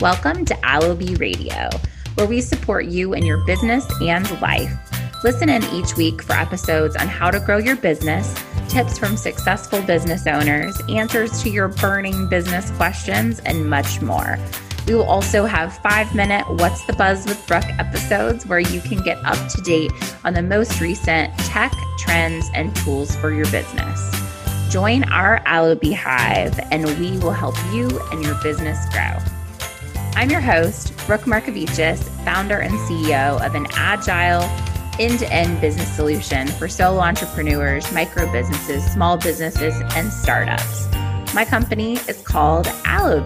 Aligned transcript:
Welcome 0.00 0.46
to 0.46 0.56
Aloe 0.64 0.94
Radio, 0.94 1.68
where 2.14 2.26
we 2.26 2.40
support 2.40 2.86
you 2.86 3.12
in 3.12 3.26
your 3.26 3.44
business 3.44 3.86
and 4.00 4.40
life. 4.40 4.72
Listen 5.22 5.50
in 5.50 5.62
each 5.64 5.94
week 5.94 6.22
for 6.22 6.32
episodes 6.32 6.96
on 6.96 7.06
how 7.06 7.30
to 7.30 7.38
grow 7.38 7.58
your 7.58 7.76
business, 7.76 8.34
tips 8.70 8.98
from 8.98 9.18
successful 9.18 9.82
business 9.82 10.26
owners, 10.26 10.74
answers 10.88 11.42
to 11.42 11.50
your 11.50 11.68
burning 11.68 12.30
business 12.30 12.70
questions, 12.78 13.40
and 13.40 13.68
much 13.68 14.00
more. 14.00 14.38
We 14.86 14.94
will 14.94 15.04
also 15.04 15.44
have 15.44 15.76
five 15.82 16.14
minute 16.14 16.48
What's 16.48 16.86
the 16.86 16.94
Buzz 16.94 17.26
with 17.26 17.46
Brooke 17.46 17.68
episodes 17.78 18.46
where 18.46 18.58
you 18.58 18.80
can 18.80 19.02
get 19.02 19.18
up 19.26 19.50
to 19.50 19.60
date 19.60 19.92
on 20.24 20.32
the 20.32 20.40
most 20.40 20.80
recent 20.80 21.36
tech, 21.40 21.74
trends, 21.98 22.46
and 22.54 22.74
tools 22.76 23.14
for 23.16 23.34
your 23.34 23.50
business. 23.50 24.10
Join 24.70 25.04
our 25.12 25.42
Aloe 25.44 25.78
Hive, 25.92 26.58
and 26.70 26.86
we 26.98 27.18
will 27.18 27.32
help 27.32 27.56
you 27.74 28.00
and 28.12 28.24
your 28.24 28.40
business 28.42 28.78
grow. 28.94 29.18
I'm 30.20 30.28
your 30.28 30.42
host, 30.42 30.94
Brooke 31.06 31.22
Markovicis, 31.22 32.02
founder 32.26 32.58
and 32.58 32.74
CEO 32.80 33.42
of 33.42 33.54
an 33.54 33.66
agile, 33.70 34.42
end 35.00 35.18
to 35.20 35.32
end 35.32 35.62
business 35.62 35.90
solution 35.96 36.46
for 36.46 36.68
solo 36.68 37.00
entrepreneurs, 37.00 37.90
micro 37.90 38.30
businesses, 38.30 38.84
small 38.84 39.16
businesses, 39.16 39.80
and 39.96 40.12
startups. 40.12 40.92
My 41.32 41.46
company 41.46 41.94
is 42.06 42.20
called 42.20 42.66
Aloe 42.84 43.24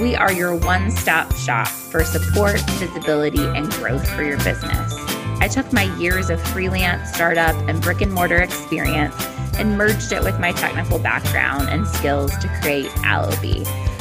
We 0.00 0.16
are 0.16 0.32
your 0.32 0.56
one 0.56 0.90
stop 0.90 1.32
shop 1.36 1.68
for 1.68 2.02
support, 2.02 2.58
visibility, 2.70 3.44
and 3.44 3.70
growth 3.74 4.10
for 4.16 4.24
your 4.24 4.38
business. 4.38 4.92
I 5.40 5.46
took 5.46 5.72
my 5.72 5.84
years 5.96 6.28
of 6.28 6.42
freelance, 6.42 7.12
startup, 7.12 7.54
and 7.68 7.80
brick 7.80 8.00
and 8.00 8.12
mortar 8.12 8.38
experience 8.38 9.14
and 9.60 9.78
merged 9.78 10.10
it 10.10 10.24
with 10.24 10.40
my 10.40 10.50
technical 10.50 10.98
background 10.98 11.68
and 11.68 11.86
skills 11.86 12.36
to 12.38 12.48
create 12.60 12.90
Aloe 13.04 13.30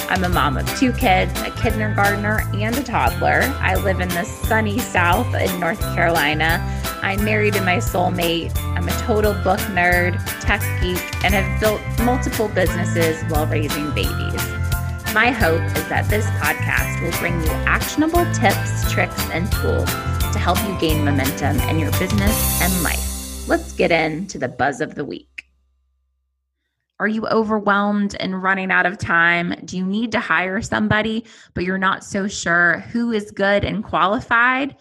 I'm 0.09 0.23
a 0.23 0.29
mom 0.29 0.55
of 0.57 0.65
two 0.79 0.93
kids, 0.93 1.37
a 1.41 1.51
kindergartner, 1.51 2.41
and 2.53 2.77
a 2.77 2.83
toddler. 2.83 3.41
I 3.59 3.75
live 3.75 3.99
in 3.99 4.07
the 4.07 4.23
sunny 4.23 4.79
South 4.79 5.35
in 5.35 5.59
North 5.59 5.81
Carolina. 5.95 6.61
I'm 7.01 7.23
married 7.25 7.55
to 7.55 7.61
my 7.61 7.77
soulmate. 7.77 8.57
I'm 8.77 8.87
a 8.87 8.91
total 9.01 9.33
book 9.43 9.59
nerd, 9.75 10.15
tech 10.39 10.61
geek, 10.81 11.03
and 11.25 11.33
have 11.33 11.59
built 11.59 11.81
multiple 12.05 12.47
businesses 12.47 13.21
while 13.29 13.47
raising 13.47 13.91
babies. 13.91 14.41
My 15.13 15.29
hope 15.29 15.61
is 15.77 15.87
that 15.89 16.07
this 16.09 16.25
podcast 16.41 17.01
will 17.01 17.17
bring 17.19 17.41
you 17.41 17.49
actionable 17.65 18.25
tips, 18.33 18.89
tricks, 18.89 19.29
and 19.31 19.51
tools 19.51 19.89
to 20.31 20.39
help 20.39 20.57
you 20.67 20.79
gain 20.79 21.03
momentum 21.03 21.59
in 21.69 21.79
your 21.79 21.91
business 21.91 22.61
and 22.61 22.81
life. 22.81 23.47
Let's 23.47 23.73
get 23.73 23.91
into 23.91 24.37
the 24.37 24.47
buzz 24.47 24.79
of 24.79 24.95
the 24.95 25.03
week. 25.03 25.26
Are 26.99 27.07
you 27.07 27.27
overwhelmed 27.27 28.15
and 28.19 28.41
running 28.41 28.71
out 28.71 28.85
of 28.85 28.97
time? 28.97 29.53
Do 29.65 29.77
you 29.77 29.85
need 29.85 30.11
to 30.13 30.19
hire 30.19 30.61
somebody, 30.61 31.25
but 31.53 31.63
you're 31.63 31.77
not 31.77 32.03
so 32.03 32.27
sure 32.27 32.79
who 32.91 33.11
is 33.11 33.31
good 33.31 33.63
and 33.63 33.83
qualified? 33.83 34.75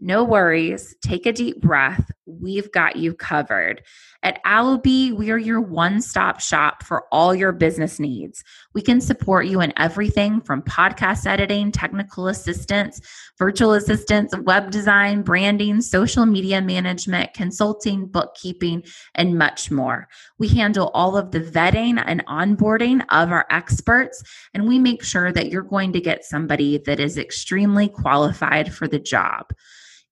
No 0.00 0.24
worries. 0.24 0.96
Take 1.00 1.26
a 1.26 1.32
deep 1.32 1.60
breath. 1.60 2.10
We've 2.26 2.70
got 2.72 2.96
you 2.96 3.14
covered. 3.14 3.82
At 4.24 4.40
Aloe 4.44 4.80
we 4.84 5.30
are 5.32 5.38
your 5.38 5.60
one 5.60 6.00
stop 6.00 6.38
shop 6.38 6.84
for 6.84 7.04
all 7.10 7.34
your 7.34 7.50
business 7.50 7.98
needs. 7.98 8.44
We 8.72 8.80
can 8.80 9.00
support 9.00 9.46
you 9.46 9.60
in 9.60 9.72
everything 9.76 10.40
from 10.40 10.62
podcast 10.62 11.26
editing, 11.26 11.72
technical 11.72 12.28
assistance, 12.28 13.00
virtual 13.36 13.72
assistants, 13.72 14.36
web 14.38 14.70
design, 14.70 15.22
branding, 15.22 15.80
social 15.80 16.24
media 16.24 16.62
management, 16.62 17.34
consulting, 17.34 18.06
bookkeeping, 18.06 18.84
and 19.16 19.36
much 19.36 19.72
more. 19.72 20.08
We 20.38 20.46
handle 20.46 20.92
all 20.94 21.16
of 21.16 21.32
the 21.32 21.40
vetting 21.40 22.00
and 22.06 22.24
onboarding 22.26 23.04
of 23.08 23.32
our 23.32 23.46
experts, 23.50 24.22
and 24.54 24.68
we 24.68 24.78
make 24.78 25.02
sure 25.02 25.32
that 25.32 25.50
you're 25.50 25.62
going 25.62 25.92
to 25.94 26.00
get 26.00 26.24
somebody 26.24 26.78
that 26.86 27.00
is 27.00 27.18
extremely 27.18 27.88
qualified 27.88 28.72
for 28.72 28.86
the 28.86 29.00
job. 29.00 29.52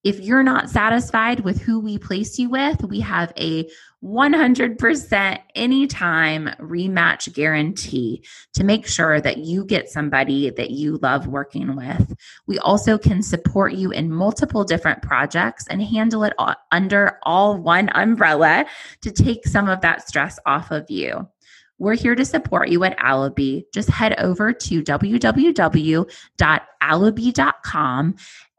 If 0.02 0.18
you're 0.20 0.42
not 0.42 0.70
satisfied 0.70 1.40
with 1.40 1.60
who 1.60 1.78
we 1.78 1.98
place 1.98 2.38
you 2.38 2.48
with, 2.48 2.82
we 2.84 3.00
have 3.00 3.34
a 3.36 3.68
100% 4.02 5.38
anytime 5.54 6.48
rematch 6.58 7.30
guarantee 7.34 8.24
to 8.54 8.64
make 8.64 8.86
sure 8.86 9.20
that 9.20 9.36
you 9.38 9.62
get 9.66 9.90
somebody 9.90 10.48
that 10.48 10.70
you 10.70 10.96
love 11.02 11.26
working 11.26 11.76
with. 11.76 12.14
We 12.46 12.58
also 12.60 12.96
can 12.96 13.22
support 13.22 13.74
you 13.74 13.90
in 13.90 14.10
multiple 14.10 14.64
different 14.64 15.02
projects 15.02 15.66
and 15.68 15.82
handle 15.82 16.24
it 16.24 16.32
under 16.72 17.18
all 17.24 17.58
one 17.58 17.90
umbrella 17.94 18.64
to 19.02 19.10
take 19.10 19.46
some 19.46 19.68
of 19.68 19.82
that 19.82 20.08
stress 20.08 20.38
off 20.46 20.70
of 20.70 20.90
you. 20.90 21.28
We're 21.78 21.94
here 21.94 22.14
to 22.14 22.24
support 22.26 22.68
you 22.68 22.84
at 22.84 22.94
Aloe. 22.98 23.62
Just 23.72 23.90
head 23.90 24.14
over 24.18 24.52
to 24.52 24.82
www.aloe.com 24.82 26.06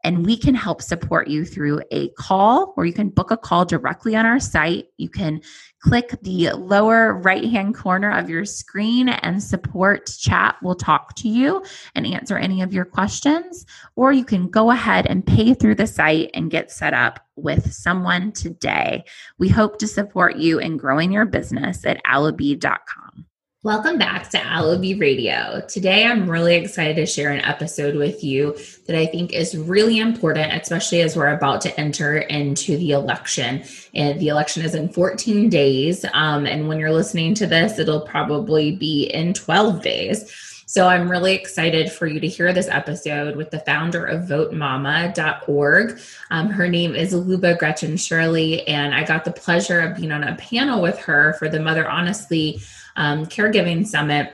and 0.04 0.26
we 0.26 0.36
can 0.36 0.54
help 0.54 0.82
support 0.82 1.28
you 1.28 1.44
through 1.44 1.80
a 1.90 2.08
call 2.10 2.74
or 2.76 2.84
you 2.84 2.92
can 2.92 3.08
book 3.08 3.30
a 3.30 3.36
call 3.36 3.64
directly 3.64 4.16
on 4.16 4.26
our 4.26 4.40
site. 4.40 4.86
You 4.96 5.08
can 5.08 5.40
click 5.80 6.16
the 6.22 6.50
lower 6.52 7.14
right 7.14 7.44
hand 7.44 7.74
corner 7.76 8.10
of 8.10 8.28
your 8.28 8.44
screen 8.44 9.08
and 9.08 9.42
support 9.42 10.10
chat 10.18 10.56
will 10.62 10.74
talk 10.74 11.14
to 11.16 11.28
you 11.28 11.64
and 11.94 12.06
answer 12.06 12.36
any 12.36 12.62
of 12.62 12.72
your 12.72 12.84
questions. 12.84 13.64
Or 13.96 14.12
you 14.12 14.24
can 14.24 14.48
go 14.48 14.70
ahead 14.70 15.06
and 15.06 15.26
pay 15.26 15.54
through 15.54 15.76
the 15.76 15.86
site 15.86 16.30
and 16.34 16.50
get 16.50 16.70
set 16.70 16.94
up 16.94 17.20
with 17.36 17.72
someone 17.72 18.32
today. 18.32 19.04
We 19.38 19.48
hope 19.48 19.78
to 19.78 19.88
support 19.88 20.36
you 20.36 20.58
in 20.58 20.76
growing 20.76 21.12
your 21.12 21.26
business 21.26 21.84
at 21.84 22.00
aloe.com. 22.04 23.26
Welcome 23.64 23.96
back 23.96 24.28
to 24.30 24.44
Aloe 24.44 24.76
Radio. 24.80 25.62
Today, 25.68 26.04
I'm 26.04 26.28
really 26.28 26.56
excited 26.56 26.96
to 26.96 27.06
share 27.06 27.30
an 27.30 27.44
episode 27.44 27.94
with 27.94 28.24
you 28.24 28.58
that 28.88 28.96
I 28.96 29.06
think 29.06 29.32
is 29.32 29.56
really 29.56 30.00
important, 30.00 30.52
especially 30.52 31.00
as 31.02 31.16
we're 31.16 31.32
about 31.32 31.60
to 31.60 31.80
enter 31.80 32.18
into 32.18 32.76
the 32.76 32.90
election. 32.90 33.62
And 33.94 34.18
the 34.18 34.26
election 34.26 34.64
is 34.64 34.74
in 34.74 34.88
14 34.88 35.48
days. 35.48 36.04
Um, 36.12 36.44
and 36.44 36.66
when 36.66 36.80
you're 36.80 36.90
listening 36.90 37.34
to 37.34 37.46
this, 37.46 37.78
it'll 37.78 38.00
probably 38.00 38.74
be 38.74 39.04
in 39.04 39.32
12 39.32 39.80
days. 39.80 40.34
So 40.66 40.88
I'm 40.88 41.08
really 41.08 41.34
excited 41.34 41.92
for 41.92 42.08
you 42.08 42.18
to 42.18 42.26
hear 42.26 42.52
this 42.52 42.66
episode 42.66 43.36
with 43.36 43.52
the 43.52 43.60
founder 43.60 44.04
of 44.04 44.22
votemama.org. 44.22 46.00
Um, 46.32 46.48
her 46.48 46.66
name 46.66 46.96
is 46.96 47.12
Luba 47.12 47.56
Grechen 47.56 48.00
Shirley, 48.00 48.66
and 48.66 48.92
I 48.92 49.04
got 49.04 49.24
the 49.24 49.30
pleasure 49.30 49.78
of 49.80 49.98
being 49.98 50.10
on 50.10 50.24
a 50.24 50.34
panel 50.34 50.82
with 50.82 50.98
her 51.00 51.34
for 51.34 51.48
the 51.48 51.60
Mother 51.60 51.88
Honestly 51.88 52.60
um, 52.96 53.26
caregiving 53.26 53.86
summit 53.86 54.32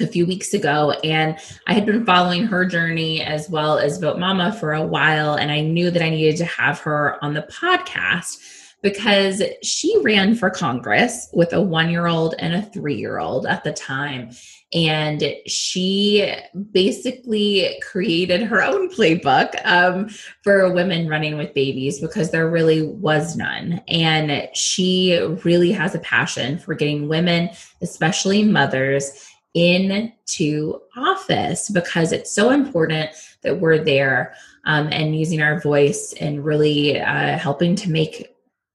a 0.00 0.06
few 0.06 0.26
weeks 0.26 0.54
ago 0.54 0.90
and 1.04 1.38
I 1.66 1.74
had 1.74 1.86
been 1.86 2.04
following 2.04 2.46
her 2.46 2.64
journey 2.64 3.22
as 3.22 3.48
well 3.48 3.78
as 3.78 3.98
Vote 3.98 4.18
Mama 4.18 4.52
for 4.52 4.72
a 4.72 4.84
while 4.84 5.34
and 5.34 5.52
I 5.52 5.60
knew 5.60 5.90
that 5.90 6.02
I 6.02 6.10
needed 6.10 6.36
to 6.38 6.44
have 6.46 6.80
her 6.80 7.22
on 7.24 7.34
the 7.34 7.42
podcast 7.42 8.38
because 8.84 9.42
she 9.62 9.96
ran 10.02 10.34
for 10.34 10.50
Congress 10.50 11.30
with 11.32 11.54
a 11.54 11.56
1-year-old 11.56 12.34
and 12.38 12.54
a 12.54 12.60
3-year-old 12.78 13.46
at 13.46 13.64
the 13.64 13.72
time 13.72 14.30
and 14.74 15.22
she 15.46 16.34
basically 16.72 17.80
created 17.80 18.42
her 18.42 18.60
own 18.60 18.90
playbook 18.90 19.54
um, 19.64 20.08
for 20.42 20.72
women 20.72 21.08
running 21.08 21.38
with 21.38 21.54
babies 21.54 22.00
because 22.00 22.32
there 22.32 22.50
really 22.50 22.82
was 22.82 23.36
none. 23.36 23.80
And 23.86 24.48
she 24.52 25.16
really 25.44 25.70
has 25.70 25.94
a 25.94 26.00
passion 26.00 26.58
for 26.58 26.74
getting 26.74 27.08
women, 27.08 27.50
especially 27.82 28.42
mothers, 28.42 29.30
into 29.54 30.80
office 30.96 31.70
because 31.70 32.10
it's 32.10 32.34
so 32.34 32.50
important 32.50 33.10
that 33.42 33.60
we're 33.60 33.78
there 33.78 34.34
um, 34.64 34.88
and 34.90 35.16
using 35.16 35.40
our 35.40 35.60
voice 35.60 36.12
and 36.20 36.44
really 36.44 37.00
uh, 37.00 37.38
helping 37.38 37.76
to 37.76 37.90
make 37.90 38.33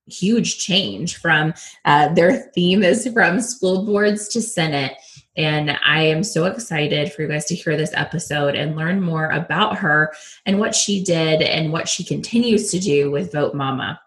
huge 0.10 0.60
change 0.60 1.18
from 1.18 1.54
uh, 1.86 2.14
their 2.14 2.52
theme 2.54 2.84
is 2.84 3.08
from 3.14 3.40
school 3.40 3.86
boards 3.86 4.28
to 4.28 4.42
senate 4.42 4.98
and 5.40 5.80
I 5.86 6.02
am 6.02 6.22
so 6.22 6.46
excited 6.46 7.14
for 7.14 7.22
you 7.22 7.30
guys 7.30 7.46
to 7.46 7.56
hear 7.56 7.78
this 7.78 7.94
episode 7.94 8.56
and 8.56 8.76
learn 8.76 9.02
more 9.02 9.30
about 9.30 9.78
her 9.78 10.12
and 10.46 10.60
what 10.60 10.76
she 10.76 11.02
did 11.02 11.42
and 11.42 11.72
what 11.72 11.88
she 11.88 12.04
continues 12.04 12.70
to 12.72 12.80
do 12.80 13.10
with 13.10 13.32
Vote 13.32 13.54
Mama. 13.54 14.02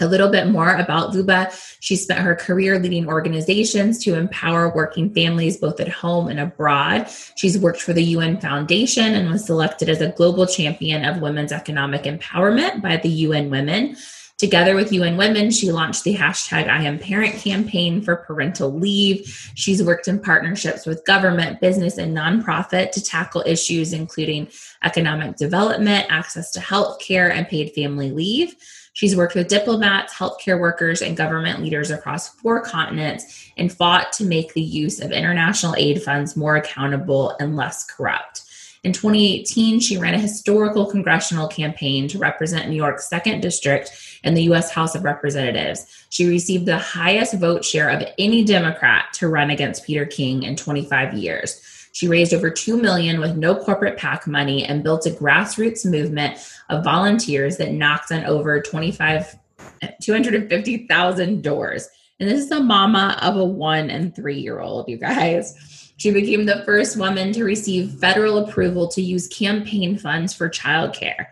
A 0.00 0.06
little 0.06 0.30
bit 0.30 0.46
more 0.46 0.76
about 0.76 1.12
Luba. 1.12 1.50
She 1.80 1.96
spent 1.96 2.20
her 2.20 2.36
career 2.36 2.78
leading 2.78 3.08
organizations 3.08 4.02
to 4.04 4.14
empower 4.14 4.72
working 4.72 5.12
families 5.12 5.56
both 5.56 5.80
at 5.80 5.88
home 5.88 6.28
and 6.28 6.38
abroad. 6.38 7.08
She's 7.36 7.58
worked 7.58 7.82
for 7.82 7.92
the 7.92 8.04
UN 8.04 8.40
Foundation 8.40 9.14
and 9.14 9.28
was 9.28 9.44
selected 9.44 9.88
as 9.88 10.00
a 10.00 10.12
global 10.12 10.46
champion 10.46 11.04
of 11.04 11.20
women's 11.20 11.52
economic 11.52 12.04
empowerment 12.04 12.80
by 12.80 12.96
the 12.98 13.08
UN 13.08 13.50
Women. 13.50 13.96
Together 14.40 14.74
with 14.74 14.90
UN 14.90 15.18
Women, 15.18 15.50
she 15.50 15.70
launched 15.70 16.02
the 16.02 16.16
hashtag 16.16 16.66
I 16.66 16.84
Am 16.84 16.98
Parent 16.98 17.36
campaign 17.36 18.00
for 18.00 18.16
parental 18.16 18.72
leave. 18.72 19.26
She's 19.54 19.82
worked 19.82 20.08
in 20.08 20.18
partnerships 20.18 20.86
with 20.86 21.04
government, 21.04 21.60
business, 21.60 21.98
and 21.98 22.16
nonprofit 22.16 22.90
to 22.92 23.04
tackle 23.04 23.44
issues 23.44 23.92
including 23.92 24.48
economic 24.82 25.36
development, 25.36 26.06
access 26.08 26.50
to 26.52 26.60
health 26.60 27.00
care, 27.00 27.30
and 27.30 27.48
paid 27.48 27.74
family 27.74 28.12
leave. 28.12 28.56
She's 28.94 29.14
worked 29.14 29.34
with 29.34 29.48
diplomats, 29.48 30.14
healthcare 30.14 30.58
workers, 30.58 31.02
and 31.02 31.18
government 31.18 31.60
leaders 31.60 31.90
across 31.90 32.30
four 32.30 32.62
continents 32.62 33.52
and 33.58 33.70
fought 33.70 34.10
to 34.14 34.24
make 34.24 34.54
the 34.54 34.62
use 34.62 35.00
of 35.00 35.12
international 35.12 35.74
aid 35.76 36.02
funds 36.02 36.34
more 36.34 36.56
accountable 36.56 37.36
and 37.40 37.56
less 37.56 37.84
corrupt. 37.84 38.44
In 38.82 38.92
2018, 38.94 39.80
she 39.80 39.98
ran 39.98 40.14
a 40.14 40.18
historical 40.18 40.86
congressional 40.86 41.48
campaign 41.48 42.08
to 42.08 42.18
represent 42.18 42.68
New 42.68 42.76
York's 42.76 43.08
second 43.08 43.42
district 43.42 43.92
in 44.24 44.32
the 44.32 44.44
U.S. 44.44 44.70
House 44.70 44.94
of 44.94 45.04
Representatives. 45.04 45.86
She 46.08 46.26
received 46.26 46.64
the 46.64 46.78
highest 46.78 47.34
vote 47.34 47.62
share 47.62 47.90
of 47.90 48.02
any 48.18 48.42
Democrat 48.42 49.12
to 49.14 49.28
run 49.28 49.50
against 49.50 49.84
Peter 49.84 50.06
King 50.06 50.44
in 50.44 50.56
25 50.56 51.12
years. 51.12 51.60
She 51.92 52.08
raised 52.08 52.32
over 52.32 52.50
2 52.50 52.80
million 52.80 53.20
with 53.20 53.36
no 53.36 53.54
corporate 53.54 53.98
PAC 53.98 54.26
money 54.26 54.64
and 54.64 54.82
built 54.82 55.06
a 55.06 55.10
grassroots 55.10 55.84
movement 55.84 56.38
of 56.70 56.82
volunteers 56.84 57.58
that 57.58 57.72
knocked 57.72 58.12
on 58.12 58.24
over 58.24 58.62
25 58.62 59.36
250,000 60.00 61.42
doors. 61.42 61.88
And 62.18 62.28
this 62.28 62.44
is 62.44 62.50
a 62.50 62.62
mama 62.62 63.18
of 63.22 63.36
a 63.36 63.44
1 63.44 63.90
and 63.90 64.14
3 64.14 64.38
year 64.38 64.60
old, 64.60 64.88
you 64.88 64.96
guys. 64.96 65.79
She 66.00 66.10
became 66.10 66.46
the 66.46 66.62
first 66.64 66.96
woman 66.96 67.30
to 67.34 67.44
receive 67.44 67.98
federal 68.00 68.38
approval 68.38 68.88
to 68.88 69.02
use 69.02 69.28
campaign 69.28 69.98
funds 69.98 70.32
for 70.32 70.48
childcare. 70.48 71.26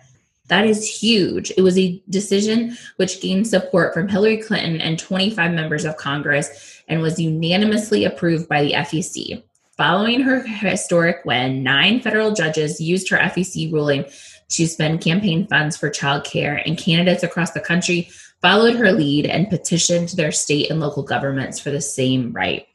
That 0.49 0.67
is 0.67 0.87
huge. 0.87 1.51
It 1.57 1.63
was 1.63 1.79
a 1.79 2.03
decision 2.11 2.77
which 2.97 3.23
gained 3.23 3.47
support 3.47 3.95
from 3.95 4.09
Hillary 4.09 4.37
Clinton 4.37 4.79
and 4.83 4.99
25 4.99 5.53
members 5.53 5.87
of 5.87 5.97
Congress 5.97 6.83
and 6.87 7.01
was 7.01 7.19
unanimously 7.19 8.05
approved 8.05 8.47
by 8.47 8.63
the 8.63 8.73
FEC. 8.73 9.43
Following 9.79 10.21
her 10.21 10.43
historic 10.43 11.25
win, 11.25 11.63
nine 11.63 12.03
federal 12.03 12.33
judges 12.33 12.79
used 12.79 13.09
her 13.09 13.17
FEC 13.17 13.73
ruling 13.73 14.05
to 14.51 14.67
spend 14.67 15.01
campaign 15.01 15.47
funds 15.47 15.79
for 15.79 15.89
childcare, 15.89 16.63
and 16.67 16.77
candidates 16.77 17.23
across 17.23 17.53
the 17.53 17.61
country 17.61 18.11
followed 18.43 18.77
her 18.77 18.93
lead 18.93 19.25
and 19.25 19.49
petitioned 19.49 20.11
their 20.11 20.31
state 20.31 20.71
and 20.71 20.79
local 20.79 21.03
governments 21.03 21.59
for 21.59 21.71
the 21.71 21.81
same 21.81 22.33
right. 22.33 22.68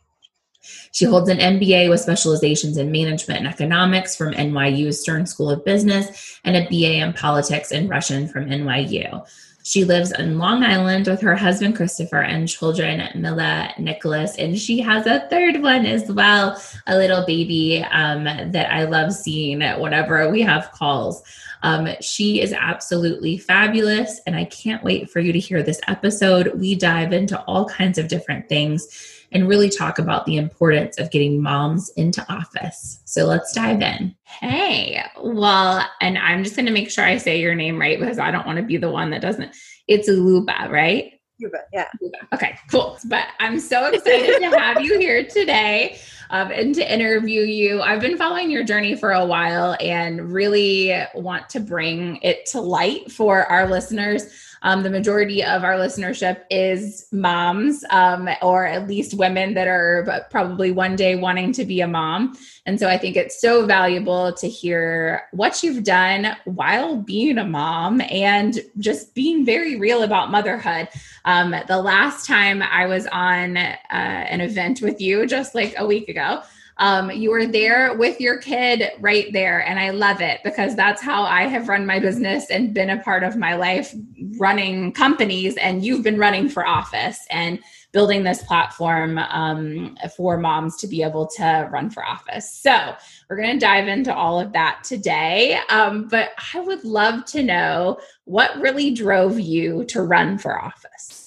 She 0.94 1.06
holds 1.06 1.28
an 1.28 1.40
MBA 1.40 1.90
with 1.90 2.02
specializations 2.02 2.78
in 2.78 2.92
management 2.92 3.40
and 3.40 3.48
economics 3.48 4.16
from 4.16 4.34
NYU 4.34 4.94
Stern 4.94 5.26
School 5.26 5.50
of 5.50 5.66
Business 5.66 6.40
and 6.44 6.56
a 6.56 6.68
BA 6.70 7.04
in 7.04 7.14
politics 7.14 7.72
and 7.72 7.90
Russian 7.90 8.28
from 8.28 8.46
NYU. 8.46 9.26
She 9.64 9.86
lives 9.86 10.12
in 10.12 10.38
Long 10.38 10.62
Island 10.64 11.08
with 11.08 11.22
her 11.22 11.36
husband 11.36 11.76
Christopher 11.78 12.22
and 12.22 12.48
children 12.48 13.02
Mila, 13.20 13.74
Nicholas, 13.80 14.38
and 14.38 14.60
she 14.60 14.82
has 14.82 15.08
a 15.08 15.28
third 15.30 15.64
one 15.64 15.88
as 15.88 16.12
well, 16.12 16.62
a 16.86 16.96
little 16.96 17.26
baby 17.26 17.84
um, 17.90 18.26
that 18.26 18.72
I 18.72 18.84
love 18.84 19.14
seeing 19.14 19.62
whenever 19.62 20.30
we 20.30 20.42
have 20.42 20.72
calls. 20.74 21.24
Um, 21.64 21.88
she 22.02 22.42
is 22.42 22.54
absolutely 22.54 23.38
fabulous, 23.38 24.20
and 24.28 24.36
I 24.36 24.46
can't 24.46 24.84
wait 24.84 25.10
for 25.10 25.22
you 25.22 25.34
to 25.34 25.40
hear 25.40 25.64
this 25.64 25.82
episode. 25.88 26.60
We 26.60 26.76
dive 26.76 27.14
into 27.14 27.42
all 27.44 27.66
kinds 27.66 27.98
of 27.98 28.10
different 28.10 28.50
things 28.50 29.23
and 29.34 29.48
really 29.48 29.70
talk 29.70 30.00
about 30.00 30.26
the 30.26 30.38
importance 30.38 31.00
of 31.00 31.12
getting 31.12 31.42
moms 31.42 31.90
into 31.98 32.26
office. 32.32 33.02
So 33.06 33.26
let's 33.26 33.52
dive 33.54 33.82
in. 33.82 34.16
Hey, 34.24 35.04
well, 35.22 35.86
and 36.02 36.18
I'm 36.18 36.44
just 36.44 36.56
going 36.56 36.66
to 36.68 36.72
make 36.72 36.90
sure 36.90 37.04
I 37.04 37.18
say 37.18 37.40
your 37.40 37.56
name 37.56 37.80
right 37.80 38.00
because 38.00 38.20
I 38.20 38.32
don't 38.32 38.46
want 38.46 38.58
to 38.58 38.64
be 38.64 38.78
the 38.78 38.90
one 38.90 39.10
that 39.10 39.22
doesn't. 39.22 39.56
It's 39.88 40.08
Luba, 40.08 40.68
right? 40.70 41.14
Luba, 41.42 41.60
yeah. 41.74 41.88
Okay, 42.34 42.58
cool. 42.70 42.98
But 43.06 43.28
I'm 43.40 43.60
so 43.60 43.88
excited 43.88 44.40
to 44.40 44.58
have 44.58 44.82
you 44.82 45.00
here 45.00 45.26
today 45.26 46.00
um, 46.30 46.52
and 46.52 46.74
to 46.76 46.94
interview 46.94 47.42
you. 47.42 47.82
I've 47.82 48.02
been 48.02 48.18
following 48.18 48.50
your 48.50 48.64
journey 48.64 48.96
for 48.96 49.12
a 49.12 49.26
while 49.26 49.76
and 49.80 50.32
really 50.32 50.96
want 51.16 51.50
to 51.50 51.60
bring 51.60 52.20
it 52.22 52.46
to 52.48 52.62
light 52.62 53.12
for 53.12 53.46
our 53.46 53.68
listeners. 53.68 54.26
Um, 54.64 54.82
the 54.82 54.90
majority 54.90 55.44
of 55.44 55.64
our 55.64 55.76
listenership 55.76 56.44
is 56.50 57.08
moms, 57.12 57.84
um, 57.90 58.30
or 58.42 58.66
at 58.66 58.88
least 58.88 59.14
women 59.14 59.54
that 59.54 59.68
are 59.68 60.26
probably 60.32 60.72
one 60.72 60.96
day 60.96 61.16
wanting 61.16 61.52
to 61.54 61.66
be 61.66 61.82
a 61.82 61.88
mom. 61.88 62.38
And 62.66 62.80
so 62.80 62.88
I 62.88 62.98
think 62.98 63.18
it's 63.18 63.40
so 63.40 63.66
valuable 63.66 64.32
to 64.34 64.48
hear 64.48 65.24
what 65.32 65.62
you've 65.64 65.84
done 65.84 66.36
while 66.46 66.96
being 66.96 67.38
a 67.38 67.44
mom 67.44 68.02
and 68.02 68.60
just 68.80 69.14
being 69.14 69.46
very 69.46 69.78
real 69.78 70.04
about 70.04 70.32
motherhood. 70.32 70.88
Um, 71.26 71.54
the 71.68 71.82
last 71.82 72.26
time 72.26 72.62
I 72.62 72.86
was 72.86 73.06
on 73.08 73.58
uh, 73.58 73.74
an 73.90 74.40
event 74.40 74.82
with 74.82 75.02
you, 75.02 75.28
just 75.28 75.54
like 75.54 75.76
a 75.78 75.86
week 75.86 76.08
ago, 76.08 76.42
um, 76.84 77.10
you 77.12 77.32
were 77.32 77.46
there 77.46 77.96
with 77.96 78.20
your 78.20 78.36
kid 78.36 78.92
right 79.00 79.32
there. 79.32 79.66
And 79.66 79.80
I 79.80 79.92
love 79.92 80.20
it 80.20 80.42
because 80.44 80.76
that's 80.76 81.02
how 81.02 81.24
I 81.24 81.44
have 81.44 81.70
run 81.70 81.86
my 81.86 81.98
business 81.98 82.50
and 82.50 82.74
been 82.74 82.90
a 82.90 83.02
part 83.02 83.24
of 83.24 83.38
my 83.38 83.56
life 83.56 83.96
running 84.38 84.92
companies. 84.92 85.56
And 85.56 85.86
you've 85.86 86.04
been 86.04 86.20
running 86.20 86.50
for 86.50 86.68
office 86.68 87.26
and 87.30 87.60
building 87.94 88.24
this 88.24 88.44
platform 88.44 89.18
um, 89.18 89.98
for 90.18 90.38
moms 90.38 90.76
to 90.78 90.88
be 90.88 91.04
able 91.04 91.26
to 91.38 91.70
run 91.72 91.90
for 91.90 92.06
office. 92.06 92.52
So 92.52 92.96
we're 93.30 93.38
going 93.38 93.58
to 93.58 93.66
dive 93.66 93.88
into 93.88 94.14
all 94.14 94.38
of 94.38 94.52
that 94.52 94.84
today. 94.84 95.58
Um, 95.70 96.10
but 96.10 96.32
I 96.54 96.60
would 96.60 96.84
love 96.84 97.24
to 97.28 97.44
know 97.44 97.98
what 98.26 98.60
really 98.60 98.92
drove 98.92 99.40
you 99.40 99.86
to 99.86 100.02
run 100.02 100.38
for 100.38 100.62
office. 100.62 101.23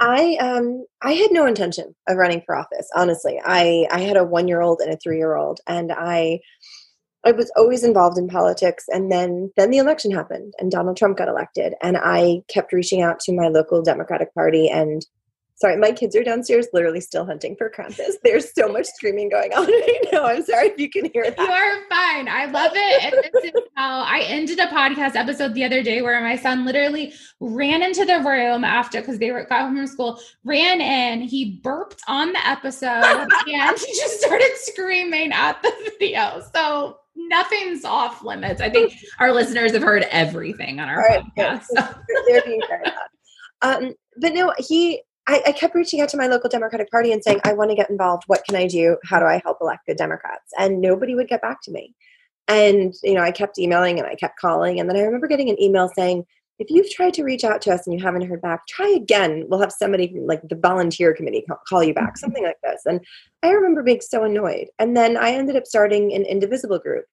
I 0.00 0.36
um 0.40 0.84
I 1.02 1.12
had 1.12 1.30
no 1.32 1.46
intention 1.46 1.94
of 2.08 2.16
running 2.16 2.42
for 2.44 2.56
office. 2.56 2.88
Honestly, 2.94 3.40
I 3.44 3.86
I 3.90 4.00
had 4.00 4.16
a 4.16 4.24
one 4.24 4.48
year 4.48 4.60
old 4.60 4.80
and 4.80 4.92
a 4.92 4.96
three 4.96 5.18
year 5.18 5.36
old, 5.36 5.60
and 5.66 5.92
I 5.92 6.40
I 7.24 7.32
was 7.32 7.50
always 7.56 7.82
involved 7.82 8.18
in 8.18 8.28
politics. 8.28 8.84
And 8.88 9.10
then 9.10 9.52
then 9.56 9.70
the 9.70 9.78
election 9.78 10.10
happened, 10.10 10.54
and 10.58 10.70
Donald 10.70 10.96
Trump 10.96 11.18
got 11.18 11.28
elected, 11.28 11.74
and 11.82 11.96
I 11.96 12.42
kept 12.48 12.72
reaching 12.72 13.02
out 13.02 13.20
to 13.20 13.32
my 13.32 13.48
local 13.48 13.82
Democratic 13.82 14.32
Party 14.34 14.68
and 14.68 15.04
Sorry, 15.58 15.74
my 15.78 15.90
kids 15.90 16.14
are 16.14 16.22
downstairs 16.22 16.66
literally 16.74 17.00
still 17.00 17.24
hunting 17.24 17.56
for 17.56 17.70
Krampus. 17.70 18.12
There's 18.22 18.52
so 18.52 18.68
much 18.68 18.84
screaming 18.88 19.30
going 19.30 19.54
on 19.54 19.66
right 19.66 20.06
now. 20.12 20.26
I'm 20.26 20.44
sorry 20.44 20.68
if 20.68 20.78
you 20.78 20.90
can 20.90 21.10
hear 21.14 21.30
that. 21.30 21.38
You 21.38 21.46
are 21.46 21.76
fine. 21.88 22.28
I 22.28 22.44
love 22.44 22.72
it. 22.74 23.04
And 23.04 23.14
this 23.32 23.44
is 23.44 23.62
how 23.74 24.00
I 24.00 24.20
ended 24.28 24.58
a 24.58 24.66
podcast 24.66 25.16
episode 25.16 25.54
the 25.54 25.64
other 25.64 25.82
day 25.82 26.02
where 26.02 26.20
my 26.20 26.36
son 26.36 26.66
literally 26.66 27.14
ran 27.40 27.82
into 27.82 28.04
the 28.04 28.20
room 28.20 28.64
after 28.64 29.00
because 29.00 29.18
they 29.18 29.30
were 29.30 29.44
got 29.44 29.62
home 29.62 29.76
from 29.76 29.86
school, 29.86 30.20
ran 30.44 30.82
in, 30.82 31.26
he 31.26 31.58
burped 31.62 32.02
on 32.06 32.34
the 32.34 32.46
episode, 32.46 32.88
and 33.48 33.78
he 33.78 33.94
just 33.94 34.20
started 34.20 34.50
screaming 34.56 35.32
at 35.32 35.62
the 35.62 35.72
video. 35.98 36.42
So 36.54 36.98
nothing's 37.16 37.86
off 37.86 38.22
limits. 38.22 38.60
I 38.60 38.68
think 38.68 38.92
our 39.20 39.32
listeners 39.32 39.72
have 39.72 39.82
heard 39.82 40.06
everything 40.10 40.80
on 40.80 40.88
our 40.90 40.98
right, 40.98 41.24
podcast. 41.34 41.64
So. 41.74 41.82
They're 42.28 42.42
being 42.42 42.60
very 42.68 42.84
loud. 42.84 42.94
Um, 43.62 43.94
but 44.18 44.34
no, 44.34 44.52
he 44.58 45.02
I, 45.28 45.42
I, 45.46 45.52
kept 45.52 45.74
reaching 45.74 46.00
out 46.00 46.08
to 46.10 46.16
my 46.16 46.28
local 46.28 46.48
Democratic 46.48 46.90
Party 46.90 47.12
and 47.12 47.22
saying, 47.22 47.40
I 47.44 47.52
want 47.52 47.70
to 47.70 47.76
get 47.76 47.90
involved. 47.90 48.24
What 48.26 48.44
can 48.44 48.54
I 48.54 48.66
do? 48.66 48.96
How 49.04 49.18
do 49.18 49.26
I 49.26 49.40
help 49.44 49.58
elect 49.60 49.86
good 49.86 49.96
Democrats? 49.96 50.52
And 50.58 50.80
nobody 50.80 51.14
would 51.14 51.28
get 51.28 51.42
back 51.42 51.62
to 51.62 51.72
me. 51.72 51.94
And, 52.48 52.94
you 53.02 53.14
know, 53.14 53.22
I 53.22 53.32
kept 53.32 53.58
emailing 53.58 53.98
and 53.98 54.06
I 54.06 54.14
kept 54.14 54.38
calling. 54.38 54.78
And 54.78 54.88
then 54.88 54.96
I 54.96 55.00
remember 55.00 55.26
getting 55.26 55.50
an 55.50 55.60
email 55.60 55.90
saying, 55.96 56.24
if 56.58 56.70
you've 56.70 56.90
tried 56.90 57.12
to 57.14 57.24
reach 57.24 57.44
out 57.44 57.60
to 57.62 57.74
us 57.74 57.86
and 57.86 57.98
you 57.98 58.04
haven't 58.04 58.26
heard 58.26 58.40
back, 58.40 58.66
try 58.66 58.88
again. 58.88 59.44
We'll 59.48 59.60
have 59.60 59.72
somebody 59.72 60.14
like 60.18 60.40
the 60.48 60.54
volunteer 60.54 61.12
committee 61.12 61.44
call 61.68 61.82
you 61.82 61.92
back, 61.92 62.16
something 62.16 62.44
like 62.44 62.60
this. 62.62 62.82
And 62.86 63.04
I 63.42 63.50
remember 63.50 63.82
being 63.82 64.00
so 64.00 64.24
annoyed. 64.24 64.68
And 64.78 64.96
then 64.96 65.16
I 65.16 65.32
ended 65.32 65.56
up 65.56 65.66
starting 65.66 66.14
an 66.14 66.24
Indivisible 66.24 66.78
group 66.78 67.04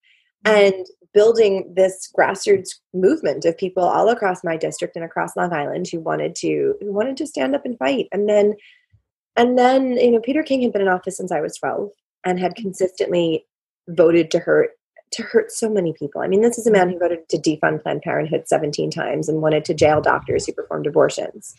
mm-hmm. 0.46 0.76
and 0.76 0.86
building 1.14 1.72
this 1.76 2.12
grassroots 2.18 2.76
movement 2.94 3.46
of 3.46 3.58
people 3.58 3.84
all 3.84 4.10
across 4.10 4.44
my 4.44 4.58
district 4.58 4.96
and 4.96 5.06
across 5.06 5.36
Long 5.36 5.54
Island 5.54 5.88
who 5.92 6.00
wanted 6.00 6.36
to 6.38 6.76
who 6.82 6.92
wanted 6.92 7.18
to 7.18 7.28
stand 7.28 7.56
up 7.56 7.66
and 7.66 7.78
fight. 7.78 8.08
And 8.12 8.28
then 8.28 8.56
and 9.36 9.58
then 9.58 9.98
you 9.98 10.12
know 10.12 10.20
Peter 10.20 10.44
King 10.44 10.62
had 10.62 10.74
been 10.74 10.82
in 10.82 10.88
office 10.88 11.18
since 11.18 11.32
I 11.32 11.42
was 11.42 11.58
12 11.58 11.90
and 12.26 12.40
had 12.40 12.56
consistently 12.56 13.46
voted 13.88 14.32
to 14.32 14.40
hurt 14.40 14.72
to 15.12 15.24
hurt 15.24 15.52
so 15.52 15.70
many 15.70 15.94
people. 15.94 16.22
I 16.22 16.28
mean, 16.28 16.42
this 16.42 16.58
is 16.58 16.66
a 16.66 16.72
man 16.72 16.90
who 16.90 16.98
voted 16.98 17.30
to 17.30 17.38
defund 17.38 17.84
Planned 17.84 18.02
Parenthood 18.02 18.48
17 18.48 18.90
times 18.90 19.30
and 19.30 19.44
wanted 19.44 19.64
to 19.66 19.74
jail 19.76 20.02
doctors 20.02 20.46
who 20.46 20.54
performed 20.54 20.88
abortions. 20.88 21.54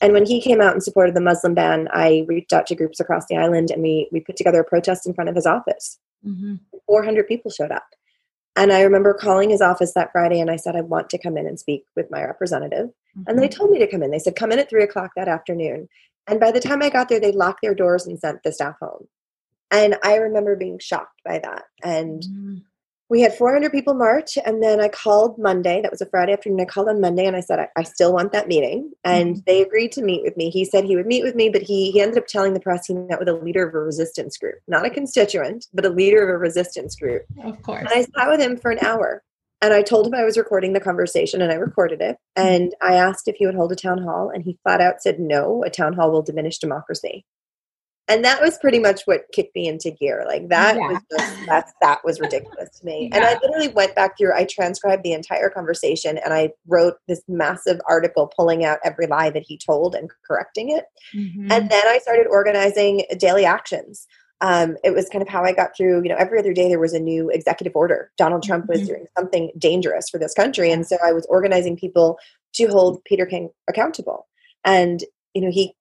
And 0.00 0.12
when 0.12 0.26
he 0.26 0.40
came 0.40 0.60
out 0.60 0.74
in 0.74 0.80
support 0.80 1.08
of 1.08 1.14
the 1.14 1.20
Muslim 1.20 1.54
ban, 1.54 1.88
I 1.92 2.24
reached 2.28 2.52
out 2.52 2.66
to 2.68 2.76
groups 2.76 3.00
across 3.00 3.26
the 3.26 3.36
island 3.36 3.70
and 3.70 3.82
we 3.82 4.08
we 4.12 4.20
put 4.20 4.36
together 4.36 4.60
a 4.60 4.64
protest 4.64 5.06
in 5.06 5.14
front 5.14 5.30
of 5.30 5.36
his 5.36 5.46
office. 5.46 5.98
Mm-hmm. 6.24 6.56
400 6.86 7.26
people 7.26 7.50
showed 7.50 7.72
up. 7.72 7.84
And 8.56 8.72
I 8.72 8.82
remember 8.82 9.14
calling 9.14 9.50
his 9.50 9.60
office 9.60 9.92
that 9.94 10.12
Friday 10.12 10.40
and 10.40 10.50
I 10.50 10.56
said, 10.56 10.76
I 10.76 10.80
want 10.80 11.10
to 11.10 11.18
come 11.18 11.36
in 11.36 11.46
and 11.46 11.58
speak 11.58 11.84
with 11.96 12.10
my 12.10 12.22
representative. 12.22 12.86
Mm-hmm. 12.86 13.22
And 13.26 13.38
they 13.38 13.48
mm-hmm. 13.48 13.58
told 13.58 13.70
me 13.70 13.78
to 13.80 13.86
come 13.86 14.02
in. 14.02 14.10
They 14.10 14.18
said, 14.18 14.36
come 14.36 14.52
in 14.52 14.58
at 14.58 14.70
three 14.70 14.84
o'clock 14.84 15.10
that 15.16 15.28
afternoon. 15.28 15.88
And 16.26 16.38
by 16.38 16.52
the 16.52 16.60
time 16.60 16.82
I 16.82 16.88
got 16.88 17.08
there, 17.08 17.20
they 17.20 17.32
locked 17.32 17.60
their 17.62 17.74
doors 17.74 18.06
and 18.06 18.18
sent 18.18 18.42
the 18.42 18.52
staff 18.52 18.76
home. 18.80 19.08
And 19.70 19.96
I 20.04 20.16
remember 20.16 20.56
being 20.56 20.78
shocked 20.78 21.20
by 21.24 21.40
that. 21.40 21.64
And 21.82 22.22
mm-hmm 22.22 22.54
we 23.10 23.20
had 23.20 23.34
400 23.34 23.70
people 23.70 23.94
march 23.94 24.38
and 24.44 24.62
then 24.62 24.80
i 24.80 24.88
called 24.88 25.38
monday 25.38 25.80
that 25.82 25.90
was 25.90 26.00
a 26.00 26.06
friday 26.06 26.32
afternoon 26.32 26.60
i 26.60 26.64
called 26.64 26.88
on 26.88 27.00
monday 27.00 27.26
and 27.26 27.36
i 27.36 27.40
said 27.40 27.58
i, 27.58 27.68
I 27.76 27.82
still 27.82 28.12
want 28.12 28.32
that 28.32 28.48
meeting. 28.48 28.92
And 29.04 29.34
mm-hmm. 29.36 29.40
they 29.46 29.62
agreed 29.62 29.92
to 29.92 30.02
meet 30.02 30.22
with 30.22 30.36
me. 30.36 30.48
He 30.48 30.64
said 30.64 30.84
he 30.84 30.96
would 30.96 31.06
meet 31.06 31.24
with 31.24 31.34
me 31.34 31.48
but 31.48 31.62
he, 31.62 31.90
he 31.90 32.00
ended 32.00 32.18
up 32.18 32.26
telling 32.26 32.54
the 32.54 32.60
press 32.60 32.86
he 32.86 32.94
met 32.94 33.18
with 33.18 33.28
a 33.28 33.34
leader 33.34 33.66
of 33.68 33.74
a 33.74 33.78
resistance 33.78 34.36
group 34.38 34.56
not 34.68 34.86
a 34.86 34.90
constituent 34.90 35.66
but 35.72 35.84
a 35.84 35.90
leader 35.90 36.22
of 36.22 36.34
a 36.34 36.38
resistance 36.38 36.96
group. 36.96 37.22
Of 37.42 37.62
course. 37.62 37.80
And 37.80 37.88
i 37.88 38.02
sat 38.02 38.30
with 38.30 38.40
him 38.40 38.56
for 38.56 38.70
an 38.70 38.78
hour 38.80 39.22
and 39.60 39.72
i 39.72 39.82
told 39.82 40.06
him 40.06 40.14
i 40.14 40.24
was 40.24 40.38
recording 40.38 40.72
the 40.72 40.80
conversation 40.80 41.42
and 41.42 41.52
i 41.52 41.56
recorded 41.56 42.00
it 42.00 42.16
mm-hmm. 42.36 42.46
and 42.46 42.74
i 42.82 42.94
asked 42.94 43.28
if 43.28 43.36
he 43.36 43.46
would 43.46 43.54
hold 43.54 43.72
a 43.72 43.76
town 43.76 43.98
hall 44.02 44.30
and 44.32 44.44
he 44.44 44.58
flat 44.62 44.80
out 44.80 45.02
said 45.02 45.18
no 45.18 45.62
a 45.64 45.70
town 45.70 45.92
hall 45.92 46.10
will 46.10 46.22
diminish 46.22 46.58
democracy 46.58 47.24
and 48.08 48.24
that 48.24 48.40
was 48.40 48.58
pretty 48.58 48.78
much 48.78 49.02
what 49.04 49.22
kicked 49.32 49.54
me 49.54 49.66
into 49.66 49.90
gear 49.90 50.24
like 50.26 50.48
that 50.48 50.76
yeah. 50.76 50.88
was 50.88 50.98
just 51.10 51.46
that's 51.46 51.72
that 51.80 52.00
was 52.04 52.20
ridiculous 52.20 52.78
to 52.78 52.86
me 52.86 53.08
yeah. 53.10 53.16
and 53.16 53.24
i 53.24 53.38
literally 53.42 53.68
went 53.68 53.94
back 53.94 54.16
through 54.16 54.32
i 54.34 54.44
transcribed 54.44 55.02
the 55.02 55.12
entire 55.12 55.50
conversation 55.50 56.18
and 56.18 56.34
i 56.34 56.50
wrote 56.66 56.94
this 57.08 57.22
massive 57.28 57.80
article 57.88 58.30
pulling 58.36 58.64
out 58.64 58.78
every 58.84 59.06
lie 59.06 59.30
that 59.30 59.44
he 59.46 59.58
told 59.58 59.94
and 59.94 60.10
correcting 60.26 60.70
it 60.70 60.84
mm-hmm. 61.14 61.50
and 61.50 61.70
then 61.70 61.86
i 61.86 61.98
started 61.98 62.26
organizing 62.26 63.04
daily 63.18 63.44
actions 63.44 64.06
um, 64.40 64.76
it 64.84 64.92
was 64.92 65.08
kind 65.08 65.22
of 65.22 65.28
how 65.28 65.42
I 65.44 65.52
got 65.52 65.74
through. 65.74 66.02
You 66.02 66.10
know, 66.10 66.16
every 66.18 66.38
other 66.38 66.52
day 66.52 66.68
there 66.68 66.80
was 66.80 66.92
a 66.92 67.00
new 67.00 67.30
executive 67.30 67.74
order. 67.74 68.10
Donald 68.18 68.42
Trump 68.42 68.66
was 68.68 68.80
mm-hmm. 68.80 68.88
doing 68.88 69.06
something 69.16 69.50
dangerous 69.56 70.10
for 70.10 70.18
this 70.18 70.34
country, 70.34 70.70
and 70.70 70.86
so 70.86 70.98
I 71.02 71.12
was 71.12 71.24
organizing 71.30 71.78
people 71.78 72.18
to 72.56 72.66
hold 72.66 73.02
Peter 73.04 73.24
King 73.24 73.50
accountable. 73.70 74.26
And 74.64 75.02
you 75.34 75.40
know, 75.40 75.50
he 75.50 75.74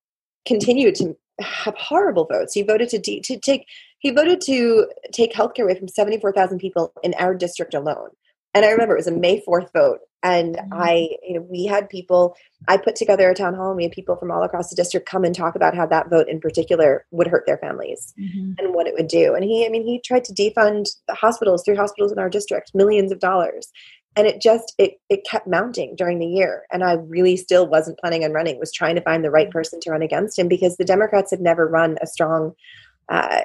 continued 0.45 0.95
to 0.95 1.15
have 1.43 1.77
horrible 1.77 2.25
votes. 2.25 2.53
He 2.53 2.61
voted 2.61 2.89
to 2.89 2.99
de- 2.99 3.21
to 3.21 3.39
take 3.39 3.67
he 3.99 4.11
voted 4.11 4.41
to 4.41 4.87
take 5.11 5.33
healthcare 5.33 5.63
away 5.63 5.77
from 5.77 5.87
seventy 5.87 6.19
four 6.19 6.31
thousand 6.31 6.59
people 6.59 6.93
in 7.03 7.13
our 7.15 7.33
district 7.33 7.73
alone. 7.73 8.09
And 8.53 8.65
I 8.65 8.69
remember 8.69 8.93
it 8.93 8.99
was 8.99 9.07
a 9.07 9.11
May 9.11 9.41
fourth 9.41 9.71
vote, 9.73 9.99
and 10.21 10.55
mm-hmm. 10.55 10.73
I 10.73 11.09
you 11.27 11.35
know 11.35 11.47
we 11.49 11.65
had 11.65 11.89
people. 11.89 12.35
I 12.67 12.77
put 12.77 12.95
together 12.95 13.29
a 13.29 13.35
town 13.35 13.55
hall, 13.55 13.69
and 13.69 13.77
we 13.77 13.83
had 13.83 13.91
people 13.91 14.15
from 14.15 14.31
all 14.31 14.43
across 14.43 14.69
the 14.69 14.75
district 14.75 15.07
come 15.07 15.23
and 15.23 15.35
talk 15.35 15.55
about 15.55 15.75
how 15.75 15.85
that 15.87 16.09
vote 16.09 16.27
in 16.29 16.39
particular 16.39 17.05
would 17.11 17.27
hurt 17.27 17.45
their 17.45 17.57
families 17.57 18.13
mm-hmm. 18.19 18.53
and 18.57 18.73
what 18.73 18.87
it 18.87 18.93
would 18.93 19.07
do. 19.07 19.33
And 19.33 19.43
he, 19.43 19.65
I 19.65 19.69
mean, 19.69 19.83
he 19.83 19.99
tried 19.99 20.23
to 20.25 20.33
defund 20.33 20.85
the 21.07 21.15
hospitals, 21.15 21.63
three 21.63 21.75
hospitals 21.75 22.11
in 22.11 22.19
our 22.19 22.29
district, 22.29 22.71
millions 22.73 23.11
of 23.11 23.19
dollars 23.19 23.71
and 24.15 24.27
it 24.27 24.41
just 24.41 24.73
it 24.77 24.99
it 25.09 25.25
kept 25.29 25.47
mounting 25.47 25.95
during 25.95 26.19
the 26.19 26.25
year 26.25 26.63
and 26.71 26.83
i 26.83 26.93
really 26.93 27.37
still 27.37 27.67
wasn't 27.67 27.97
planning 27.99 28.23
on 28.23 28.31
running 28.31 28.59
was 28.59 28.71
trying 28.71 28.95
to 28.95 29.01
find 29.01 29.23
the 29.23 29.31
right 29.31 29.47
mm-hmm. 29.47 29.57
person 29.57 29.79
to 29.79 29.91
run 29.91 30.01
against 30.01 30.37
him 30.37 30.47
because 30.47 30.77
the 30.77 30.85
democrats 30.85 31.31
had 31.31 31.41
never 31.41 31.67
run 31.67 31.97
a 32.01 32.07
strong 32.07 32.53
uh, 33.09 33.41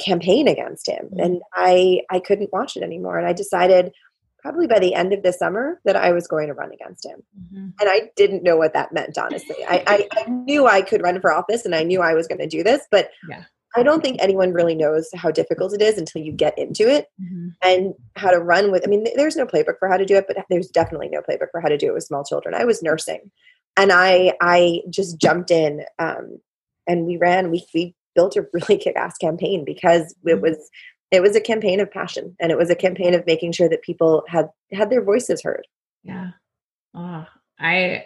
campaign 0.00 0.48
against 0.48 0.88
him 0.88 1.06
mm-hmm. 1.06 1.20
and 1.20 1.42
i 1.54 2.00
i 2.10 2.18
couldn't 2.18 2.52
watch 2.52 2.76
it 2.76 2.82
anymore 2.82 3.18
and 3.18 3.26
i 3.26 3.32
decided 3.32 3.92
probably 4.38 4.66
by 4.66 4.78
the 4.78 4.94
end 4.94 5.12
of 5.12 5.22
the 5.22 5.32
summer 5.32 5.80
that 5.84 5.96
i 5.96 6.12
was 6.12 6.26
going 6.26 6.48
to 6.48 6.54
run 6.54 6.72
against 6.72 7.04
him 7.04 7.22
mm-hmm. 7.38 7.68
and 7.80 7.88
i 7.88 8.10
didn't 8.16 8.42
know 8.42 8.56
what 8.56 8.72
that 8.72 8.92
meant 8.92 9.16
honestly 9.16 9.56
I, 9.68 9.82
I, 9.86 10.08
I 10.12 10.28
knew 10.28 10.66
i 10.66 10.82
could 10.82 11.02
run 11.02 11.20
for 11.20 11.32
office 11.32 11.64
and 11.64 11.74
i 11.74 11.82
knew 11.82 12.00
i 12.00 12.14
was 12.14 12.26
going 12.26 12.40
to 12.40 12.46
do 12.46 12.62
this 12.62 12.82
but 12.90 13.10
yeah. 13.28 13.44
I 13.76 13.82
don't 13.82 14.02
think 14.02 14.18
anyone 14.20 14.52
really 14.52 14.74
knows 14.74 15.08
how 15.14 15.30
difficult 15.30 15.74
it 15.74 15.82
is 15.82 15.98
until 15.98 16.22
you 16.22 16.32
get 16.32 16.56
into 16.56 16.88
it 16.88 17.08
mm-hmm. 17.20 17.48
and 17.62 17.94
how 18.16 18.30
to 18.30 18.38
run 18.38 18.70
with. 18.70 18.82
I 18.86 18.88
mean, 18.88 19.04
there's 19.16 19.36
no 19.36 19.46
playbook 19.46 19.78
for 19.78 19.88
how 19.88 19.96
to 19.96 20.04
do 20.04 20.16
it, 20.16 20.26
but 20.28 20.36
there's 20.48 20.68
definitely 20.68 21.08
no 21.08 21.20
playbook 21.20 21.50
for 21.50 21.60
how 21.60 21.68
to 21.68 21.76
do 21.76 21.88
it 21.88 21.94
with 21.94 22.04
small 22.04 22.24
children. 22.24 22.54
I 22.54 22.64
was 22.64 22.82
nursing, 22.82 23.30
and 23.76 23.90
I 23.92 24.34
I 24.40 24.82
just 24.90 25.18
jumped 25.18 25.50
in, 25.50 25.84
um, 25.98 26.40
and 26.86 27.06
we 27.06 27.16
ran. 27.16 27.50
We 27.50 27.66
we 27.74 27.94
built 28.14 28.36
a 28.36 28.46
really 28.52 28.78
kick-ass 28.82 29.18
campaign 29.18 29.64
because 29.64 30.14
it 30.24 30.28
mm-hmm. 30.28 30.40
was 30.40 30.70
it 31.10 31.22
was 31.22 31.36
a 31.36 31.40
campaign 31.40 31.80
of 31.80 31.90
passion, 31.90 32.36
and 32.40 32.52
it 32.52 32.58
was 32.58 32.70
a 32.70 32.76
campaign 32.76 33.14
of 33.14 33.26
making 33.26 33.52
sure 33.52 33.68
that 33.68 33.82
people 33.82 34.22
had 34.28 34.48
had 34.72 34.90
their 34.90 35.02
voices 35.02 35.42
heard. 35.42 35.66
Yeah. 36.02 36.30
Oh, 36.94 37.26
I 37.58 38.04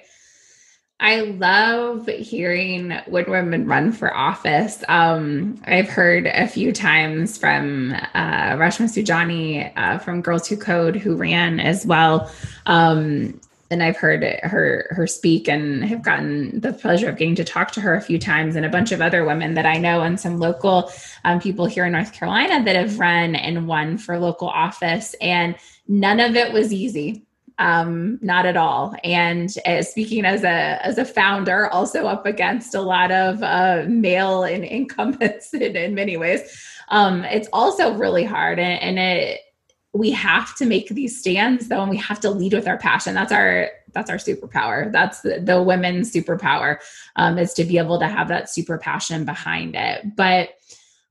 I 1.00 1.20
love 1.20 2.08
hearing 2.08 2.90
when 3.06 3.30
women 3.30 3.66
run 3.66 3.92
for 3.92 4.12
office. 4.12 4.82
Um, 4.88 5.62
I've 5.64 5.88
heard 5.88 6.26
a 6.26 6.48
few 6.48 6.72
times 6.72 7.38
from 7.38 7.92
uh, 8.14 8.56
Reshma 8.56 8.88
Saujani 8.88 9.72
uh, 9.76 9.98
from 9.98 10.22
Girls 10.22 10.48
Who 10.48 10.56
Code, 10.56 10.96
who 10.96 11.14
ran 11.14 11.60
as 11.60 11.86
well. 11.86 12.30
Um, 12.66 13.40
and 13.70 13.82
I've 13.82 13.96
heard 13.96 14.24
her 14.42 14.86
her 14.90 15.06
speak 15.06 15.46
and 15.46 15.84
have 15.84 16.02
gotten 16.02 16.58
the 16.58 16.72
pleasure 16.72 17.08
of 17.08 17.16
getting 17.16 17.34
to 17.36 17.44
talk 17.44 17.70
to 17.72 17.80
her 17.82 17.94
a 17.94 18.00
few 18.00 18.18
times, 18.18 18.56
and 18.56 18.64
a 18.64 18.70
bunch 18.70 18.92
of 18.92 19.00
other 19.00 19.24
women 19.24 19.54
that 19.54 19.66
I 19.66 19.76
know, 19.76 20.00
and 20.00 20.18
some 20.18 20.38
local 20.38 20.90
um, 21.24 21.38
people 21.38 21.66
here 21.66 21.84
in 21.84 21.92
North 21.92 22.12
Carolina 22.12 22.64
that 22.64 22.76
have 22.76 22.98
run 22.98 23.36
and 23.36 23.68
won 23.68 23.98
for 23.98 24.18
local 24.18 24.48
office, 24.48 25.14
and 25.20 25.54
none 25.86 26.18
of 26.18 26.34
it 26.34 26.52
was 26.52 26.72
easy 26.72 27.27
um, 27.58 28.18
not 28.22 28.46
at 28.46 28.56
all. 28.56 28.94
And 29.04 29.52
uh, 29.66 29.82
speaking 29.82 30.24
as 30.24 30.44
a 30.44 30.84
as 30.84 30.98
a 30.98 31.04
founder, 31.04 31.68
also 31.68 32.06
up 32.06 32.26
against 32.26 32.74
a 32.74 32.80
lot 32.80 33.10
of 33.10 33.42
uh, 33.42 33.84
male 33.88 34.44
in, 34.44 34.64
incumbents 34.64 35.52
in, 35.54 35.76
in 35.76 35.94
many 35.94 36.16
ways, 36.16 36.40
um, 36.88 37.24
it's 37.24 37.48
also 37.52 37.94
really 37.94 38.24
hard. 38.24 38.58
And, 38.58 38.80
and 38.80 38.98
it 38.98 39.40
we 39.94 40.10
have 40.10 40.54
to 40.56 40.66
make 40.66 40.88
these 40.90 41.18
stands 41.18 41.68
though, 41.68 41.80
and 41.80 41.90
we 41.90 41.96
have 41.96 42.20
to 42.20 42.30
lead 42.30 42.52
with 42.52 42.68
our 42.68 42.78
passion. 42.78 43.14
That's 43.14 43.32
our 43.32 43.70
that's 43.94 44.10
our 44.10 44.16
superpower. 44.16 44.92
That's 44.92 45.22
the, 45.22 45.40
the 45.40 45.62
women's 45.62 46.12
superpower 46.12 46.78
um, 47.16 47.38
is 47.38 47.54
to 47.54 47.64
be 47.64 47.78
able 47.78 47.98
to 47.98 48.06
have 48.06 48.28
that 48.28 48.50
super 48.50 48.78
passion 48.78 49.24
behind 49.24 49.74
it. 49.74 50.14
But 50.14 50.50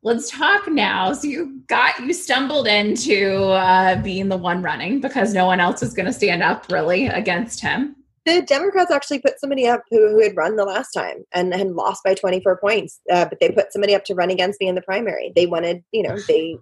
let's 0.08 0.32
talk 0.32 0.68
now. 0.70 1.12
So 1.12 1.28
you 1.28 1.62
got 1.68 2.00
you 2.00 2.14
stumbled 2.14 2.66
into 2.66 3.44
uh, 3.44 4.02
being 4.02 4.30
the 4.30 4.38
one 4.38 4.64
running 4.64 5.02
because 5.02 5.34
no 5.34 5.46
one 5.46 5.60
else 5.60 5.82
was 5.82 5.94
going 5.94 6.06
to 6.06 6.14
stand 6.14 6.42
up 6.42 6.66
really 6.72 7.08
against 7.08 7.60
him. 7.60 7.96
The 8.26 8.42
Democrats 8.42 8.92
actually 8.92 9.20
put 9.20 9.40
somebody 9.40 9.68
up 9.68 9.84
who, 9.90 10.10
who 10.10 10.24
had 10.24 10.36
run 10.36 10.56
the 10.56 10.66
last 10.66 10.92
time 10.92 11.24
and 11.34 11.54
had 11.54 11.72
lost 11.72 12.04
by 12.04 12.14
24 12.14 12.58
points, 12.58 13.00
uh, 13.12 13.26
but 13.26 13.40
they 13.40 13.50
put 13.50 13.72
somebody 13.72 13.96
up 13.96 14.04
to 14.06 14.16
run 14.16 14.30
against 14.30 14.60
me 14.60 14.68
in 14.68 14.76
the 14.76 14.82
primary. 14.82 15.32
They 15.36 15.46
wanted, 15.46 15.84
you 15.92 16.04
know, 16.04 16.18
they 16.28 16.58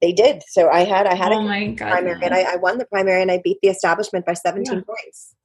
they 0.00 0.12
did. 0.12 0.42
So 0.48 0.68
I 0.68 0.80
had 0.80 1.06
I 1.06 1.14
had 1.14 1.32
oh 1.32 1.40
a 1.40 1.74
primary 1.76 2.20
and 2.22 2.34
I, 2.34 2.54
I, 2.54 2.56
won 2.56 2.78
the 2.78 2.84
primary 2.86 3.22
and 3.22 3.30
I 3.30 3.40
beat 3.42 3.58
the 3.62 3.68
establishment 3.68 4.26
by 4.26 4.34
17 4.34 4.74
yeah. 4.74 4.80
points. 4.84 5.36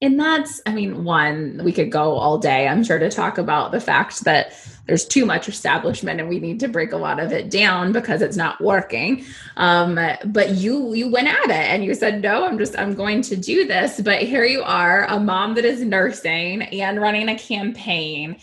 And 0.00 0.18
that's, 0.18 0.62
I 0.64 0.72
mean, 0.72 1.02
one, 1.02 1.60
we 1.64 1.72
could 1.72 1.90
go 1.90 2.12
all 2.12 2.38
day, 2.38 2.68
I'm 2.68 2.84
sure, 2.84 3.00
to 3.00 3.10
talk 3.10 3.36
about 3.36 3.72
the 3.72 3.80
fact 3.80 4.22
that 4.24 4.54
there's 4.86 5.04
too 5.04 5.26
much 5.26 5.48
establishment 5.48 6.20
and 6.20 6.28
we 6.28 6.38
need 6.38 6.60
to 6.60 6.68
break 6.68 6.92
a 6.92 6.96
lot 6.96 7.18
of 7.18 7.32
it 7.32 7.50
down 7.50 7.90
because 7.92 8.22
it's 8.22 8.36
not 8.36 8.60
working. 8.60 9.24
Um, 9.56 9.98
but 10.24 10.50
you 10.50 10.94
you 10.94 11.10
went 11.10 11.26
at 11.26 11.46
it 11.46 11.50
and 11.50 11.84
you 11.84 11.94
said, 11.94 12.22
no, 12.22 12.46
I'm 12.46 12.58
just 12.58 12.78
I'm 12.78 12.94
going 12.94 13.22
to 13.22 13.36
do 13.36 13.66
this. 13.66 14.00
But 14.00 14.22
here 14.22 14.44
you 14.44 14.62
are, 14.62 15.04
a 15.06 15.18
mom 15.18 15.54
that 15.54 15.64
is 15.64 15.82
nursing 15.82 16.62
and 16.62 17.00
running 17.00 17.28
a 17.28 17.36
campaign. 17.36 18.36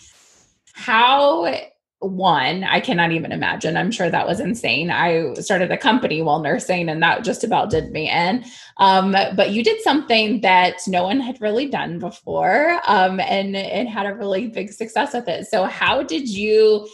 How 0.74 1.56
one 2.00 2.64
i 2.66 2.80
cannot 2.80 3.12
even 3.12 3.32
imagine. 3.32 3.78
I'm 3.78 3.92
sure 3.92 4.10
that 4.10 4.28
was 4.28 4.40
insane. 4.40 4.92
I 4.92 5.34
started 5.36 5.72
a 5.72 5.78
company 5.78 6.22
while 6.22 6.40
nursing 6.40 6.90
and 6.90 7.02
that 7.02 7.24
just 7.24 7.44
about 7.44 7.70
did 7.70 7.92
me 7.92 8.10
in 8.10 8.46
um, 8.78 9.12
but 9.12 9.52
you 9.52 9.64
did 9.64 9.82
something 9.82 10.42
that 10.42 10.82
no 10.88 11.04
one 11.04 11.20
had 11.20 11.40
really 11.42 11.68
done 11.68 11.98
before 12.00 12.80
um, 12.88 13.20
and 13.20 13.56
it 13.56 13.88
had 13.88 14.06
a 14.06 14.14
really 14.14 14.48
big 14.48 14.72
success 14.72 15.14
with 15.14 15.28
it. 15.28 15.48
So 15.48 15.64
how 15.64 16.04
did 16.04 16.28
you 16.28 16.88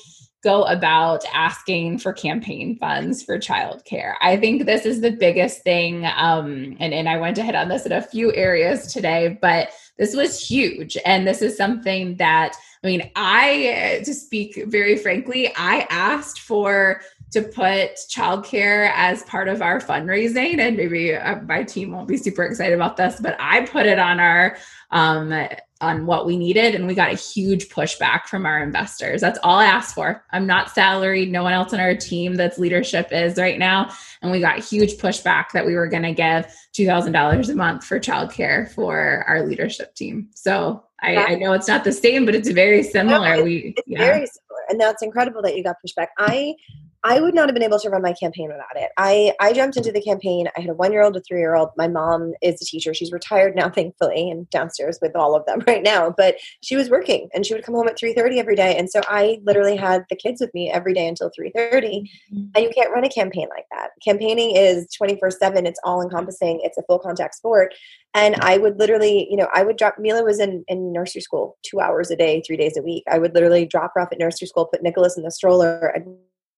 go 0.43 0.63
about 0.63 1.23
asking 1.33 1.99
for 1.99 2.13
campaign 2.13 2.75
funds 2.77 3.21
for 3.21 3.37
childcare. 3.37 4.15
I 4.21 4.37
think 4.37 4.65
this 4.65 4.85
is 4.85 5.01
the 5.01 5.11
biggest 5.11 5.63
thing. 5.63 6.05
Um, 6.05 6.75
and, 6.79 6.93
and 6.93 7.07
I 7.07 7.17
went 7.17 7.35
to 7.35 7.43
hit 7.43 7.55
on 7.55 7.69
this 7.69 7.85
in 7.85 7.91
a 7.91 8.01
few 8.01 8.33
areas 8.33 8.91
today, 8.91 9.37
but 9.39 9.69
this 9.97 10.15
was 10.15 10.39
huge. 10.39 10.97
And 11.05 11.27
this 11.27 11.43
is 11.43 11.55
something 11.55 12.15
that, 12.15 12.55
I 12.83 12.87
mean, 12.87 13.11
I, 13.15 14.01
to 14.03 14.13
speak 14.13 14.63
very 14.65 14.97
frankly, 14.97 15.53
I 15.55 15.85
asked 15.91 16.39
for 16.39 17.01
to 17.31 17.41
put 17.41 17.95
childcare 18.09 18.91
as 18.93 19.23
part 19.23 19.47
of 19.47 19.61
our 19.61 19.79
fundraising. 19.79 20.59
And 20.59 20.75
maybe 20.75 21.15
uh, 21.15 21.41
my 21.43 21.63
team 21.63 21.91
won't 21.91 22.07
be 22.07 22.17
super 22.17 22.43
excited 22.43 22.73
about 22.73 22.97
this, 22.97 23.19
but 23.21 23.37
I 23.39 23.61
put 23.67 23.85
it 23.85 23.99
on 23.99 24.19
our 24.19 24.57
um, 24.91 25.33
on 25.81 26.05
what 26.05 26.25
we 26.25 26.37
needed 26.37 26.75
and 26.75 26.85
we 26.85 26.93
got 26.93 27.11
a 27.11 27.15
huge 27.15 27.69
pushback 27.69 28.27
from 28.27 28.45
our 28.45 28.61
investors. 28.61 29.19
That's 29.19 29.39
all 29.41 29.57
i 29.57 29.65
asked 29.65 29.95
for. 29.95 30.23
I'm 30.31 30.45
not 30.45 30.69
salaried. 30.69 31.31
No 31.31 31.43
one 31.43 31.53
else 31.53 31.73
on 31.73 31.79
our 31.79 31.95
team 31.95 32.35
that's 32.35 32.59
leadership 32.59 33.11
is 33.11 33.37
right 33.37 33.57
now. 33.57 33.91
And 34.21 34.31
we 34.31 34.39
got 34.39 34.59
huge 34.59 34.93
pushback 34.97 35.51
that 35.53 35.65
we 35.65 35.73
were 35.73 35.87
going 35.87 36.03
to 36.03 36.13
give 36.13 36.45
$2000 36.77 37.49
a 37.49 37.55
month 37.55 37.83
for 37.83 37.99
childcare 37.99 38.71
for 38.71 39.25
our 39.27 39.43
leadership 39.43 39.95
team. 39.95 40.29
So 40.35 40.83
I, 41.01 41.15
I, 41.15 41.35
know 41.35 41.53
it's 41.53 41.67
not 41.67 41.83
the 41.83 41.91
same 41.91 42.25
but 42.25 42.35
it's 42.35 42.51
very 42.51 42.83
similar. 42.83 43.37
No, 43.37 43.43
we 43.43 43.73
it's 43.75 43.81
yeah. 43.87 43.97
very 43.97 44.27
similar 44.27 44.61
and 44.69 44.79
that's 44.79 45.01
incredible 45.01 45.41
that 45.41 45.57
you 45.57 45.63
got 45.63 45.77
pushback. 45.83 46.07
I 46.19 46.55
I 47.03 47.19
would 47.19 47.33
not 47.33 47.49
have 47.49 47.55
been 47.55 47.63
able 47.63 47.79
to 47.79 47.89
run 47.89 48.03
my 48.03 48.13
campaign 48.13 48.47
without 48.47 48.75
it. 48.75 48.91
I, 48.95 49.33
I 49.39 49.53
jumped 49.53 49.75
into 49.75 49.91
the 49.91 50.01
campaign. 50.01 50.47
I 50.55 50.61
had 50.61 50.69
a 50.69 50.75
one 50.75 50.91
year 50.91 51.03
old, 51.03 51.17
a 51.17 51.21
three 51.21 51.39
year 51.39 51.55
old. 51.55 51.69
My 51.75 51.87
mom 51.87 52.33
is 52.43 52.61
a 52.61 52.65
teacher. 52.65 52.93
She's 52.93 53.11
retired 53.11 53.55
now, 53.55 53.69
thankfully, 53.75 54.29
and 54.29 54.47
downstairs 54.51 54.99
with 55.01 55.15
all 55.15 55.35
of 55.35 55.45
them 55.45 55.63
right 55.67 55.81
now. 55.81 56.13
But 56.15 56.35
she 56.61 56.75
was 56.75 56.89
working 56.89 57.29
and 57.33 57.45
she 57.45 57.53
would 57.53 57.63
come 57.63 57.73
home 57.73 57.87
at 57.87 57.97
3.30 57.97 58.37
every 58.37 58.55
day. 58.55 58.77
And 58.77 58.89
so 58.89 59.01
I 59.07 59.39
literally 59.43 59.75
had 59.75 60.05
the 60.09 60.15
kids 60.15 60.41
with 60.41 60.53
me 60.53 60.69
every 60.69 60.93
day 60.93 61.07
until 61.07 61.29
3.30. 61.29 61.53
Mm-hmm. 61.73 62.43
And 62.55 62.63
you 62.63 62.69
can't 62.73 62.91
run 62.91 63.03
a 63.03 63.09
campaign 63.09 63.47
like 63.49 63.65
that. 63.71 63.89
Campaigning 64.03 64.55
is 64.55 64.87
24 64.95 65.31
7. 65.31 65.65
It's 65.65 65.79
all 65.83 66.01
encompassing. 66.01 66.59
It's 66.63 66.77
a 66.77 66.83
full 66.83 66.99
contact 66.99 67.35
sport. 67.35 67.73
And 68.13 68.35
I 68.41 68.57
would 68.57 68.77
literally, 68.77 69.27
you 69.29 69.37
know, 69.37 69.47
I 69.53 69.63
would 69.63 69.77
drop, 69.77 69.95
Mila 69.97 70.23
was 70.23 70.39
in, 70.39 70.65
in 70.67 70.91
nursery 70.91 71.21
school 71.21 71.57
two 71.63 71.79
hours 71.79 72.11
a 72.11 72.15
day, 72.15 72.43
three 72.45 72.57
days 72.57 72.77
a 72.77 72.81
week. 72.81 73.03
I 73.09 73.17
would 73.17 73.33
literally 73.33 73.65
drop 73.65 73.93
her 73.95 74.01
off 74.01 74.09
at 74.11 74.19
nursery 74.19 74.47
school, 74.47 74.65
put 74.65 74.83
Nicholas 74.83 75.17
in 75.17 75.23
the 75.23 75.31
stroller, 75.31 75.93
I'd 75.95 76.05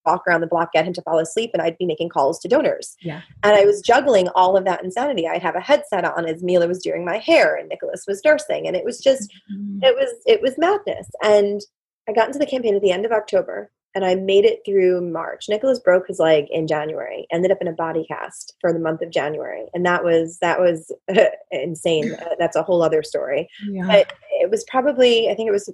walk 0.05 0.23
around 0.27 0.41
the 0.41 0.47
block, 0.47 0.71
get 0.73 0.85
him 0.85 0.93
to 0.93 1.01
fall 1.01 1.19
asleep, 1.19 1.51
and 1.53 1.61
I'd 1.61 1.77
be 1.77 1.85
making 1.85 2.09
calls 2.09 2.39
to 2.39 2.47
donors. 2.47 2.95
Yeah. 3.01 3.21
And 3.43 3.55
I 3.55 3.65
was 3.65 3.81
juggling 3.81 4.29
all 4.29 4.57
of 4.57 4.65
that 4.65 4.83
insanity. 4.83 5.27
I'd 5.27 5.41
have 5.41 5.55
a 5.55 5.61
headset 5.61 6.05
on 6.05 6.25
as 6.25 6.43
Mila 6.43 6.67
was 6.67 6.81
doing 6.81 7.05
my 7.05 7.17
hair 7.17 7.55
and 7.55 7.69
Nicholas 7.69 8.05
was 8.07 8.21
nursing. 8.25 8.67
And 8.67 8.75
it 8.75 8.85
was 8.85 8.99
just 8.99 9.31
mm-hmm. 9.51 9.79
it 9.83 9.95
was 9.95 10.13
it 10.25 10.41
was 10.41 10.57
madness. 10.57 11.09
And 11.21 11.61
I 12.07 12.13
got 12.13 12.27
into 12.27 12.39
the 12.39 12.45
campaign 12.45 12.75
at 12.75 12.81
the 12.81 12.91
end 12.91 13.05
of 13.05 13.11
October 13.11 13.71
and 13.95 14.03
I 14.03 14.15
made 14.15 14.45
it 14.45 14.61
through 14.65 15.01
March. 15.01 15.45
Nicholas 15.47 15.79
broke 15.79 16.07
his 16.07 16.19
leg 16.19 16.45
in 16.49 16.67
January, 16.67 17.27
ended 17.31 17.51
up 17.51 17.59
in 17.61 17.67
a 17.67 17.73
body 17.73 18.05
cast 18.07 18.55
for 18.59 18.73
the 18.73 18.79
month 18.79 19.01
of 19.01 19.11
January, 19.11 19.67
and 19.73 19.85
that 19.85 20.03
was 20.03 20.39
that 20.39 20.59
was 20.59 20.91
insane. 21.51 22.13
Uh, 22.13 22.35
that's 22.39 22.55
a 22.55 22.63
whole 22.63 22.81
other 22.81 23.03
story. 23.03 23.47
Yeah. 23.69 23.85
But 23.85 24.13
it 24.31 24.49
was 24.49 24.63
probably 24.65 25.29
I 25.29 25.35
think 25.35 25.47
it 25.47 25.53
was 25.53 25.71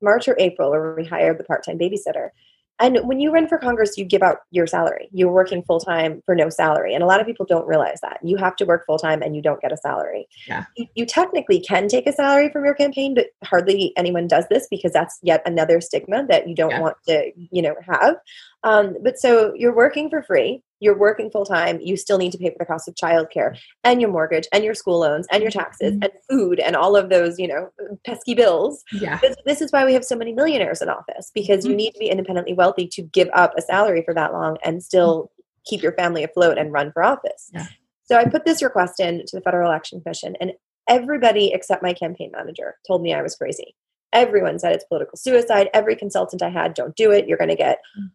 March 0.00 0.28
or 0.28 0.36
April 0.38 0.70
where 0.70 0.94
we 0.94 1.04
hired 1.04 1.38
the 1.38 1.44
part 1.44 1.64
time 1.64 1.78
babysitter, 1.78 2.30
and 2.80 2.98
when 3.04 3.20
you 3.20 3.30
run 3.30 3.46
for 3.46 3.58
Congress, 3.58 3.96
you 3.96 4.04
give 4.04 4.22
out 4.22 4.38
your 4.50 4.66
salary. 4.66 5.08
You're 5.12 5.30
working 5.30 5.62
full 5.62 5.78
time 5.78 6.22
for 6.26 6.34
no 6.34 6.48
salary. 6.48 6.94
And 6.94 7.02
a 7.02 7.06
lot 7.06 7.20
of 7.20 7.26
people 7.26 7.46
don't 7.46 7.66
realize 7.66 8.00
that. 8.02 8.18
You 8.22 8.36
have 8.38 8.56
to 8.56 8.64
work 8.64 8.86
full 8.86 8.98
time 8.98 9.22
and 9.22 9.36
you 9.36 9.42
don't 9.42 9.60
get 9.60 9.72
a 9.72 9.76
salary. 9.76 10.26
Yeah. 10.48 10.64
You, 10.76 10.86
you, 10.94 11.06
technically 11.06 11.60
can 11.60 11.86
take 11.86 12.06
a 12.06 12.12
salary 12.12 12.50
from 12.50 12.64
your 12.64 12.74
campaign, 12.74 13.14
but 13.14 13.26
hardly 13.44 13.92
anyone 13.96 14.26
does 14.26 14.46
this 14.48 14.66
because 14.70 14.92
that's 14.92 15.18
yet 15.22 15.42
another 15.46 15.80
stigma 15.80 16.26
that 16.28 16.48
you 16.48 16.54
don't 16.54 16.70
yeah. 16.70 16.80
want 16.80 16.96
to, 17.06 17.30
you 17.36 17.62
know, 17.62 17.74
have. 17.86 18.16
Um, 18.64 18.96
but 19.02 19.18
so 19.18 19.52
you're 19.56 19.74
working 19.74 20.08
for 20.08 20.22
free 20.22 20.62
you're 20.82 20.98
working 20.98 21.30
full 21.30 21.46
time, 21.46 21.80
you 21.80 21.96
still 21.96 22.18
need 22.18 22.32
to 22.32 22.38
pay 22.38 22.50
for 22.50 22.56
the 22.58 22.66
cost 22.66 22.88
of 22.88 22.96
childcare 22.96 23.56
and 23.84 24.00
your 24.00 24.10
mortgage 24.10 24.48
and 24.52 24.64
your 24.64 24.74
school 24.74 24.98
loans 24.98 25.28
and 25.30 25.40
your 25.40 25.52
taxes 25.52 25.92
mm-hmm. 25.92 26.02
and 26.02 26.12
food 26.28 26.58
and 26.58 26.74
all 26.74 26.96
of 26.96 27.08
those, 27.08 27.38
you 27.38 27.46
know, 27.46 27.70
pesky 28.04 28.34
bills. 28.34 28.82
Yeah. 28.90 29.18
This, 29.22 29.36
this 29.46 29.60
is 29.60 29.70
why 29.70 29.84
we 29.84 29.94
have 29.94 30.04
so 30.04 30.16
many 30.16 30.32
millionaires 30.32 30.82
in 30.82 30.88
office 30.88 31.30
because 31.32 31.60
mm-hmm. 31.60 31.70
you 31.70 31.76
need 31.76 31.92
to 31.92 32.00
be 32.00 32.10
independently 32.10 32.52
wealthy 32.52 32.88
to 32.88 33.02
give 33.02 33.28
up 33.32 33.54
a 33.56 33.62
salary 33.62 34.02
for 34.04 34.12
that 34.14 34.32
long 34.32 34.58
and 34.64 34.82
still 34.82 35.22
mm-hmm. 35.22 35.60
keep 35.66 35.82
your 35.82 35.92
family 35.92 36.24
afloat 36.24 36.58
and 36.58 36.72
run 36.72 36.90
for 36.90 37.04
office. 37.04 37.50
Yeah. 37.54 37.66
So 38.02 38.16
I 38.16 38.24
put 38.24 38.44
this 38.44 38.60
request 38.60 38.98
in 38.98 39.24
to 39.24 39.36
the 39.36 39.42
Federal 39.42 39.70
Election 39.70 40.00
Commission 40.00 40.34
and 40.40 40.50
everybody 40.88 41.52
except 41.52 41.84
my 41.84 41.92
campaign 41.92 42.32
manager 42.34 42.74
told 42.88 43.02
me 43.02 43.14
I 43.14 43.22
was 43.22 43.36
crazy. 43.36 43.76
Everyone 44.12 44.58
said 44.58 44.72
it's 44.72 44.84
political 44.84 45.16
suicide. 45.16 45.70
Every 45.72 45.94
consultant 45.94 46.42
I 46.42 46.48
had, 46.50 46.74
don't 46.74 46.96
do 46.96 47.12
it. 47.12 47.28
You're 47.28 47.38
going 47.38 47.50
to 47.50 47.56
get 47.56 47.78
mm 47.96 48.10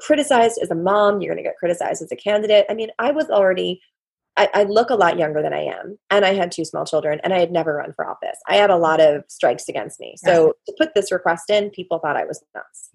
criticized 0.00 0.58
as 0.62 0.70
a 0.70 0.74
mom, 0.74 1.20
you're 1.20 1.34
going 1.34 1.42
to 1.42 1.48
get 1.48 1.56
criticized 1.58 2.02
as 2.02 2.12
a 2.12 2.16
candidate. 2.16 2.66
I 2.68 2.74
mean, 2.74 2.90
I 2.98 3.10
was 3.10 3.28
already, 3.30 3.80
I, 4.36 4.48
I, 4.54 4.62
look 4.64 4.90
a 4.90 4.94
lot 4.94 5.18
younger 5.18 5.42
than 5.42 5.52
I 5.52 5.62
am, 5.62 5.98
and 6.10 6.24
I 6.24 6.34
had 6.34 6.52
two 6.52 6.64
small 6.64 6.84
children, 6.84 7.20
and 7.24 7.34
I 7.34 7.40
had 7.40 7.50
never 7.50 7.74
run 7.74 7.92
for 7.94 8.08
office. 8.08 8.38
I 8.48 8.56
had 8.56 8.70
a 8.70 8.76
lot 8.76 9.00
of 9.00 9.24
strikes 9.28 9.68
against 9.68 10.00
me. 10.00 10.14
So 10.18 10.54
to 10.66 10.74
put 10.78 10.94
this 10.94 11.10
request 11.10 11.50
in, 11.50 11.70
people 11.70 11.98
thought 11.98 12.16
I 12.16 12.24
was 12.24 12.42
nuts. 12.54 12.90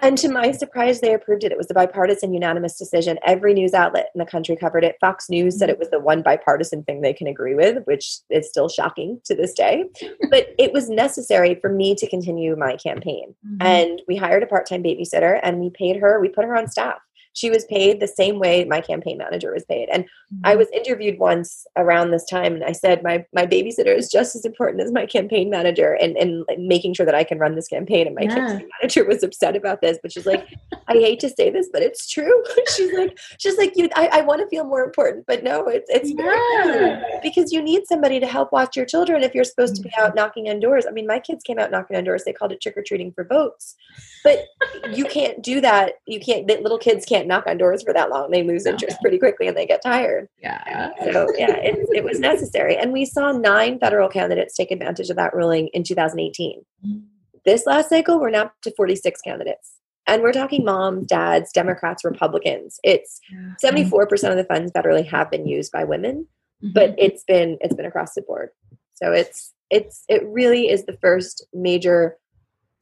And 0.00 0.18
to 0.18 0.28
my 0.28 0.50
surprise, 0.52 1.00
they 1.00 1.14
approved 1.14 1.44
it. 1.44 1.52
It 1.52 1.58
was 1.58 1.70
a 1.70 1.74
bipartisan, 1.74 2.34
unanimous 2.34 2.76
decision. 2.76 3.18
Every 3.24 3.54
news 3.54 3.74
outlet 3.74 4.10
in 4.14 4.18
the 4.18 4.26
country 4.26 4.56
covered 4.56 4.84
it. 4.84 4.96
Fox 5.00 5.30
News 5.30 5.58
said 5.58 5.70
it 5.70 5.78
was 5.78 5.90
the 5.90 6.00
one 6.00 6.20
bipartisan 6.20 6.82
thing 6.82 7.00
they 7.00 7.12
can 7.12 7.26
agree 7.26 7.54
with, 7.54 7.84
which 7.84 8.18
is 8.28 8.48
still 8.48 8.68
shocking 8.68 9.20
to 9.24 9.34
this 9.34 9.54
day. 9.54 9.84
But 10.30 10.48
it 10.58 10.72
was 10.72 10.88
necessary 10.88 11.54
for 11.60 11.70
me 11.70 11.94
to 11.94 12.08
continue 12.08 12.56
my 12.56 12.76
campaign. 12.76 13.34
Mm-hmm. 13.46 13.66
And 13.66 14.02
we 14.08 14.16
hired 14.16 14.42
a 14.42 14.46
part 14.46 14.66
time 14.68 14.82
babysitter 14.82 15.38
and 15.42 15.60
we 15.60 15.70
paid 15.70 15.96
her, 15.96 16.20
we 16.20 16.28
put 16.28 16.44
her 16.44 16.56
on 16.56 16.68
staff 16.68 16.98
she 17.34 17.50
was 17.50 17.64
paid 17.66 18.00
the 18.00 18.06
same 18.06 18.38
way 18.38 18.64
my 18.64 18.80
campaign 18.80 19.18
manager 19.18 19.52
was 19.52 19.64
paid. 19.64 19.88
And 19.92 20.04
mm-hmm. 20.04 20.40
I 20.44 20.54
was 20.54 20.68
interviewed 20.72 21.18
once 21.18 21.66
around 21.76 22.10
this 22.10 22.24
time, 22.24 22.54
and 22.54 22.64
I 22.64 22.72
said 22.72 23.02
my 23.02 23.26
my 23.34 23.44
babysitter 23.44 23.94
is 23.94 24.08
just 24.08 24.34
as 24.34 24.44
important 24.44 24.82
as 24.82 24.92
my 24.92 25.04
campaign 25.04 25.50
manager, 25.50 25.92
and 26.00 26.16
and 26.16 26.44
making 26.56 26.94
sure 26.94 27.04
that 27.04 27.14
I 27.14 27.24
can 27.24 27.38
run 27.38 27.56
this 27.56 27.68
campaign. 27.68 28.06
And 28.06 28.16
my 28.16 28.22
yeah. 28.22 28.34
campaign 28.34 28.68
manager 28.80 29.04
was 29.04 29.22
upset 29.22 29.56
about 29.56 29.80
this, 29.80 29.98
but 30.00 30.12
she's 30.12 30.26
like, 30.26 30.46
I 30.88 30.94
hate 30.94 31.20
to 31.20 31.28
say 31.28 31.50
this, 31.50 31.68
but 31.72 31.82
it's 31.82 32.08
true. 32.08 32.42
she's 32.74 32.92
like, 32.92 33.18
she's 33.38 33.58
like, 33.58 33.72
you, 33.76 33.88
I, 33.96 34.08
I 34.12 34.20
want 34.22 34.40
to 34.40 34.48
feel 34.48 34.64
more 34.64 34.84
important, 34.84 35.26
but 35.26 35.42
no, 35.42 35.66
it's 35.66 35.90
it's 35.90 36.12
yeah. 36.16 37.18
because 37.22 37.52
you 37.52 37.60
need 37.60 37.86
somebody 37.86 38.20
to 38.20 38.26
help 38.26 38.52
watch 38.52 38.76
your 38.76 38.86
children 38.86 39.24
if 39.24 39.34
you're 39.34 39.44
supposed 39.44 39.74
to 39.76 39.82
be 39.82 39.90
out 39.98 40.10
mm-hmm. 40.10 40.18
knocking 40.18 40.48
on 40.48 40.60
doors. 40.60 40.86
I 40.88 40.92
mean, 40.92 41.06
my 41.06 41.18
kids 41.18 41.42
came 41.42 41.58
out 41.58 41.72
knocking 41.72 41.96
on 41.96 42.04
doors. 42.04 42.22
They 42.24 42.32
called 42.32 42.52
it 42.52 42.60
trick 42.60 42.76
or 42.76 42.82
treating 42.82 43.12
for 43.12 43.24
votes, 43.24 43.74
but 44.22 44.46
you 44.92 45.04
can't 45.04 45.42
do 45.42 45.60
that. 45.60 45.94
You 46.06 46.20
can't. 46.20 46.46
Little 46.46 46.78
kids 46.78 47.04
can't 47.04 47.23
can't 47.24 47.28
knock 47.28 47.50
on 47.50 47.58
doors 47.58 47.82
for 47.82 47.92
that 47.92 48.10
long. 48.10 48.30
They 48.30 48.42
lose 48.42 48.66
interest 48.66 48.98
pretty 49.00 49.18
quickly 49.18 49.46
and 49.46 49.56
they 49.56 49.66
get 49.66 49.82
tired. 49.82 50.28
Yeah. 50.42 50.90
So 51.12 51.28
yeah, 51.36 51.56
it, 51.56 51.78
it 51.94 52.04
was 52.04 52.20
necessary. 52.20 52.76
And 52.76 52.92
we 52.92 53.04
saw 53.04 53.32
nine 53.32 53.78
federal 53.78 54.08
candidates 54.08 54.54
take 54.54 54.70
advantage 54.70 55.10
of 55.10 55.16
that 55.16 55.34
ruling 55.34 55.68
in 55.68 55.82
2018. 55.82 56.62
Mm-hmm. 56.86 56.98
This 57.44 57.66
last 57.66 57.88
cycle, 57.88 58.20
we're 58.20 58.30
now 58.30 58.44
up 58.44 58.54
to 58.62 58.72
46 58.76 59.20
candidates. 59.20 59.74
And 60.06 60.22
we're 60.22 60.32
talking 60.32 60.64
moms, 60.64 61.06
dads, 61.06 61.50
Democrats, 61.52 62.04
Republicans. 62.04 62.78
It's 62.84 63.20
74% 63.64 64.30
of 64.30 64.36
the 64.36 64.44
funds 64.44 64.70
federally 64.72 65.06
have 65.08 65.30
been 65.30 65.46
used 65.46 65.72
by 65.72 65.84
women, 65.84 66.26
mm-hmm. 66.62 66.72
but 66.74 66.94
it's 66.98 67.24
been 67.24 67.56
it's 67.62 67.74
been 67.74 67.86
across 67.86 68.12
the 68.14 68.20
board. 68.20 68.50
So 68.94 69.12
it's 69.12 69.54
it's 69.70 70.04
it 70.08 70.22
really 70.26 70.68
is 70.68 70.84
the 70.84 70.98
first 71.00 71.46
major 71.54 72.18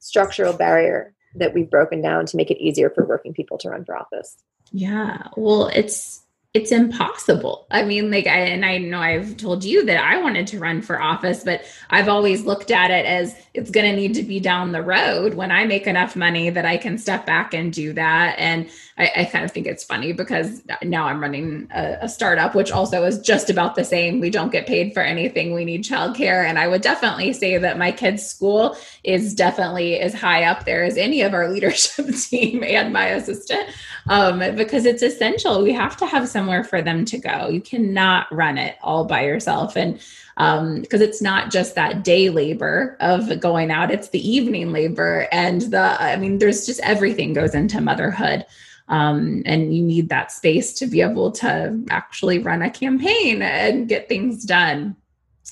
structural 0.01 0.53
barrier 0.53 1.15
that 1.35 1.55
we've 1.55 1.71
broken 1.71 2.03
down 2.03 2.27
to 2.27 2.37
make 2.37 2.51
it 2.51 2.63
easier 2.63 2.91
for 2.91 3.05
working 3.05 3.33
people 3.33 3.59
to 3.59 3.71
run 3.71 3.85
for 3.85 3.97
office. 3.97 4.37
Yeah. 4.73 5.29
Well, 5.37 5.69
it's 5.69 6.23
it's 6.55 6.71
impossible. 6.71 7.67
I 7.71 7.83
mean, 7.83 8.11
like, 8.11 8.27
I, 8.27 8.41
and 8.41 8.63
I 8.63 8.77
know 8.77 9.01
I've 9.01 9.39
told 9.39 9.65
you 9.65 9.87
that 9.87 10.05
I 10.05 10.21
wanted 10.21 10.47
to 10.49 10.59
run 10.59 10.83
for 10.83 11.01
office, 11.01 11.45
but 11.45 11.63
I've 11.89 12.09
always 12.09 12.45
looked 12.45 12.71
at 12.71 12.91
it 12.91 13.07
as 13.07 13.35
it's 13.55 13.71
going 13.71 13.91
to 13.91 13.97
need 13.97 14.15
to 14.17 14.23
be 14.23 14.39
down 14.39 14.73
the 14.73 14.83
road 14.83 15.33
when 15.33 15.51
I 15.51 15.65
make 15.65 15.87
enough 15.87 16.15
money 16.15 16.51
that 16.51 16.67
I 16.67 16.77
can 16.77 16.99
step 16.99 17.25
back 17.25 17.55
and 17.55 17.73
do 17.73 17.95
that. 17.95 18.35
And 18.39 18.69
I, 18.99 19.11
I 19.17 19.25
kind 19.25 19.45
of 19.45 19.51
think 19.51 19.67
it's 19.67 19.83
funny 19.83 20.13
because 20.13 20.63
now 20.83 21.07
I'm 21.07 21.21
running 21.21 21.67
a, 21.75 21.99
a, 22.03 22.09
startup, 22.09 22.55
which 22.55 22.71
also 22.71 23.05
is 23.05 23.19
just 23.21 23.49
about 23.49 23.75
the 23.75 23.85
same. 23.85 24.21
We 24.21 24.29
don't 24.29 24.53
get 24.53 24.67
paid 24.67 24.93
for 24.93 25.01
anything. 25.01 25.55
We 25.55 25.65
need 25.65 25.83
childcare. 25.83 26.45
And 26.45 26.59
I 26.59 26.69
would 26.69 26.83
definitely 26.83 27.33
say 27.33 27.57
that 27.57 27.79
my 27.79 27.91
kids' 27.91 28.27
school 28.27 28.77
is 29.03 29.35
definitely 29.35 29.99
as 29.99 30.13
high 30.13 30.45
up 30.45 30.65
there 30.65 30.85
as 30.85 30.99
any 30.99 31.23
of 31.23 31.33
our 31.33 31.49
leadership 31.53 32.15
team 32.15 32.63
and 32.63 32.93
my 32.93 33.07
assistant 33.07 33.67
um, 34.09 34.41
because 34.57 34.85
it's 34.85 35.03
essential. 35.03 35.63
We 35.63 35.73
have 35.73 35.97
to 35.99 36.07
have 36.07 36.29
somewhere 36.29 36.65
for 36.65 36.83
them 36.83 37.05
to 37.07 37.19
go. 37.19 37.49
You 37.49 37.61
cannot 37.61 38.33
run 38.35 38.59
it 38.59 38.77
all 38.83 39.05
by 39.05 39.25
yourself. 39.25 39.77
And 39.77 39.95
because 40.37 40.61
um, 40.63 40.85
it's 40.91 41.21
not 41.21 41.51
just 41.51 41.75
that 41.75 42.05
day 42.05 42.31
labor 42.31 42.97
of 43.01 43.41
going 43.41 43.71
out, 43.71 43.91
it's 43.91 44.09
the 44.09 44.29
evening 44.29 44.73
labor. 44.73 45.29
And 45.33 45.63
the, 45.63 46.03
I 46.03 46.17
mean, 46.17 46.39
there's 46.39 46.67
just 46.67 46.81
everything 46.81 47.33
goes 47.33 47.55
into 47.55 47.81
motherhood. 47.81 48.45
Um, 48.93 49.43
and 49.47 49.75
you 49.75 49.83
need 49.83 50.11
that 50.11 50.31
space 50.31 50.75
to 50.75 50.87
be 50.87 51.01
able 51.01 51.33
to 51.33 51.83
actually 51.89 52.39
run 52.39 52.61
a 52.61 52.69
campaign 52.69 53.41
and 53.41 53.89
get 53.89 54.07
things 54.07 54.45
done. 54.45 54.95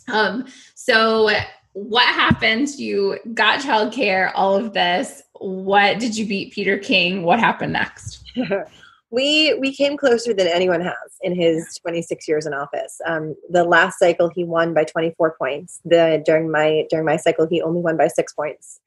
Um, 0.09 0.47
so, 0.75 1.31
what 1.73 2.07
happened? 2.07 2.69
You 2.79 3.19
got 3.33 3.61
childcare, 3.61 4.31
all 4.35 4.57
of 4.57 4.75
this. 4.75 5.23
What 5.33 5.99
did 5.99 6.19
you 6.19 6.27
beat 6.27 6.53
Peter 6.53 6.77
King? 6.77 7.23
What 7.23 7.41
happened 7.41 7.73
next? 7.73 8.23
we 9.11 9.55
we 9.55 9.75
came 9.75 9.97
closer 9.97 10.35
than 10.35 10.47
anyone 10.47 10.83
has 10.83 10.95
in 11.23 11.35
his 11.35 11.79
26 11.81 12.29
years 12.29 12.45
in 12.45 12.53
office. 12.53 13.01
Um, 13.07 13.35
the 13.49 13.65
last 13.65 13.99
cycle 13.99 14.29
he 14.29 14.45
won 14.45 14.75
by 14.75 14.85
24 14.85 15.37
points. 15.39 15.81
The 15.87 16.23
during 16.27 16.51
my 16.51 16.85
during 16.91 17.07
my 17.07 17.17
cycle 17.17 17.47
he 17.49 17.63
only 17.63 17.81
won 17.81 17.97
by 17.97 18.09
six 18.09 18.35
points, 18.35 18.81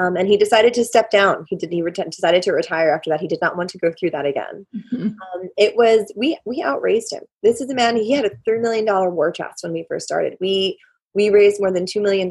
um, 0.00 0.16
and 0.16 0.26
he 0.26 0.38
decided 0.38 0.72
to 0.74 0.84
step 0.84 1.10
down. 1.10 1.44
He 1.48 1.56
did 1.56 1.70
he 1.70 1.82
re- 1.82 1.92
decided 1.92 2.42
to 2.44 2.52
retire 2.52 2.90
after 2.90 3.10
that. 3.10 3.20
He 3.20 3.28
did 3.28 3.40
not 3.42 3.56
want 3.56 3.68
to 3.70 3.78
go 3.78 3.92
through 3.92 4.10
that 4.12 4.24
again. 4.24 4.66
Mm-hmm. 4.74 5.08
Um, 5.08 5.48
it 5.58 5.76
was 5.76 6.10
we 6.16 6.38
we 6.46 6.62
outraised 6.62 7.12
him. 7.12 7.22
This 7.42 7.60
is 7.60 7.68
a 7.68 7.74
man. 7.74 7.96
He 7.96 8.12
had 8.12 8.24
a 8.24 8.30
three 8.44 8.60
million 8.60 8.86
dollar 8.86 9.10
war 9.10 9.30
chest 9.30 9.62
when 9.62 9.72
we 9.72 9.84
first 9.88 10.06
started. 10.06 10.38
We 10.40 10.78
we 11.12 11.28
raised 11.28 11.60
more 11.60 11.72
than 11.72 11.86
$2 11.86 12.00
million 12.00 12.28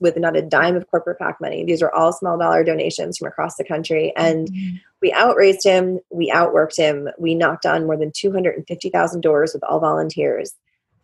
with 0.00 0.16
not 0.16 0.38
a 0.38 0.42
dime 0.42 0.74
of 0.74 0.86
corporate 0.90 1.18
PAC 1.18 1.38
money. 1.38 1.66
These 1.66 1.82
are 1.82 1.92
all 1.92 2.14
small 2.14 2.38
dollar 2.38 2.64
donations 2.64 3.18
from 3.18 3.28
across 3.28 3.56
the 3.56 3.64
country. 3.64 4.10
And 4.16 4.48
mm-hmm. 4.48 4.76
we 5.02 5.12
outraised 5.12 5.62
him, 5.62 6.00
we 6.10 6.30
outworked 6.30 6.78
him, 6.78 7.10
we 7.18 7.34
knocked 7.34 7.66
on 7.66 7.84
more 7.84 7.98
than 7.98 8.10
250,000 8.10 9.20
doors 9.20 9.52
with 9.52 9.62
all 9.64 9.80
volunteers. 9.80 10.54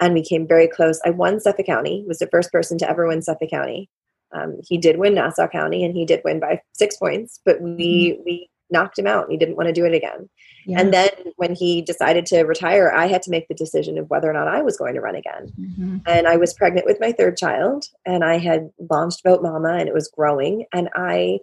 And 0.01 0.15
we 0.15 0.25
came 0.25 0.47
very 0.49 0.69
close. 0.69 1.03
I 1.05 1.11
won 1.11 1.39
Suffolk 1.39 1.67
County, 1.67 2.03
was 2.09 2.19
the 2.19 2.29
first 2.29 2.51
person 2.51 2.79
to 2.79 2.89
ever 2.89 3.07
win 3.07 3.21
Suffolk 3.21 3.51
County. 3.51 3.91
Um, 4.33 4.59
he 4.67 4.79
did 4.79 4.99
win 4.99 5.15
Nassau 5.15 5.49
County 5.49 5.85
and 5.85 5.95
he 5.95 6.05
did 6.05 6.23
win 6.25 6.41
by 6.41 6.61
six 6.73 6.97
points, 6.97 7.41
but 7.45 7.61
we, 7.61 8.13
mm-hmm. 8.13 8.23
we 8.25 8.51
knocked 8.71 8.99
him 8.99 9.07
out. 9.07 9.31
He 9.31 9.37
didn't 9.37 9.57
want 9.57 9.69
to 9.69 9.73
do 9.73 9.85
it 9.85 9.95
again. 9.95 10.29
Yeah. 10.67 10.81
And 10.81 10.93
then 10.93 11.11
when 11.37 11.55
he 11.55 11.81
decided 11.81 12.27
to 12.27 12.43
retire, 12.43 12.93
I 12.95 13.07
had 13.07 13.23
to 13.23 13.31
make 13.31 13.49
the 13.49 13.55
decision 13.55 13.97
of 13.97 14.11
whether 14.11 14.29
or 14.29 14.35
not 14.35 14.49
I 14.49 14.61
was 14.61 14.77
going 14.77 14.95
to 14.95 15.01
run 15.01 15.15
again. 15.15 15.53
Mm-hmm. 15.59 15.97
And 16.07 16.29
I 16.29 16.37
was 16.37 16.53
pregnant 16.53 16.87
with 16.87 17.01
my 17.01 17.13
third 17.13 17.39
child, 17.39 17.87
and 18.05 18.23
I 18.23 18.37
had 18.37 18.71
launched 18.91 19.23
Vote 19.25 19.43
Mama, 19.43 19.75
and 19.79 19.89
it 19.89 19.95
was 19.95 20.09
growing. 20.15 20.67
And 20.75 20.91
I, 20.95 21.39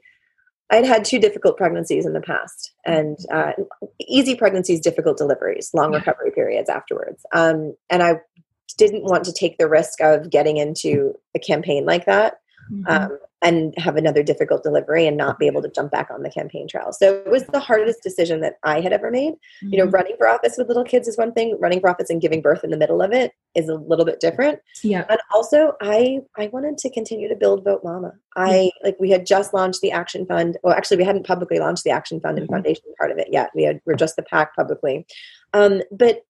I'd 0.69 0.85
had 0.85 1.05
two 1.05 1.17
difficult 1.17 1.57
pregnancies 1.57 2.05
in 2.05 2.13
the 2.13 2.21
past, 2.21 2.73
and 2.85 3.17
uh, 3.33 3.53
easy 3.99 4.35
pregnancies, 4.35 4.79
difficult 4.79 5.17
deliveries, 5.17 5.71
long 5.73 5.93
yeah. 5.93 5.99
recovery 5.99 6.31
periods 6.31 6.69
afterwards. 6.69 7.25
Um, 7.33 7.75
and 7.89 8.03
I 8.03 8.19
didn't 8.77 9.05
want 9.05 9.23
to 9.23 9.33
take 9.33 9.57
the 9.57 9.69
risk 9.69 10.01
of 10.01 10.29
getting 10.29 10.57
into 10.57 11.15
a 11.35 11.39
campaign 11.39 11.85
like 11.85 12.05
that 12.05 12.35
mm-hmm. 12.71 12.87
um, 12.87 13.17
and 13.41 13.73
have 13.77 13.95
another 13.95 14.23
difficult 14.23 14.63
delivery 14.63 15.05
and 15.05 15.17
not 15.17 15.37
be 15.37 15.45
able 15.45 15.61
to 15.61 15.69
jump 15.69 15.91
back 15.91 16.09
on 16.09 16.23
the 16.23 16.31
campaign 16.31 16.67
trail. 16.67 16.91
So 16.91 17.21
it 17.25 17.29
was 17.29 17.43
the 17.45 17.59
hardest 17.59 18.01
decision 18.01 18.41
that 18.41 18.55
I 18.63 18.81
had 18.81 18.91
ever 18.91 19.11
made. 19.11 19.33
Mm-hmm. 19.33 19.69
You 19.69 19.77
know, 19.77 19.83
mm-hmm. 19.85 19.95
running 19.95 20.15
for 20.17 20.27
office 20.27 20.55
with 20.57 20.67
little 20.67 20.83
kids 20.83 21.07
is 21.07 21.17
one 21.17 21.31
thing, 21.31 21.57
running 21.59 21.79
for 21.79 21.89
office 21.89 22.09
and 22.09 22.21
giving 22.21 22.41
birth 22.41 22.63
in 22.63 22.71
the 22.71 22.77
middle 22.77 23.01
of 23.01 23.11
it 23.11 23.33
is 23.53 23.69
a 23.69 23.75
little 23.75 24.05
bit 24.05 24.19
different. 24.19 24.59
Yeah. 24.83 25.05
And 25.09 25.19
also 25.33 25.73
I 25.81 26.19
I 26.37 26.47
wanted 26.47 26.77
to 26.79 26.89
continue 26.89 27.29
to 27.29 27.35
build 27.35 27.63
Vote 27.63 27.81
Mama. 27.83 28.13
I 28.35 28.71
like 28.83 28.97
we 28.99 29.11
had 29.11 29.25
just 29.25 29.53
launched 29.53 29.81
the 29.81 29.91
Action 29.91 30.25
Fund. 30.25 30.57
Well, 30.63 30.73
actually 30.73 30.97
we 30.97 31.03
hadn't 31.03 31.27
publicly 31.27 31.59
launched 31.59 31.83
the 31.83 31.91
Action 31.91 32.19
Fund 32.19 32.37
and 32.37 32.47
mm-hmm. 32.47 32.55
foundation 32.55 32.85
part 32.97 33.11
of 33.11 33.17
it 33.17 33.27
yet. 33.31 33.51
We 33.53 33.63
had 33.63 33.79
we're 33.85 33.95
just 33.95 34.15
the 34.15 34.23
PAC 34.23 34.55
publicly. 34.55 35.05
Um, 35.53 35.81
but 35.91 36.21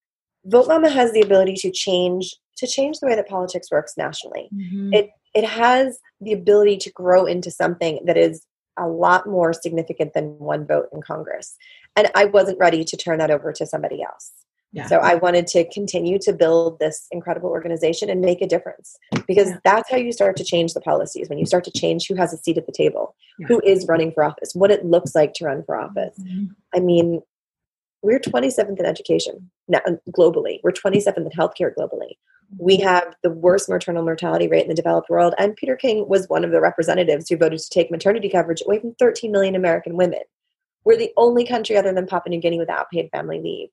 Vote 0.46 0.68
Mama 0.68 0.90
has 0.90 1.12
the 1.12 1.22
ability 1.22 1.56
to 1.56 1.72
change 1.72 2.36
to 2.58 2.68
change 2.68 3.00
the 3.00 3.08
way 3.08 3.16
that 3.16 3.28
politics 3.28 3.72
works 3.72 3.98
nationally. 3.98 4.50
Mm-hmm. 4.54 4.94
It 4.94 5.10
it 5.36 5.44
has 5.44 6.00
the 6.22 6.34
ability 6.34 6.78
to 6.78 6.92
grow 6.92 7.26
into 7.26 7.52
something 7.52 8.00
that 8.06 8.18
is 8.18 8.46
a 8.78 8.88
lot 8.88 9.28
more 9.28 9.54
significant 9.54 10.14
than 10.14 10.40
one 10.40 10.66
vote 10.66 10.88
in 10.94 11.02
Congress. 11.02 11.56
And 11.96 12.10
I 12.16 12.26
wasn't 12.26 12.60
ready 12.60 12.84
to 12.84 12.98
turn 12.98 13.20
that 13.20 13.32
over 13.32 13.54
to 13.54 13.66
somebody 13.66 14.02
else. 14.02 14.32
Yeah. 14.72 14.88
So 14.88 14.98
I 14.98 15.16
wanted 15.16 15.48
to 15.48 15.64
continue 15.70 16.20
to 16.20 16.34
build 16.34 16.80
this 16.80 17.08
incredible 17.12 17.50
organization 17.50 18.10
and 18.10 18.20
make 18.20 18.42
a 18.42 18.48
difference 18.48 18.98
because 19.26 19.50
yeah. 19.50 19.58
that's 19.64 19.90
how 19.90 19.96
you 19.96 20.12
start 20.12 20.36
to 20.38 20.44
change 20.44 20.74
the 20.74 20.82
policies 20.82 21.30
when 21.30 21.38
you 21.38 21.46
start 21.46 21.64
to 21.66 21.72
change 21.72 22.08
who 22.08 22.16
has 22.16 22.34
a 22.34 22.38
seat 22.38 22.58
at 22.58 22.66
the 22.66 22.74
table, 22.74 23.16
yeah. 23.40 23.48
who 23.48 23.62
is 23.64 23.86
running 23.88 24.12
for 24.12 24.26
office, 24.26 24.52
what 24.54 24.72
it 24.72 24.84
looks 24.84 25.16
like 25.16 25.34
to 25.36 25.46
run 25.46 25.64
for 25.64 25.80
office. 25.80 26.20
Mm-hmm. 26.20 26.46
I 26.76 26.80
mean, 26.82 27.22
we're 28.02 28.20
27th 28.20 28.78
in 28.78 28.86
education 28.86 29.50
now, 29.70 29.80
globally. 30.16 30.60
We're 30.62 30.72
27th 30.72 31.18
in 31.18 31.30
healthcare 31.30 31.74
globally. 31.74 32.18
We 32.58 32.78
have 32.78 33.16
the 33.24 33.30
worst 33.30 33.70
maternal 33.70 34.04
mortality 34.04 34.48
rate 34.48 34.64
in 34.64 34.70
the 34.70 34.76
developed 34.76 35.10
world. 35.10 35.34
And 35.38 35.56
Peter 35.56 35.76
King 35.76 36.08
was 36.08 36.28
one 36.28 36.44
of 36.44 36.52
the 36.52 36.62
representatives 36.62 37.30
who 37.30 37.38
voted 37.38 37.60
to 37.60 37.70
take 37.70 37.92
maternity 37.92 38.30
coverage 38.30 38.62
away 38.66 38.80
from 38.80 38.96
13 38.96 39.32
million 39.32 39.56
American 39.56 39.98
women. 39.98 40.22
We're 40.84 40.98
the 40.98 41.14
only 41.18 41.46
country 41.46 41.78
other 41.78 41.94
than 41.94 42.08
Papua 42.08 42.30
New 42.30 42.42
Guinea 42.42 42.60
without 42.60 42.90
paid 42.92 43.10
family 43.12 43.42
leave. 43.42 43.70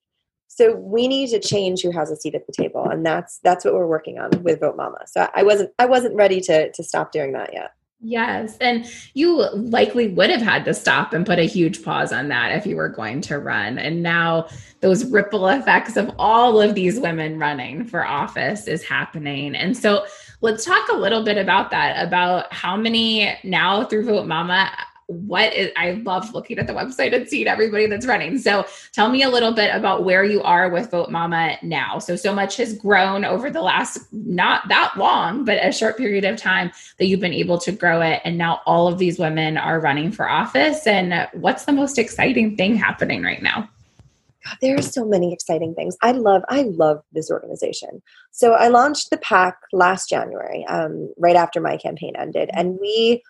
So 0.47 0.75
we 0.75 1.07
need 1.07 1.29
to 1.29 1.39
change 1.39 1.81
who 1.81 1.91
has 1.91 2.11
a 2.11 2.15
seat 2.15 2.35
at 2.35 2.45
the 2.45 2.53
table, 2.53 2.87
and 2.87 3.03
that's 3.03 3.39
that's 3.43 3.65
what 3.65 3.73
we're 3.73 3.87
working 3.87 4.19
on 4.19 4.43
with 4.43 4.59
Vote 4.59 4.77
Mama. 4.77 4.99
So 5.07 5.27
I 5.33 5.41
wasn't 5.41 5.71
I 5.79 5.85
wasn't 5.87 6.15
ready 6.15 6.41
to 6.41 6.71
to 6.71 6.83
stop 6.83 7.11
doing 7.11 7.33
that 7.33 7.53
yet. 7.53 7.71
Yes. 8.05 8.57
And 8.59 8.85
you 9.13 9.49
likely 9.53 10.09
would 10.09 10.29
have 10.29 10.41
had 10.41 10.65
to 10.65 10.73
stop 10.73 11.13
and 11.13 11.25
put 11.25 11.39
a 11.39 11.47
huge 11.47 11.83
pause 11.83 12.11
on 12.11 12.27
that 12.27 12.51
if 12.51 12.65
you 12.65 12.75
were 12.75 12.89
going 12.89 13.21
to 13.21 13.39
run. 13.39 13.79
And 13.79 14.03
now 14.03 14.49
those 14.81 15.05
ripple 15.05 15.47
effects 15.47 15.95
of 15.95 16.11
all 16.19 16.61
of 16.61 16.75
these 16.75 16.99
women 16.99 17.39
running 17.39 17.85
for 17.85 18.05
office 18.05 18.67
is 18.67 18.83
happening. 18.83 19.55
And 19.55 19.77
so 19.77 20.05
let's 20.41 20.65
talk 20.65 20.89
a 20.89 20.97
little 20.97 21.23
bit 21.23 21.37
about 21.37 21.71
that 21.71 22.05
about 22.05 22.51
how 22.51 22.75
many 22.75 23.37
now 23.45 23.85
through 23.85 24.05
Vote 24.05 24.27
Mama 24.27 24.69
what 25.13 25.53
is 25.53 25.71
I 25.77 25.91
love 26.03 26.33
looking 26.33 26.59
at 26.59 26.67
the 26.67 26.73
website 26.73 27.13
and 27.13 27.27
seeing 27.27 27.47
everybody 27.47 27.87
that's 27.87 28.05
running. 28.05 28.37
So 28.37 28.65
tell 28.91 29.09
me 29.09 29.23
a 29.23 29.29
little 29.29 29.53
bit 29.53 29.73
about 29.73 30.03
where 30.03 30.23
you 30.23 30.41
are 30.43 30.69
with 30.69 30.91
Vote 30.91 31.09
Mama 31.09 31.57
now. 31.61 31.99
So 31.99 32.15
so 32.15 32.33
much 32.33 32.57
has 32.57 32.73
grown 32.73 33.25
over 33.25 33.49
the 33.49 33.61
last 33.61 33.99
not 34.11 34.67
that 34.69 34.93
long, 34.97 35.45
but 35.45 35.63
a 35.63 35.71
short 35.71 35.97
period 35.97 36.25
of 36.25 36.37
time 36.37 36.71
that 36.97 37.05
you've 37.05 37.19
been 37.19 37.33
able 37.33 37.57
to 37.59 37.71
grow 37.71 38.01
it 38.01 38.21
and 38.23 38.37
now 38.37 38.61
all 38.65 38.87
of 38.87 38.97
these 38.97 39.19
women 39.19 39.57
are 39.57 39.79
running 39.79 40.11
for 40.11 40.29
office 40.29 40.85
and 40.87 41.27
what's 41.33 41.65
the 41.65 41.71
most 41.71 41.97
exciting 41.97 42.55
thing 42.55 42.75
happening 42.75 43.23
right 43.23 43.41
now? 43.41 43.69
God, 44.45 44.57
there 44.61 44.77
are 44.77 44.81
so 44.81 45.05
many 45.05 45.31
exciting 45.31 45.73
things. 45.73 45.95
I 46.01 46.11
love, 46.11 46.43
I 46.49 46.63
love 46.63 47.01
this 47.13 47.31
organization. 47.31 48.01
So 48.31 48.53
I 48.53 48.67
launched 48.67 49.09
the 49.09 49.17
PAC 49.17 49.57
last 49.71 50.09
January, 50.09 50.65
um, 50.65 51.13
right 51.17 51.35
after 51.35 51.61
my 51.61 51.77
campaign 51.77 52.13
ended, 52.17 52.49
and 52.53 52.77
we 52.79 53.23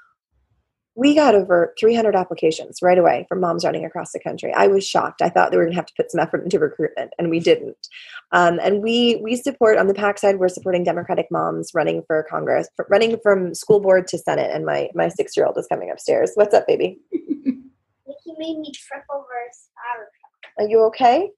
we 0.95 1.15
got 1.15 1.34
over 1.34 1.73
300 1.79 2.15
applications 2.15 2.79
right 2.82 2.97
away 2.97 3.25
from 3.27 3.39
moms 3.39 3.65
running 3.65 3.84
across 3.84 4.12
the 4.12 4.19
country. 4.19 4.53
I 4.53 4.67
was 4.67 4.88
shocked. 4.88 5.21
I 5.23 5.29
thought 5.29 5.49
they 5.49 5.58
were 5.58 5.63
going 5.63 5.73
to 5.73 5.77
have 5.77 5.88
to 5.88 5.93
put 5.97 6.12
some 6.12 6.19
effort 6.19 6.43
into 6.43 6.60
recruitment, 6.60 7.12
and 7.17 7.32
we 7.32 7.39
didn't. 7.39 7.88
Um, 8.32 8.60
and 8.62 8.84
we 8.84 9.19
we 9.23 9.36
support 9.36 9.77
on 9.77 9.88
the 9.88 9.93
PAC 9.93 10.19
side. 10.19 10.38
We're 10.38 10.49
supporting 10.49 10.84
Democratic 10.84 11.32
moms 11.32 11.71
running 11.73 12.03
for 12.06 12.23
Congress, 12.29 12.67
running 12.89 13.17
from 13.23 13.56
school 13.56 13.79
board 13.79 14.08
to 14.08 14.17
Senate. 14.19 14.51
And 14.53 14.65
my 14.65 14.89
my 14.93 15.08
six 15.08 15.36
year 15.36 15.47
old 15.47 15.58
is 15.58 15.67
coming 15.67 15.89
upstairs. 15.89 16.32
What's 16.36 16.53
up, 16.53 16.67
baby? 16.67 16.99
He 17.12 18.34
made 18.38 18.60
me 18.60 18.71
trip 18.71 19.03
over 19.13 19.25
a 19.25 20.62
Are 20.63 20.67
you 20.67 20.82
okay? 20.84 21.29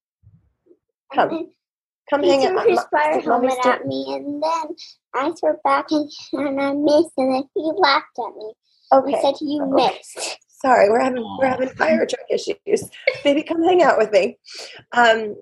Come. 1.14 1.50
Come 2.10 2.22
he 2.22 2.30
hang 2.30 2.46
out. 2.46 2.52
He 2.52 2.60
threw 2.66 2.76
his 2.76 2.86
fire 2.92 3.20
helmet 3.20 3.66
at 3.66 3.88
me, 3.88 4.06
and 4.10 4.44
then 4.44 4.76
I 5.16 5.32
threw 5.32 5.56
back, 5.64 5.88
and, 5.90 6.08
and 6.34 6.62
I 6.62 6.74
missed, 6.74 7.14
and 7.18 7.34
then 7.34 7.44
he 7.56 7.72
laughed 7.76 8.20
at 8.20 8.36
me. 8.36 8.54
Okay. 8.92 9.20
said 9.22 9.36
you 9.42 9.64
okay. 9.64 9.94
missed. 9.98 10.40
Sorry, 10.48 10.90
we're 10.90 11.02
having 11.02 11.24
we're 11.40 11.48
having 11.48 11.70
fire 11.70 12.06
truck 12.06 12.26
issues. 12.30 12.90
Maybe 13.26 13.44
come 13.44 13.62
hang 13.64 13.84
out 13.84 13.98
with 13.98 14.12
me. 14.12 14.38
Um, 14.94 15.36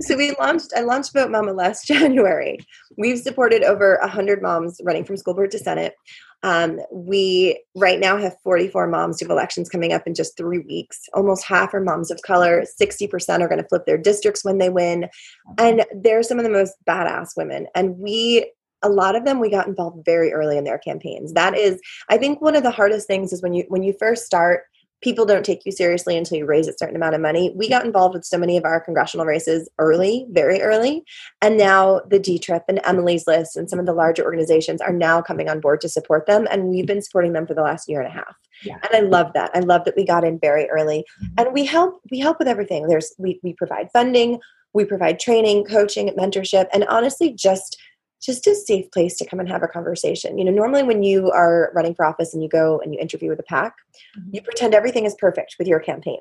so 0.00 0.16
we 0.16 0.34
launched 0.38 0.72
i 0.76 0.80
launched 0.80 1.12
vote 1.12 1.30
mama 1.30 1.52
last 1.52 1.86
january 1.86 2.58
we've 2.96 3.18
supported 3.18 3.62
over 3.62 3.98
100 4.00 4.42
moms 4.42 4.80
running 4.84 5.04
from 5.04 5.16
school 5.16 5.34
board 5.34 5.50
to 5.50 5.58
senate 5.58 5.94
um, 6.42 6.78
we 6.92 7.58
right 7.74 7.98
now 7.98 8.18
have 8.18 8.36
44 8.44 8.86
moms 8.88 9.18
who 9.18 9.24
have 9.24 9.30
elections 9.30 9.70
coming 9.70 9.94
up 9.94 10.06
in 10.06 10.14
just 10.14 10.36
three 10.36 10.58
weeks 10.58 11.00
almost 11.14 11.44
half 11.44 11.72
are 11.72 11.80
moms 11.80 12.10
of 12.10 12.20
color 12.22 12.64
60% 12.80 13.40
are 13.40 13.48
going 13.48 13.62
to 13.62 13.68
flip 13.68 13.86
their 13.86 13.96
districts 13.96 14.44
when 14.44 14.58
they 14.58 14.68
win 14.68 15.08
and 15.58 15.84
they're 15.94 16.22
some 16.22 16.38
of 16.38 16.44
the 16.44 16.50
most 16.50 16.74
badass 16.86 17.30
women 17.36 17.66
and 17.74 17.96
we 17.98 18.50
a 18.84 18.88
lot 18.88 19.16
of 19.16 19.24
them 19.24 19.40
we 19.40 19.50
got 19.50 19.66
involved 19.66 20.04
very 20.04 20.32
early 20.32 20.56
in 20.56 20.64
their 20.64 20.78
campaigns. 20.78 21.32
That 21.32 21.56
is 21.56 21.80
i 22.08 22.16
think 22.16 22.40
one 22.40 22.56
of 22.56 22.62
the 22.62 22.70
hardest 22.70 23.06
things 23.06 23.32
is 23.32 23.42
when 23.42 23.54
you 23.54 23.64
when 23.68 23.82
you 23.82 23.94
first 23.98 24.24
start 24.24 24.64
people 25.04 25.26
don't 25.26 25.44
take 25.44 25.66
you 25.66 25.70
seriously 25.70 26.16
until 26.16 26.38
you 26.38 26.46
raise 26.46 26.66
a 26.66 26.72
certain 26.78 26.96
amount 26.96 27.14
of 27.14 27.20
money. 27.20 27.52
We 27.54 27.68
got 27.68 27.84
involved 27.84 28.14
with 28.14 28.24
so 28.24 28.38
many 28.38 28.56
of 28.56 28.64
our 28.64 28.80
congressional 28.80 29.26
races 29.26 29.68
early 29.78 30.26
very 30.30 30.62
early 30.62 31.04
and 31.42 31.58
now 31.58 32.00
the 32.08 32.18
d-trip 32.18 32.62
and 32.68 32.80
emily's 32.84 33.26
list 33.26 33.56
and 33.56 33.68
some 33.68 33.78
of 33.78 33.84
the 33.84 33.92
larger 33.92 34.24
organizations 34.24 34.80
are 34.80 34.94
now 34.94 35.20
coming 35.20 35.48
on 35.48 35.60
board 35.60 35.82
to 35.82 35.88
support 35.90 36.26
them 36.26 36.48
and 36.50 36.68
we've 36.68 36.86
been 36.86 37.02
supporting 37.02 37.34
them 37.34 37.46
for 37.46 37.52
the 37.54 37.62
last 37.62 37.88
year 37.88 38.00
and 38.00 38.08
a 38.08 38.14
half. 38.14 38.34
Yeah. 38.62 38.78
and 38.82 38.94
i 38.94 39.00
love 39.00 39.32
that. 39.34 39.50
I 39.54 39.60
love 39.60 39.84
that 39.84 39.96
we 39.96 40.06
got 40.06 40.24
in 40.24 40.38
very 40.38 40.68
early. 40.70 41.04
Mm-hmm. 41.22 41.34
and 41.38 41.52
we 41.52 41.66
help 41.66 42.00
we 42.10 42.18
help 42.18 42.38
with 42.38 42.48
everything. 42.48 42.86
There's 42.88 43.12
we, 43.18 43.40
we 43.42 43.52
provide 43.52 43.90
funding 43.92 44.40
we 44.72 44.84
provide 44.84 45.20
training 45.20 45.64
coaching 45.64 46.08
mentorship 46.18 46.66
and 46.72 46.84
honestly 46.88 47.32
just 47.32 47.78
just 48.22 48.46
a 48.46 48.54
safe 48.54 48.90
place 48.90 49.16
to 49.18 49.26
come 49.26 49.40
and 49.40 49.48
have 49.48 49.62
a 49.62 49.68
conversation. 49.68 50.38
You 50.38 50.44
know, 50.44 50.52
normally 50.52 50.82
when 50.82 51.02
you 51.02 51.30
are 51.30 51.70
running 51.74 51.94
for 51.94 52.04
office 52.04 52.32
and 52.32 52.42
you 52.42 52.48
go 52.48 52.80
and 52.80 52.94
you 52.94 53.00
interview 53.00 53.28
with 53.28 53.38
a 53.38 53.44
PAC, 53.44 53.74
mm-hmm. 54.18 54.30
you 54.32 54.42
pretend 54.42 54.74
everything 54.74 55.04
is 55.04 55.14
perfect 55.18 55.56
with 55.58 55.68
your 55.68 55.80
campaign. 55.80 56.20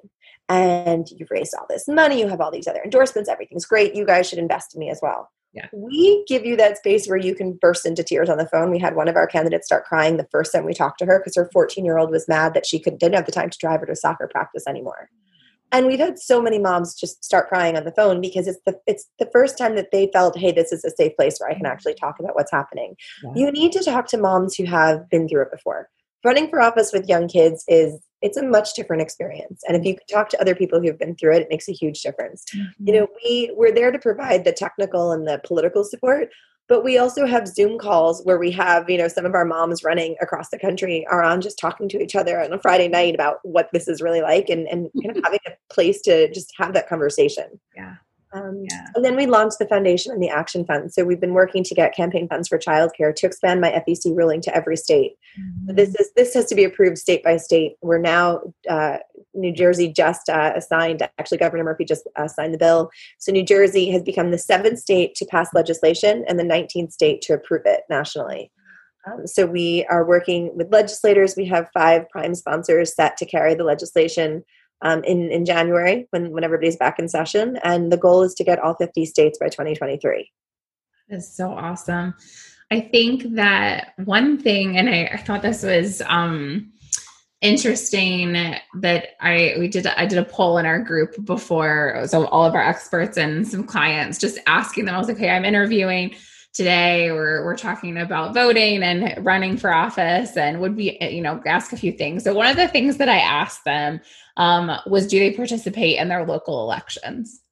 And 0.49 1.07
you've 1.09 1.31
raised 1.31 1.53
all 1.57 1.65
this 1.69 1.87
money, 1.87 2.19
you 2.19 2.27
have 2.27 2.41
all 2.41 2.51
these 2.51 2.67
other 2.67 2.81
endorsements, 2.83 3.29
everything's 3.29 3.65
great. 3.65 3.95
You 3.95 4.05
guys 4.05 4.27
should 4.27 4.39
invest 4.39 4.75
in 4.75 4.79
me 4.79 4.89
as 4.89 4.99
well. 5.01 5.29
Yeah. 5.53 5.67
We 5.71 6.25
give 6.27 6.45
you 6.45 6.57
that 6.57 6.77
space 6.77 7.07
where 7.07 7.17
you 7.17 7.35
can 7.35 7.53
burst 7.53 7.85
into 7.85 8.03
tears 8.03 8.27
on 8.27 8.39
the 8.39 8.47
phone. 8.47 8.71
We 8.71 8.79
had 8.79 8.95
one 8.95 9.07
of 9.07 9.15
our 9.15 9.27
candidates 9.27 9.67
start 9.67 9.85
crying 9.85 10.17
the 10.17 10.27
first 10.31 10.51
time 10.51 10.65
we 10.65 10.73
talked 10.73 10.97
to 10.99 11.05
her 11.05 11.19
because 11.19 11.35
her 11.35 11.49
14 11.53 11.85
year 11.85 11.99
old 11.99 12.09
was 12.09 12.27
mad 12.27 12.55
that 12.55 12.65
she 12.65 12.79
could, 12.79 12.97
didn't 12.97 13.15
have 13.15 13.27
the 13.27 13.31
time 13.31 13.51
to 13.51 13.57
drive 13.59 13.79
her 13.81 13.85
to 13.85 13.95
soccer 13.95 14.27
practice 14.27 14.63
anymore. 14.67 15.09
And 15.73 15.87
we've 15.87 15.99
had 15.99 16.19
so 16.19 16.39
many 16.39 16.59
moms 16.59 16.93
just 16.93 17.25
start 17.25 17.49
crying 17.49 17.75
on 17.75 17.83
the 17.83 17.91
phone 17.91 18.21
because 18.21 18.47
it's 18.47 18.59
the 18.65 18.79
it's 18.85 19.09
the 19.17 19.29
first 19.33 19.57
time 19.57 19.75
that 19.75 19.89
they 19.91 20.09
felt, 20.13 20.37
hey, 20.37 20.51
this 20.51 20.71
is 20.71 20.85
a 20.85 20.91
safe 20.91 21.15
place 21.17 21.39
where 21.39 21.49
I 21.49 21.55
can 21.55 21.65
actually 21.65 21.95
talk 21.95 22.19
about 22.19 22.35
what's 22.35 22.51
happening. 22.51 22.95
Yeah. 23.23 23.31
You 23.35 23.51
need 23.51 23.71
to 23.73 23.83
talk 23.83 24.05
to 24.09 24.17
moms 24.17 24.55
who 24.55 24.65
have 24.65 25.09
been 25.09 25.27
through 25.27 25.41
it 25.41 25.51
before. 25.51 25.89
Running 26.23 26.47
for 26.49 26.61
office 26.61 26.93
with 26.93 27.09
young 27.09 27.27
kids 27.27 27.65
is 27.67 27.99
it's 28.21 28.37
a 28.37 28.43
much 28.43 28.75
different 28.75 29.01
experience. 29.01 29.61
And 29.67 29.75
if 29.75 29.83
you 29.83 29.95
can 29.95 30.07
talk 30.09 30.29
to 30.29 30.39
other 30.39 30.55
people 30.55 30.79
who've 30.79 30.97
been 30.97 31.15
through 31.15 31.35
it, 31.35 31.41
it 31.41 31.49
makes 31.49 31.67
a 31.67 31.73
huge 31.73 32.01
difference. 32.01 32.45
Mm-hmm. 32.55 32.87
You 32.87 32.93
know, 32.93 33.07
we 33.23 33.51
we're 33.57 33.73
there 33.73 33.91
to 33.91 33.99
provide 33.99 34.45
the 34.45 34.53
technical 34.53 35.11
and 35.11 35.27
the 35.27 35.41
political 35.43 35.83
support, 35.83 36.29
but 36.73 36.83
we 36.83 36.97
also 36.97 37.27
have 37.27 37.47
zoom 37.47 37.77
calls 37.77 38.23
where 38.23 38.39
we 38.39 38.49
have 38.49 38.89
you 38.89 38.97
know 38.97 39.07
some 39.07 39.27
of 39.27 39.35
our 39.35 39.45
moms 39.45 39.83
running 39.83 40.15
across 40.21 40.49
the 40.49 40.57
country 40.57 41.05
are 41.05 41.21
on 41.21 41.39
just 41.39 41.59
talking 41.59 41.87
to 41.87 42.01
each 42.01 42.15
other 42.15 42.41
on 42.41 42.51
a 42.51 42.57
friday 42.57 42.87
night 42.87 43.13
about 43.13 43.37
what 43.43 43.69
this 43.73 43.87
is 43.87 44.01
really 44.01 44.21
like 44.21 44.49
and, 44.49 44.67
and 44.67 44.89
kind 45.03 45.15
of 45.15 45.23
having 45.23 45.39
a 45.45 45.51
place 45.71 46.01
to 46.01 46.33
just 46.33 46.51
have 46.57 46.73
that 46.73 46.89
conversation. 46.89 47.59
Yeah 47.75 47.97
um, 48.33 48.63
yeah. 48.69 48.87
And 48.95 49.05
then 49.05 49.15
we 49.15 49.27
launched 49.27 49.59
the 49.59 49.67
foundation 49.67 50.11
and 50.11 50.21
the 50.21 50.29
action 50.29 50.65
fund. 50.65 50.91
So 50.91 51.03
we've 51.03 51.19
been 51.19 51.33
working 51.33 51.63
to 51.63 51.75
get 51.75 51.95
campaign 51.95 52.27
funds 52.27 52.47
for 52.47 52.57
childcare 52.57 53.15
to 53.15 53.27
expand 53.27 53.61
my 53.61 53.83
FEC 53.87 54.15
ruling 54.15 54.41
to 54.41 54.55
every 54.55 54.75
state. 54.75 55.13
Mm-hmm. 55.39 55.75
This 55.75 55.95
is 55.95 56.11
this 56.15 56.33
has 56.33 56.45
to 56.45 56.55
be 56.55 56.63
approved 56.63 56.97
state 56.97 57.23
by 57.23 57.37
state. 57.37 57.75
We're 57.81 57.99
now 57.99 58.41
uh, 58.67 58.97
New 59.35 59.53
Jersey 59.53 59.87
just 59.87 60.29
uh, 60.29 60.53
assigned. 60.55 61.07
Actually, 61.19 61.37
Governor 61.37 61.63
Murphy 61.63 61.85
just 61.85 62.07
uh, 62.15 62.27
signed 62.27 62.53
the 62.53 62.57
bill. 62.57 62.89
So 63.19 63.31
New 63.31 63.45
Jersey 63.45 63.91
has 63.91 64.01
become 64.01 64.31
the 64.31 64.37
seventh 64.39 64.79
state 64.79 65.13
to 65.15 65.25
pass 65.25 65.49
legislation 65.53 66.25
and 66.27 66.39
the 66.39 66.43
19th 66.43 66.91
state 66.91 67.21
to 67.23 67.33
approve 67.33 67.63
it 67.65 67.81
nationally. 67.89 68.51
Um, 69.05 69.27
so 69.27 69.45
we 69.45 69.85
are 69.89 70.05
working 70.05 70.55
with 70.55 70.71
legislators. 70.71 71.35
We 71.35 71.45
have 71.47 71.69
five 71.73 72.09
prime 72.09 72.35
sponsors 72.35 72.95
set 72.95 73.17
to 73.17 73.25
carry 73.25 73.53
the 73.53 73.65
legislation 73.65 74.43
um, 74.83 75.03
in, 75.05 75.31
in 75.31 75.45
January 75.45 76.07
when, 76.11 76.31
when 76.31 76.43
everybody's 76.43 76.75
back 76.75 76.99
in 76.99 77.07
session. 77.07 77.57
And 77.63 77.91
the 77.91 77.97
goal 77.97 78.21
is 78.21 78.35
to 78.35 78.43
get 78.43 78.59
all 78.59 78.75
50 78.75 79.05
states 79.05 79.39
by 79.39 79.47
2023. 79.47 80.29
That's 81.09 81.35
so 81.35 81.51
awesome. 81.51 82.13
I 82.69 82.81
think 82.81 83.35
that 83.35 83.93
one 84.03 84.37
thing, 84.37 84.77
and 84.77 84.89
I, 84.89 85.09
I 85.13 85.17
thought 85.17 85.41
this 85.41 85.63
was 85.63 86.01
um, 86.05 86.71
interesting 87.41 88.33
that 88.75 89.07
I 89.19 89.55
we 89.59 89.67
did 89.67 89.85
I 89.85 90.05
did 90.05 90.17
a 90.17 90.25
poll 90.25 90.57
in 90.57 90.65
our 90.65 90.79
group 90.79 91.23
before, 91.23 92.03
so 92.07 92.25
all 92.27 92.45
of 92.45 92.55
our 92.55 92.63
experts 92.63 93.17
and 93.17 93.47
some 93.47 93.65
clients, 93.65 94.17
just 94.17 94.39
asking 94.47 94.85
them. 94.85 94.95
I 94.95 94.97
was 94.97 95.07
like, 95.07 95.17
"Hey, 95.17 95.29
I'm 95.29 95.45
interviewing." 95.45 96.15
Today. 96.53 97.11
We're, 97.11 97.43
we're 97.43 97.57
talking 97.57 97.97
about 97.97 98.33
voting 98.33 98.83
and 98.83 99.25
running 99.25 99.57
for 99.57 99.73
office 99.73 100.37
and 100.37 100.61
would 100.61 100.75
be 100.75 100.97
you 101.01 101.21
know 101.21 101.41
ask 101.45 101.73
a 101.73 101.77
few 101.77 101.91
things. 101.91 102.23
So 102.23 102.33
one 102.33 102.47
of 102.47 102.57
the 102.57 102.67
things 102.67 102.97
that 102.97 103.09
i 103.09 103.17
asked 103.17 103.63
them 103.65 103.99
um, 104.37 104.71
was 104.87 105.07
do 105.07 105.19
they 105.19 105.31
participate 105.31 105.99
in 105.99 106.07
their 106.07 106.25
local 106.25 106.63
elections 106.63 107.42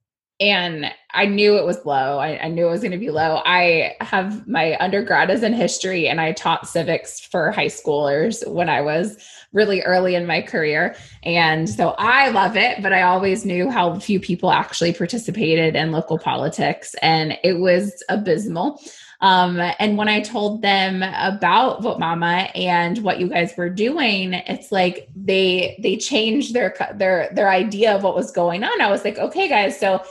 and 0.41 0.91
I 1.13 1.27
knew 1.27 1.58
it 1.58 1.65
was 1.65 1.86
low. 1.86 2.17
I, 2.17 2.45
I 2.45 2.47
knew 2.47 2.67
it 2.67 2.71
was 2.71 2.82
going 2.82 2.91
to 2.93 2.97
be 2.97 3.12
low. 3.12 3.41
I 3.45 3.95
have 4.01 4.47
my 4.47 4.75
undergrad 4.80 5.30
is 5.30 5.43
in 5.43 5.54
history, 5.54 6.08
and 6.08 6.19
I 6.19 6.32
taught 6.32 6.67
civics 6.67 7.19
for 7.19 7.51
high 7.51 7.67
schoolers 7.67 8.45
when 8.51 8.67
I 8.67 8.82
was 8.82 9.17
really 9.54 9.82
early 9.82 10.15
in 10.15 10.25
my 10.25 10.41
career. 10.41 10.95
And 11.23 11.69
so 11.69 11.89
I 11.97 12.30
love 12.30 12.58
it, 12.58 12.82
but 12.82 12.91
I 12.91 13.04
always 13.04 13.45
knew 13.45 13.69
how 13.69 13.99
few 13.99 14.19
people 14.19 14.51
actually 14.51 14.93
participated 14.93 15.75
in 15.75 15.91
local 15.91 16.17
politics, 16.17 16.95
and 17.04 17.38
it 17.43 17.60
was 17.60 18.04
abysmal. 18.10 18.82
Um, 19.21 19.60
and 19.77 19.97
when 19.97 20.08
I 20.08 20.21
told 20.21 20.63
them 20.63 21.04
about 21.04 21.84
Vote 21.84 21.99
Mama 21.99 22.49
and 22.56 22.97
what 23.04 23.19
you 23.19 23.30
guys 23.30 23.54
were 23.56 23.69
doing, 23.69 24.34
it's 24.34 24.71
like 24.71 25.08
they 25.15 25.77
they 25.80 25.95
changed 25.97 26.56
their 26.56 26.75
their 26.95 27.30
their 27.32 27.51
idea 27.51 27.95
of 27.95 28.01
what 28.01 28.15
was 28.15 28.32
going 28.32 28.63
on. 28.63 28.82
I 28.82 28.89
was 28.89 29.06
like, 29.06 29.19
okay, 29.19 29.47
guys, 29.47 29.80
so 29.80 30.01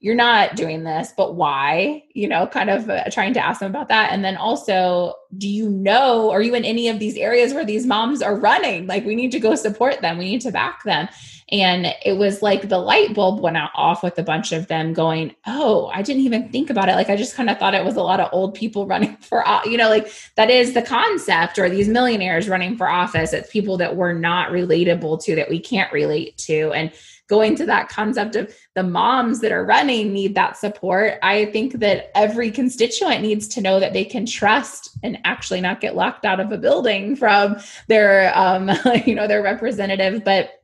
you're 0.00 0.14
not 0.14 0.54
doing 0.54 0.84
this, 0.84 1.12
but 1.16 1.34
why? 1.34 2.04
You 2.14 2.28
know, 2.28 2.46
kind 2.46 2.70
of 2.70 2.88
uh, 2.88 3.10
trying 3.10 3.34
to 3.34 3.44
ask 3.44 3.58
them 3.58 3.70
about 3.70 3.88
that. 3.88 4.12
And 4.12 4.24
then 4.24 4.36
also, 4.36 5.14
do 5.36 5.48
you 5.48 5.68
know, 5.68 6.30
are 6.30 6.40
you 6.40 6.54
in 6.54 6.64
any 6.64 6.88
of 6.88 7.00
these 7.00 7.16
areas 7.16 7.52
where 7.52 7.64
these 7.64 7.84
moms 7.84 8.22
are 8.22 8.36
running? 8.36 8.86
Like, 8.86 9.04
we 9.04 9.16
need 9.16 9.32
to 9.32 9.40
go 9.40 9.56
support 9.56 10.00
them, 10.00 10.16
we 10.16 10.26
need 10.26 10.40
to 10.42 10.52
back 10.52 10.84
them. 10.84 11.08
And 11.50 11.86
it 12.04 12.18
was 12.18 12.42
like 12.42 12.68
the 12.68 12.78
light 12.78 13.14
bulb 13.14 13.40
went 13.40 13.56
out 13.56 13.70
off 13.74 14.02
with 14.02 14.18
a 14.18 14.22
bunch 14.22 14.52
of 14.52 14.68
them 14.68 14.92
going, 14.92 15.34
Oh, 15.46 15.90
I 15.92 16.02
didn't 16.02 16.22
even 16.22 16.50
think 16.50 16.70
about 16.70 16.88
it. 16.88 16.94
Like, 16.94 17.10
I 17.10 17.16
just 17.16 17.34
kind 17.34 17.50
of 17.50 17.58
thought 17.58 17.74
it 17.74 17.84
was 17.84 17.96
a 17.96 18.02
lot 18.02 18.20
of 18.20 18.28
old 18.32 18.54
people 18.54 18.86
running 18.86 19.16
for, 19.16 19.44
you 19.64 19.78
know, 19.78 19.88
like 19.88 20.12
that 20.36 20.48
is 20.48 20.74
the 20.74 20.82
concept, 20.82 21.58
or 21.58 21.68
these 21.68 21.88
millionaires 21.88 22.48
running 22.48 22.76
for 22.76 22.88
office. 22.88 23.32
It's 23.32 23.50
people 23.50 23.78
that 23.78 23.96
we're 23.96 24.12
not 24.12 24.50
relatable 24.50 25.24
to, 25.24 25.34
that 25.34 25.48
we 25.48 25.58
can't 25.58 25.92
relate 25.92 26.36
to. 26.38 26.70
And 26.72 26.92
going 27.28 27.54
to 27.56 27.66
that 27.66 27.88
concept 27.88 28.36
of 28.36 28.54
the 28.74 28.82
moms 28.82 29.40
that 29.40 29.52
are 29.52 29.64
running 29.64 30.12
need 30.12 30.34
that 30.34 30.56
support. 30.56 31.14
I 31.22 31.46
think 31.46 31.74
that 31.80 32.10
every 32.16 32.50
constituent 32.50 33.22
needs 33.22 33.46
to 33.48 33.60
know 33.60 33.78
that 33.78 33.92
they 33.92 34.04
can 34.04 34.26
trust 34.26 34.98
and 35.02 35.18
actually 35.24 35.60
not 35.60 35.80
get 35.80 35.94
locked 35.94 36.24
out 36.24 36.40
of 36.40 36.50
a 36.50 36.58
building 36.58 37.14
from 37.14 37.56
their, 37.86 38.36
um, 38.36 38.70
you 39.06 39.14
know, 39.14 39.26
their 39.26 39.42
representative. 39.42 40.24
But 40.24 40.57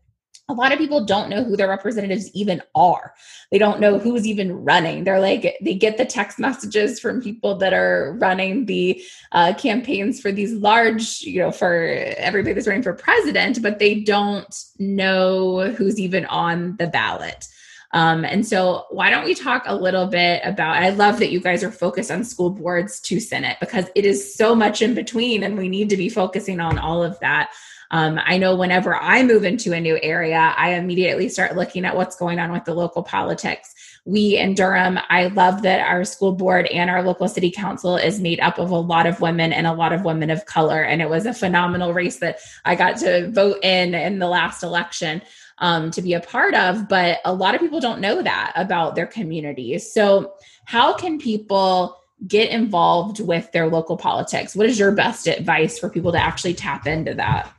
a 0.49 0.53
lot 0.53 0.73
of 0.73 0.79
people 0.79 1.05
don't 1.05 1.31
know 1.31 1.43
who 1.43 1.57
their 1.57 1.69
representatives 1.69 2.31
even 2.35 2.61
are. 2.75 3.15
They 3.51 3.59
don't 3.59 3.81
know 3.81 3.99
who's 3.99 4.27
even 4.27 4.65
running. 4.65 5.05
They're 5.05 5.21
like, 5.21 5.57
they 5.63 5.75
get 5.75 5.97
the 5.97 6.05
text 6.05 6.39
messages 6.39 7.01
from 7.01 7.23
people 7.23 7.57
that 7.57 7.73
are 7.73 8.17
running 8.21 8.67
the 8.67 9.03
uh, 9.33 9.55
campaigns 9.55 10.21
for 10.21 10.33
these 10.33 10.53
large, 10.53 11.23
you 11.23 11.41
know, 11.41 11.51
for 11.51 11.87
everybody 12.19 12.53
that's 12.53 12.67
running 12.67 12.83
for 12.83 12.93
president, 12.93 13.63
but 13.63 13.79
they 13.79 14.01
don't 14.01 14.55
know 14.79 15.73
who's 15.73 15.99
even 15.99 16.27
on 16.27 16.77
the 16.77 16.89
ballot. 16.89 17.49
Um, 17.93 18.25
and 18.25 18.45
so, 18.45 18.87
why 18.91 19.09
don't 19.09 19.25
we 19.25 19.37
talk 19.37 19.63
a 19.67 19.75
little 19.75 20.09
bit 20.09 20.43
about? 20.45 20.83
I 20.83 20.91
love 20.91 21.21
that 21.21 21.31
you 21.31 21.39
guys 21.39 21.63
are 21.63 21.71
focused 21.71 22.11
on 22.11 22.25
school 22.25 22.51
boards 22.51 22.99
to 23.03 23.21
Senate 23.21 23.57
because 23.61 23.87
it 23.95 24.05
is 24.05 24.35
so 24.35 24.53
much 24.53 24.83
in 24.83 24.95
between, 24.95 25.45
and 25.45 25.57
we 25.57 25.69
need 25.69 25.89
to 25.91 25.97
be 25.97 26.09
focusing 26.09 26.59
on 26.59 26.77
all 26.77 27.05
of 27.05 27.19
that. 27.21 27.53
Um, 27.90 28.20
I 28.25 28.38
know 28.38 28.57
whenever 28.57 28.94
I 28.97 29.23
move 29.23 29.44
into 29.44 29.73
a 29.73 29.81
new 29.81 29.99
area, 30.03 30.55
I 30.57 30.75
immediately 30.75 31.29
start 31.29 31.57
looking 31.57 31.85
at 31.85 31.97
what's 31.97 32.16
going 32.16 32.38
on 32.38 32.53
with 32.53 32.64
the 32.64 32.75
local 32.75 33.03
politics. 33.03 33.75
We 34.05 34.37
in 34.37 34.55
Durham, 34.55 34.99
I 35.09 35.29
love 35.29 35.62
that 35.62 35.81
our 35.81 36.05
school 36.05 36.33
board 36.33 36.66
and 36.66 36.90
our 36.90 37.03
local 37.03 37.29
city 37.29 37.51
council 37.51 37.97
is 37.97 38.20
made 38.20 38.40
up 38.40 38.59
of 38.59 38.70
a 38.70 38.79
lot 38.79 39.07
of 39.07 39.20
women 39.20 39.53
and 39.53 39.66
a 39.66 39.73
lot 39.73 39.92
of 39.92 40.05
women 40.05 40.31
of 40.31 40.44
color. 40.44 40.83
And 40.83 41.01
it 41.01 41.09
was 41.09 41.25
a 41.25 41.33
phenomenal 41.33 41.94
race 41.94 42.18
that 42.18 42.38
I 42.64 42.75
got 42.75 42.99
to 42.99 43.31
vote 43.31 43.64
in 43.64 43.94
in 43.94 44.18
the 44.18 44.29
last 44.29 44.62
election 44.62 45.23
um, 45.59 45.90
to 45.92 46.03
be 46.03 46.12
a 46.14 46.20
part 46.20 46.55
of. 46.55 46.88
But 46.88 47.20
a 47.25 47.33
lot 47.33 47.55
of 47.55 47.61
people 47.61 47.81
don't 47.81 48.01
know 48.01 48.23
that 48.23 48.53
about 48.57 48.94
their 48.94 49.07
communities. 49.07 49.92
So, 49.92 50.35
how 50.64 50.94
can 50.94 51.18
people? 51.18 51.99
get 52.29 52.49
involved 52.49 53.20
with 53.20 53.51
their 53.53 53.68
local 53.68 53.99
politics 53.99 54.55
what 54.57 54.66
is 54.66 54.79
your 54.79 54.92
best 54.92 55.27
advice 55.27 55.79
for 55.79 55.90
people 55.90 56.12
to 56.12 56.18
actually 56.18 56.55
tap 56.55 56.87
into 56.87 57.12
that 57.12 57.53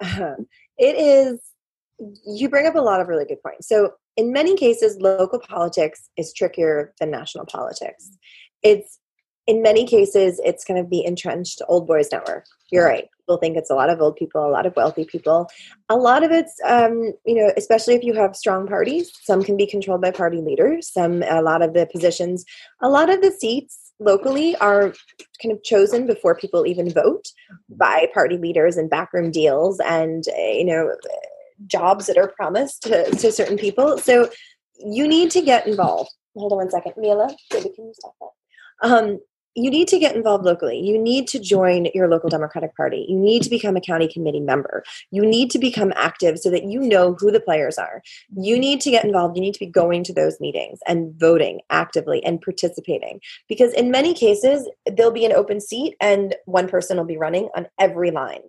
um, 0.00 0.46
it 0.78 0.96
is, 0.96 1.40
you 2.26 2.48
bring 2.48 2.66
up 2.66 2.76
a 2.76 2.80
lot 2.80 3.00
of 3.00 3.08
really 3.08 3.24
good 3.24 3.42
points. 3.42 3.68
So, 3.68 3.92
in 4.16 4.32
many 4.32 4.56
cases, 4.56 4.98
local 5.00 5.38
politics 5.38 6.08
is 6.16 6.32
trickier 6.32 6.92
than 6.98 7.10
national 7.10 7.46
politics. 7.46 8.10
It's, 8.62 8.98
in 9.46 9.62
many 9.62 9.86
cases, 9.86 10.40
it's 10.44 10.64
kind 10.64 10.78
of 10.78 10.90
the 10.90 11.04
entrenched 11.04 11.62
old 11.68 11.86
boys 11.86 12.08
network. 12.10 12.44
You're 12.70 12.84
right. 12.84 13.08
People 13.20 13.38
think 13.38 13.56
it's 13.56 13.70
a 13.70 13.74
lot 13.74 13.90
of 13.90 14.00
old 14.00 14.16
people, 14.16 14.44
a 14.44 14.50
lot 14.50 14.66
of 14.66 14.74
wealthy 14.74 15.04
people. 15.04 15.48
A 15.88 15.96
lot 15.96 16.24
of 16.24 16.32
it's, 16.32 16.54
um, 16.66 17.12
you 17.24 17.36
know, 17.36 17.52
especially 17.56 17.94
if 17.94 18.02
you 18.02 18.12
have 18.14 18.36
strong 18.36 18.66
parties, 18.66 19.10
some 19.22 19.42
can 19.42 19.56
be 19.56 19.66
controlled 19.66 20.02
by 20.02 20.10
party 20.10 20.38
leaders. 20.38 20.92
Some, 20.92 21.22
a 21.22 21.40
lot 21.40 21.62
of 21.62 21.72
the 21.72 21.86
positions, 21.86 22.44
a 22.82 22.88
lot 22.88 23.08
of 23.08 23.22
the 23.22 23.30
seats 23.30 23.87
locally 24.00 24.56
are 24.56 24.94
kind 25.42 25.52
of 25.52 25.62
chosen 25.62 26.06
before 26.06 26.34
people 26.34 26.66
even 26.66 26.92
vote 26.92 27.28
by 27.68 28.08
party 28.14 28.36
leaders 28.36 28.76
and 28.76 28.90
backroom 28.90 29.30
deals 29.30 29.80
and 29.80 30.24
eh, 30.36 30.52
you 30.52 30.64
know 30.64 30.94
jobs 31.66 32.06
that 32.06 32.16
are 32.16 32.28
promised 32.28 32.84
to, 32.84 33.10
to 33.10 33.32
certain 33.32 33.58
people. 33.58 33.98
So 33.98 34.30
you 34.78 35.08
need 35.08 35.30
to 35.32 35.42
get 35.42 35.66
involved. 35.66 36.10
Hold 36.36 36.52
on 36.52 36.58
one 36.58 36.70
second. 36.70 36.92
Mila 36.96 37.34
baby 37.50 37.70
can 37.74 37.86
you 37.86 37.94
stop 37.94 38.14
that? 38.20 38.88
Um, 38.88 39.18
you 39.64 39.70
need 39.70 39.88
to 39.88 39.98
get 39.98 40.14
involved 40.14 40.44
locally. 40.44 40.78
You 40.78 40.98
need 40.98 41.26
to 41.28 41.38
join 41.38 41.88
your 41.94 42.08
local 42.08 42.28
Democratic 42.28 42.76
Party. 42.76 43.06
You 43.08 43.18
need 43.18 43.42
to 43.42 43.50
become 43.50 43.76
a 43.76 43.80
county 43.80 44.08
committee 44.08 44.40
member. 44.40 44.84
You 45.10 45.24
need 45.24 45.50
to 45.52 45.58
become 45.58 45.92
active 45.96 46.38
so 46.38 46.50
that 46.50 46.64
you 46.64 46.80
know 46.80 47.14
who 47.18 47.30
the 47.30 47.40
players 47.40 47.78
are. 47.78 48.02
You 48.36 48.58
need 48.58 48.80
to 48.82 48.90
get 48.90 49.04
involved. 49.04 49.36
You 49.36 49.42
need 49.42 49.54
to 49.54 49.60
be 49.60 49.66
going 49.66 50.04
to 50.04 50.12
those 50.12 50.40
meetings 50.40 50.78
and 50.86 51.14
voting 51.18 51.60
actively 51.70 52.24
and 52.24 52.40
participating. 52.40 53.20
Because 53.48 53.72
in 53.72 53.90
many 53.90 54.14
cases, 54.14 54.68
there'll 54.86 55.12
be 55.12 55.26
an 55.26 55.32
open 55.32 55.60
seat 55.60 55.96
and 56.00 56.34
one 56.46 56.68
person 56.68 56.96
will 56.96 57.04
be 57.04 57.16
running 57.16 57.48
on 57.54 57.66
every 57.78 58.10
line. 58.10 58.42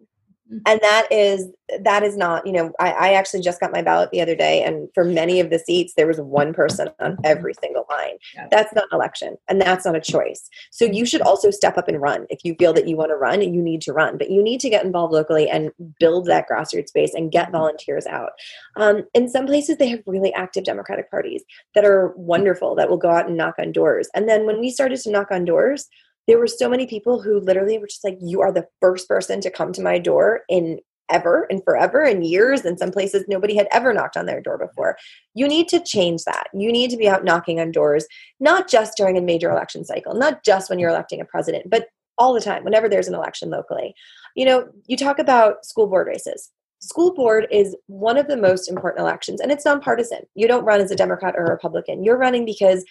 And 0.65 0.79
that 0.81 1.07
is 1.11 1.47
that 1.83 2.01
is 2.01 2.17
not 2.17 2.45
you 2.47 2.51
know 2.51 2.71
I, 2.79 2.91
I, 2.91 3.13
actually 3.13 3.41
just 3.41 3.59
got 3.59 3.71
my 3.71 3.83
ballot 3.83 4.09
the 4.11 4.21
other 4.21 4.35
day 4.35 4.63
and 4.63 4.89
for 4.95 5.03
many 5.03 5.39
of 5.39 5.51
the 5.51 5.59
seats 5.59 5.93
there 5.95 6.07
was 6.07 6.19
one 6.19 6.51
person 6.51 6.89
on 6.99 7.17
every 7.23 7.53
single 7.53 7.85
line. 7.89 8.17
Yeah. 8.35 8.47
that's 8.49 8.73
not 8.73 8.85
an 8.85 8.95
election 8.95 9.37
and 9.47 9.61
that's 9.61 9.85
not 9.85 9.95
a 9.95 10.01
choice. 10.01 10.49
So 10.71 10.85
you 10.85 11.05
should 11.05 11.21
also 11.21 11.51
step 11.51 11.77
up 11.77 11.87
and 11.87 12.01
run 12.01 12.25
if 12.29 12.39
you 12.43 12.55
feel 12.57 12.73
that 12.73 12.87
you 12.87 12.97
want 12.97 13.11
to 13.11 13.15
run 13.15 13.41
you 13.41 13.61
need 13.61 13.81
to 13.81 13.93
run 13.93 14.17
but 14.17 14.31
you 14.31 14.41
need 14.41 14.59
to 14.61 14.69
get 14.69 14.83
involved 14.83 15.13
locally 15.13 15.47
and 15.47 15.71
build 15.99 16.25
that 16.25 16.47
grassroots 16.49 16.93
base 16.93 17.13
and 17.13 17.31
get 17.31 17.51
volunteers 17.51 18.07
out. 18.07 18.31
Um, 18.75 19.03
in 19.13 19.29
some 19.29 19.45
places 19.45 19.77
they 19.77 19.89
have 19.89 20.01
really 20.07 20.33
active 20.33 20.63
democratic 20.63 21.11
parties 21.11 21.43
that 21.75 21.85
are 21.85 22.13
wonderful 22.15 22.73
that 22.75 22.89
will 22.89 22.97
go 22.97 23.11
out 23.11 23.27
and 23.27 23.37
knock 23.37 23.55
on 23.59 23.71
doors. 23.71 24.09
And 24.15 24.27
then 24.27 24.47
when 24.47 24.59
we 24.59 24.71
started 24.71 24.99
to 25.01 25.11
knock 25.11 25.27
on 25.31 25.45
doors 25.45 25.87
there 26.29 26.37
were 26.37 26.47
so 26.47 26.69
many 26.69 26.85
people 26.85 27.19
who 27.19 27.39
literally 27.39 27.79
were 27.79 27.87
just 27.87 28.03
like, 28.03 28.17
you 28.21 28.39
are 28.39 28.51
the 28.51 28.67
first 28.79 29.07
person 29.07 29.41
to 29.41 29.49
come 29.49 29.73
to 29.73 29.81
my 29.81 29.97
door 29.97 30.41
in 30.47 30.79
ever 31.09 31.47
and 31.49 31.63
forever 31.63 32.03
and 32.03 32.23
years. 32.23 32.65
In 32.65 32.77
some 32.77 32.91
places, 32.91 33.25
nobody 33.27 33.55
had 33.55 33.67
ever 33.71 33.93
knocked 33.93 34.15
on 34.15 34.27
their 34.27 34.39
door 34.39 34.59
before. 34.59 34.95
You 35.33 35.47
need 35.47 35.67
to 35.69 35.83
change 35.83 36.25
that. 36.25 36.45
You 36.53 36.71
need 36.71 36.91
to 36.91 36.97
be 36.97 37.09
out 37.09 37.23
knocking 37.23 37.59
on 37.59 37.71
doors, 37.71 38.05
not 38.39 38.69
just 38.69 38.95
during 38.95 39.17
a 39.17 39.21
major 39.21 39.49
election 39.49 39.83
cycle, 39.83 40.13
not 40.13 40.43
just 40.45 40.69
when 40.69 40.77
you're 40.77 40.91
electing 40.91 41.19
a 41.19 41.25
president, 41.25 41.67
but 41.67 41.87
all 42.19 42.35
the 42.35 42.41
time, 42.41 42.63
whenever 42.63 42.87
there's 42.87 43.07
an 43.07 43.15
election 43.15 43.49
locally. 43.49 43.95
You 44.35 44.45
know, 44.45 44.67
you 44.85 44.97
talk 44.97 45.17
about 45.17 45.65
school 45.65 45.87
board 45.87 46.05
races. 46.05 46.51
School 46.79 47.11
board 47.11 47.47
is 47.49 47.75
one 47.87 48.17
of 48.17 48.27
the 48.27 48.37
most 48.37 48.69
important 48.69 49.01
elections, 49.01 49.41
and 49.41 49.51
it's 49.51 49.65
nonpartisan. 49.65 50.19
You 50.35 50.47
don't 50.47 50.63
run 50.63 50.79
as 50.79 50.91
a 50.91 50.95
Democrat 50.95 51.33
or 51.35 51.45
a 51.45 51.49
Republican. 51.49 52.03
You're 52.03 52.17
running 52.17 52.45
because 52.45 52.85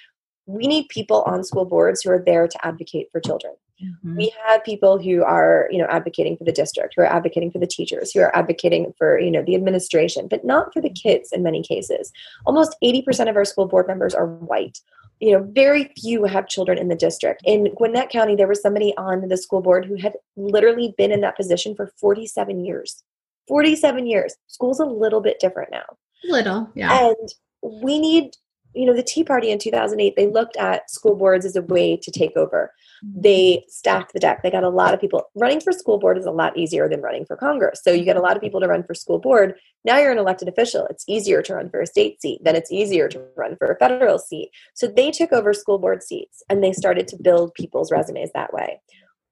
we 0.49 0.67
need 0.67 0.89
people 0.89 1.23
on 1.27 1.45
school 1.45 1.67
boards 1.67 2.01
who 2.03 2.11
are 2.11 2.23
there 2.25 2.49
to 2.49 2.67
advocate 2.67 3.09
for 3.13 3.21
children. 3.21 3.53
Mm-hmm. 3.85 4.17
We 4.17 4.33
have 4.47 4.65
people 4.65 4.99
who 4.99 5.23
are, 5.23 5.69
you 5.71 5.79
know, 5.79 5.87
advocating 5.91 6.39
for 6.39 6.45
the 6.45 6.53
district, 6.53 6.95
who 6.97 7.03
are 7.03 7.13
advocating 7.13 7.51
for 7.51 7.59
the 7.59 7.67
teachers, 7.67 8.13
who 8.13 8.21
are 8.21 8.35
advocating 8.35 8.93
for, 8.97 9.21
you 9.21 9.31
know, 9.31 9.43
the 9.43 9.55
administration, 9.55 10.27
but 10.27 10.47
not 10.47 10.73
for 10.73 10.81
the 10.81 10.91
kids 10.91 11.33
in 11.33 11.43
many 11.43 11.63
cases. 11.63 12.11
Almost 12.47 12.77
80% 12.83 13.29
of 13.29 13.37
our 13.37 13.45
school 13.45 13.67
board 13.67 13.87
members 13.87 14.15
are 14.15 14.27
white. 14.27 14.79
You 15.21 15.33
know, 15.33 15.47
very 15.53 15.93
few 15.99 16.25
have 16.25 16.49
children 16.49 16.79
in 16.79 16.89
the 16.89 16.97
district. 16.97 17.43
In 17.45 17.75
Gwinnett 17.75 18.09
County, 18.09 18.35
there 18.35 18.49
was 18.49 18.63
somebody 18.63 18.97
on 18.97 19.29
the 19.29 19.37
school 19.37 19.61
board 19.61 19.85
who 19.85 19.97
had 19.97 20.15
literally 20.37 20.95
been 20.97 21.13
in 21.13 21.21
that 21.21 21.37
position 21.37 21.75
for 21.75 21.93
47 22.01 22.65
years. 22.65 23.05
47 23.49 24.07
years. 24.07 24.35
School's 24.47 24.81
a 24.81 24.87
little 24.87 25.21
bit 25.21 25.41
different 25.41 25.71
now. 25.71 25.85
Little, 26.25 26.71
yeah. 26.75 27.09
And 27.09 27.29
we 27.63 27.99
need 27.99 28.33
you 28.75 28.87
know, 28.87 28.95
the 28.95 29.03
Tea 29.03 29.25
Party 29.25 29.51
in 29.51 29.59
2008, 29.59 30.15
they 30.17 30.27
looked 30.27 30.57
at 30.57 30.91
school 30.91 31.17
boards 31.17 31.45
as 31.45 31.57
a 31.57 31.63
way 31.63 31.97
to 31.97 32.11
take 32.11 32.37
over. 32.37 32.73
Mm-hmm. 33.05 33.21
They 33.23 33.65
stacked 33.69 34.13
the 34.13 34.21
deck. 34.21 34.43
They 34.43 34.51
got 34.51 34.65
a 34.65 34.69
lot 34.69 34.95
of 34.95 35.01
people. 35.01 35.25
Running 35.35 35.61
for 35.61 35.73
school 35.73 35.99
board 35.99 36.19
is 36.19 36.27
a 36.27 36.31
lot 36.31 36.57
easier 36.57 36.89
than 36.89 37.01
running 37.01 37.25
for 37.25 37.37
Congress. 37.37 37.81
So 37.83 37.93
you 37.93 38.05
get 38.05 38.17
a 38.17 38.21
lot 38.21 38.37
of 38.37 38.43
people 38.43 38.61
to 38.61 38.69
run 38.69 38.85
for 38.85 38.95
school 38.95 39.19
board. 39.19 39.55
Now 39.85 39.99
you're 39.99 40.13
an 40.13 40.19
elected 40.19 40.49
official. 40.49 40.87
It's 40.87 41.05
easier 41.09 41.43
to 41.43 41.55
run 41.55 41.71
for 41.71 41.81
a 41.81 41.87
state 41.87 42.21
seat. 42.21 42.41
Then 42.45 42.57
it's 42.57 42.73
easier 42.73 43.09
to 43.09 43.25
run 43.37 43.57
for 43.57 43.71
a 43.71 43.79
federal 43.79 44.19
seat. 44.19 44.51
So 44.75 44.87
they 44.87 45.11
took 45.11 45.33
over 45.33 45.53
school 45.53 45.79
board 45.79 46.03
seats 46.03 46.43
and 46.49 46.63
they 46.63 46.73
started 46.73 47.09
to 47.09 47.17
build 47.17 47.55
people's 47.55 47.91
resumes 47.91 48.31
that 48.35 48.53
way 48.53 48.81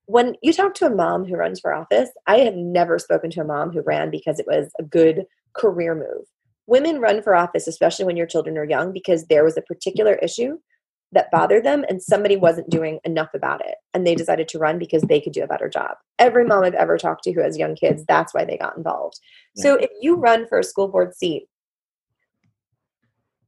when 0.07 0.37
you 0.40 0.53
talk 0.53 0.75
to 0.75 0.87
a 0.87 0.94
mom 0.94 1.25
who 1.25 1.35
runs 1.35 1.59
for 1.59 1.75
office, 1.75 2.11
I 2.29 2.38
have 2.38 2.55
never 2.55 2.96
spoken 2.96 3.29
to 3.31 3.40
a 3.40 3.44
mom 3.44 3.72
who 3.72 3.83
ran 3.83 4.09
because 4.11 4.38
it 4.38 4.46
was 4.46 4.70
a 4.79 4.85
good 4.85 5.27
career 5.53 5.96
move 5.96 6.27
women 6.66 7.00
run 7.00 7.22
for 7.22 7.35
office, 7.35 7.66
especially 7.66 8.05
when 8.05 8.16
your 8.16 8.26
children 8.26 8.59
are 8.59 8.64
young, 8.64 8.92
because 8.92 9.26
there 9.26 9.44
was 9.44 9.57
a 9.57 9.62
particular 9.62 10.14
issue 10.14 10.59
that 11.12 11.31
bothered 11.31 11.64
them 11.64 11.85
and 11.88 12.02
somebody 12.02 12.37
wasn't 12.37 12.68
doing 12.68 12.98
enough 13.05 13.31
about 13.33 13.64
it. 13.64 13.76
And 13.94 14.07
they 14.07 14.14
decided 14.14 14.48
to 14.48 14.59
run 14.59 14.79
because 14.79 15.02
they 15.02 15.20
could 15.20 15.33
do 15.33 15.44
a 15.44 15.46
better 15.46 15.68
job. 15.68 15.96
Every 16.18 16.44
mom 16.44 16.64
I've 16.64 16.74
ever 16.74 16.98
talked 16.98 17.24
to 17.24 17.33
who 17.33 17.40
has 17.42 17.57
young 17.57 17.76
kids, 17.76 18.05
that's 18.07 18.35
why 18.35 18.44
they 18.44 18.59
got 18.59 18.76
involved. 18.76 19.20
Yeah. 19.55 19.62
So 19.62 19.74
if 19.76 19.90
you 20.00 20.16
run 20.16 20.46
for 20.48 20.59
a 20.59 20.64
school 20.64 20.88
board 20.88 21.14
seat, 21.14 21.46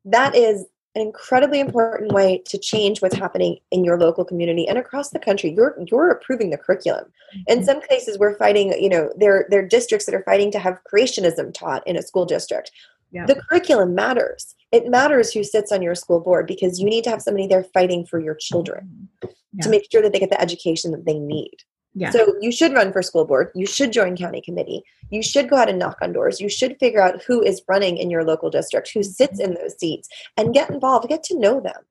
that 0.05 0.35
is 0.35 0.67
an 0.95 1.03
incredibly 1.03 1.61
important 1.61 2.13
way 2.13 2.43
to 2.47 2.59
change 2.59 3.03
what's 3.03 3.15
happening 3.15 3.59
in 3.71 3.85
your 3.85 3.99
local 3.99 4.25
community 4.25 4.67
and 4.67 4.79
across 4.79 5.11
the 5.11 5.19
country. 5.19 5.53
You're 5.55 5.77
you're 5.87 6.11
approving 6.11 6.51
the 6.51 6.57
curriculum. 6.57 7.05
In 7.47 7.59
mm-hmm. 7.59 7.65
some 7.65 7.81
cases, 7.83 8.19
we're 8.19 8.37
fighting. 8.37 8.73
You 8.81 8.89
know, 8.89 9.13
there 9.17 9.47
there 9.51 9.61
are 9.61 9.67
districts 9.67 10.07
that 10.07 10.15
are 10.15 10.25
fighting 10.25 10.51
to 10.53 10.59
have 10.59 10.81
creationism 10.93 11.53
taught 11.53 11.87
in 11.87 11.97
a 11.97 12.03
school 12.03 12.25
district. 12.25 12.71
Yeah. 13.11 13.27
The 13.27 13.37
curriculum 13.37 13.95
matters. 13.95 14.55
It 14.71 14.89
matters 14.89 15.33
who 15.33 15.43
sits 15.43 15.73
on 15.73 15.83
your 15.83 15.95
school 15.95 16.21
board 16.21 16.47
because 16.47 16.79
you 16.79 16.87
need 16.87 17.05
to 17.05 17.11
have 17.11 17.23
somebody 17.23 17.47
there 17.47 17.65
fighting 17.65 18.05
for 18.05 18.21
your 18.21 18.35
children 18.35 19.09
mm-hmm. 19.23 19.29
yeah. 19.55 19.63
to 19.63 19.71
make 19.71 19.91
sure 19.91 20.03
that 20.03 20.13
they 20.13 20.19
get 20.19 20.31
the 20.31 20.41
education 20.41 20.91
that 20.93 21.07
they 21.07 21.19
need. 21.19 21.57
Yeah. 21.95 22.11
So 22.11 22.35
you 22.41 22.53
should 22.53 22.75
run 22.75 22.93
for 22.93 23.03
school 23.03 23.25
board. 23.25 23.51
You 23.55 23.67
should 23.67 23.93
join 23.93 24.17
county 24.17 24.41
committee. 24.41 24.83
You 25.11 25.23
should 25.23 25.49
go 25.49 25.57
out 25.57 25.71
and 25.71 25.79
knock 25.79 25.97
on 26.03 26.13
doors. 26.13 26.41
You 26.41 26.49
should 26.49 26.79
figure 26.79 27.03
out 27.03 27.23
who 27.23 27.43
is 27.43 27.63
running 27.67 27.97
in 27.97 28.11
your 28.11 28.25
local 28.25 28.51
district, 28.51 28.91
who 28.93 29.03
sits 29.03 29.41
mm-hmm. 29.41 29.53
in 29.53 29.59
those 29.59 29.79
seats, 29.79 30.09
and 30.37 30.55
get 30.55 30.71
involved. 30.71 31.09
Get 31.09 31.25
to 31.25 31.39
know 31.39 31.61
them. 31.61 31.83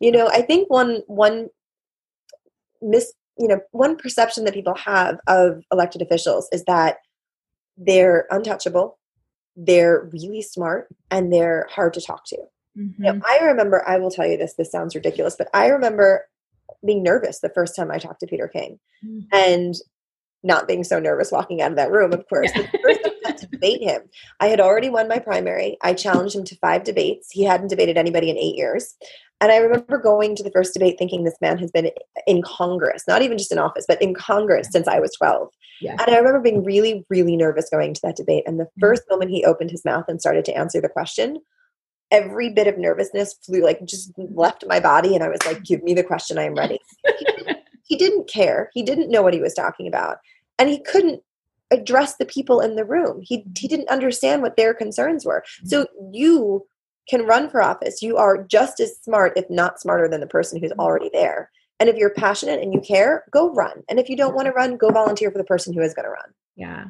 You 0.00 0.12
know, 0.12 0.28
I 0.28 0.42
think 0.42 0.68
one 0.70 1.02
one 1.06 1.48
mis 2.82 3.12
you 3.38 3.48
know 3.48 3.60
one 3.70 3.96
perception 3.96 4.44
that 4.44 4.54
people 4.54 4.74
have 4.74 5.18
of 5.28 5.62
elected 5.72 6.02
officials 6.02 6.48
is 6.52 6.64
that 6.64 6.98
they're 7.78 8.26
untouchable 8.30 8.98
they're 9.56 10.08
really 10.12 10.42
smart 10.42 10.88
and 11.10 11.32
they're 11.32 11.66
hard 11.70 11.94
to 11.94 12.00
talk 12.00 12.24
to. 12.26 12.38
Mm-hmm. 12.76 13.02
Now, 13.02 13.20
I 13.26 13.44
remember, 13.44 13.86
I 13.86 13.98
will 13.98 14.10
tell 14.10 14.26
you 14.26 14.36
this, 14.36 14.54
this 14.54 14.72
sounds 14.72 14.94
ridiculous, 14.94 15.36
but 15.36 15.48
I 15.54 15.68
remember 15.68 16.26
being 16.84 17.02
nervous 17.02 17.40
the 17.40 17.50
first 17.50 17.76
time 17.76 17.90
I 17.90 17.98
talked 17.98 18.20
to 18.20 18.26
Peter 18.26 18.48
King 18.48 18.78
mm-hmm. 19.04 19.20
and 19.32 19.74
not 20.42 20.68
being 20.68 20.84
so 20.84 20.98
nervous 20.98 21.32
walking 21.32 21.62
out 21.62 21.70
of 21.70 21.76
that 21.76 21.90
room, 21.90 22.12
of 22.12 22.28
course. 22.28 22.50
Yeah. 22.54 22.62
The 22.70 22.78
first 22.82 23.02
time 23.02 23.12
I 23.26 23.32
to 23.32 23.46
debate 23.46 23.82
him, 23.82 24.02
I 24.40 24.48
had 24.48 24.60
already 24.60 24.90
won 24.90 25.08
my 25.08 25.18
primary. 25.18 25.78
I 25.82 25.94
challenged 25.94 26.34
him 26.34 26.44
to 26.44 26.56
five 26.56 26.84
debates. 26.84 27.30
He 27.30 27.44
hadn't 27.44 27.68
debated 27.68 27.96
anybody 27.96 28.30
in 28.30 28.36
eight 28.36 28.56
years. 28.56 28.94
And 29.44 29.52
I 29.52 29.58
remember 29.58 29.98
going 29.98 30.34
to 30.36 30.42
the 30.42 30.50
first 30.50 30.72
debate 30.72 30.96
thinking 30.96 31.22
this 31.22 31.36
man 31.42 31.58
has 31.58 31.70
been 31.70 31.90
in 32.26 32.40
Congress, 32.40 33.04
not 33.06 33.20
even 33.20 33.36
just 33.36 33.52
in 33.52 33.58
office, 33.58 33.84
but 33.86 34.00
in 34.00 34.14
Congress 34.14 34.68
since 34.72 34.88
I 34.88 34.98
was 34.98 35.14
12. 35.18 35.50
Yeah. 35.82 35.96
And 36.00 36.16
I 36.16 36.16
remember 36.16 36.40
being 36.40 36.64
really, 36.64 37.04
really 37.10 37.36
nervous 37.36 37.68
going 37.68 37.92
to 37.92 38.00
that 38.04 38.16
debate. 38.16 38.44
And 38.46 38.58
the 38.58 38.70
1st 38.80 38.92
mm-hmm. 38.92 39.10
moment 39.10 39.30
he 39.32 39.44
opened 39.44 39.70
his 39.70 39.84
mouth 39.84 40.06
and 40.08 40.18
started 40.18 40.46
to 40.46 40.56
answer 40.56 40.80
the 40.80 40.88
question, 40.88 41.42
every 42.10 42.48
bit 42.48 42.66
of 42.66 42.78
nervousness 42.78 43.34
flew 43.44 43.60
like 43.60 43.84
just 43.84 44.12
left 44.16 44.64
my 44.66 44.80
body. 44.80 45.14
And 45.14 45.22
I 45.22 45.28
was 45.28 45.44
like, 45.44 45.62
give 45.62 45.82
me 45.82 45.92
the 45.92 46.02
question. 46.02 46.38
I 46.38 46.44
am 46.44 46.54
ready. 46.54 46.78
he, 47.04 47.24
didn't, 47.26 47.58
he 47.82 47.96
didn't 47.96 48.26
care. 48.30 48.70
He 48.72 48.82
didn't 48.82 49.10
know 49.10 49.20
what 49.20 49.34
he 49.34 49.40
was 49.40 49.52
talking 49.52 49.86
about. 49.86 50.20
And 50.58 50.70
he 50.70 50.82
couldn't 50.82 51.22
address 51.70 52.16
the 52.16 52.24
people 52.24 52.62
in 52.62 52.76
the 52.76 52.84
room. 52.86 53.20
He, 53.22 53.44
he 53.58 53.68
didn't 53.68 53.90
understand 53.90 54.40
what 54.40 54.56
their 54.56 54.72
concerns 54.72 55.26
were. 55.26 55.44
Mm-hmm. 55.58 55.68
So 55.68 55.86
you 56.14 56.66
can 57.08 57.26
run 57.26 57.48
for 57.50 57.62
office. 57.62 58.02
You 58.02 58.16
are 58.16 58.42
just 58.42 58.80
as 58.80 58.98
smart, 58.98 59.34
if 59.36 59.48
not 59.50 59.80
smarter, 59.80 60.08
than 60.08 60.20
the 60.20 60.26
person 60.26 60.60
who's 60.60 60.70
mm-hmm. 60.70 60.80
already 60.80 61.10
there. 61.12 61.50
And 61.80 61.88
if 61.88 61.96
you're 61.96 62.10
passionate 62.10 62.62
and 62.62 62.72
you 62.72 62.80
care, 62.80 63.24
go 63.30 63.52
run. 63.52 63.82
And 63.88 63.98
if 63.98 64.08
you 64.08 64.16
don't 64.16 64.34
want 64.34 64.46
to 64.46 64.52
run, 64.52 64.76
go 64.76 64.90
volunteer 64.90 65.30
for 65.30 65.38
the 65.38 65.44
person 65.44 65.74
who 65.74 65.80
is 65.80 65.92
going 65.92 66.04
to 66.04 66.10
run. 66.10 66.32
Yeah. 66.56 66.84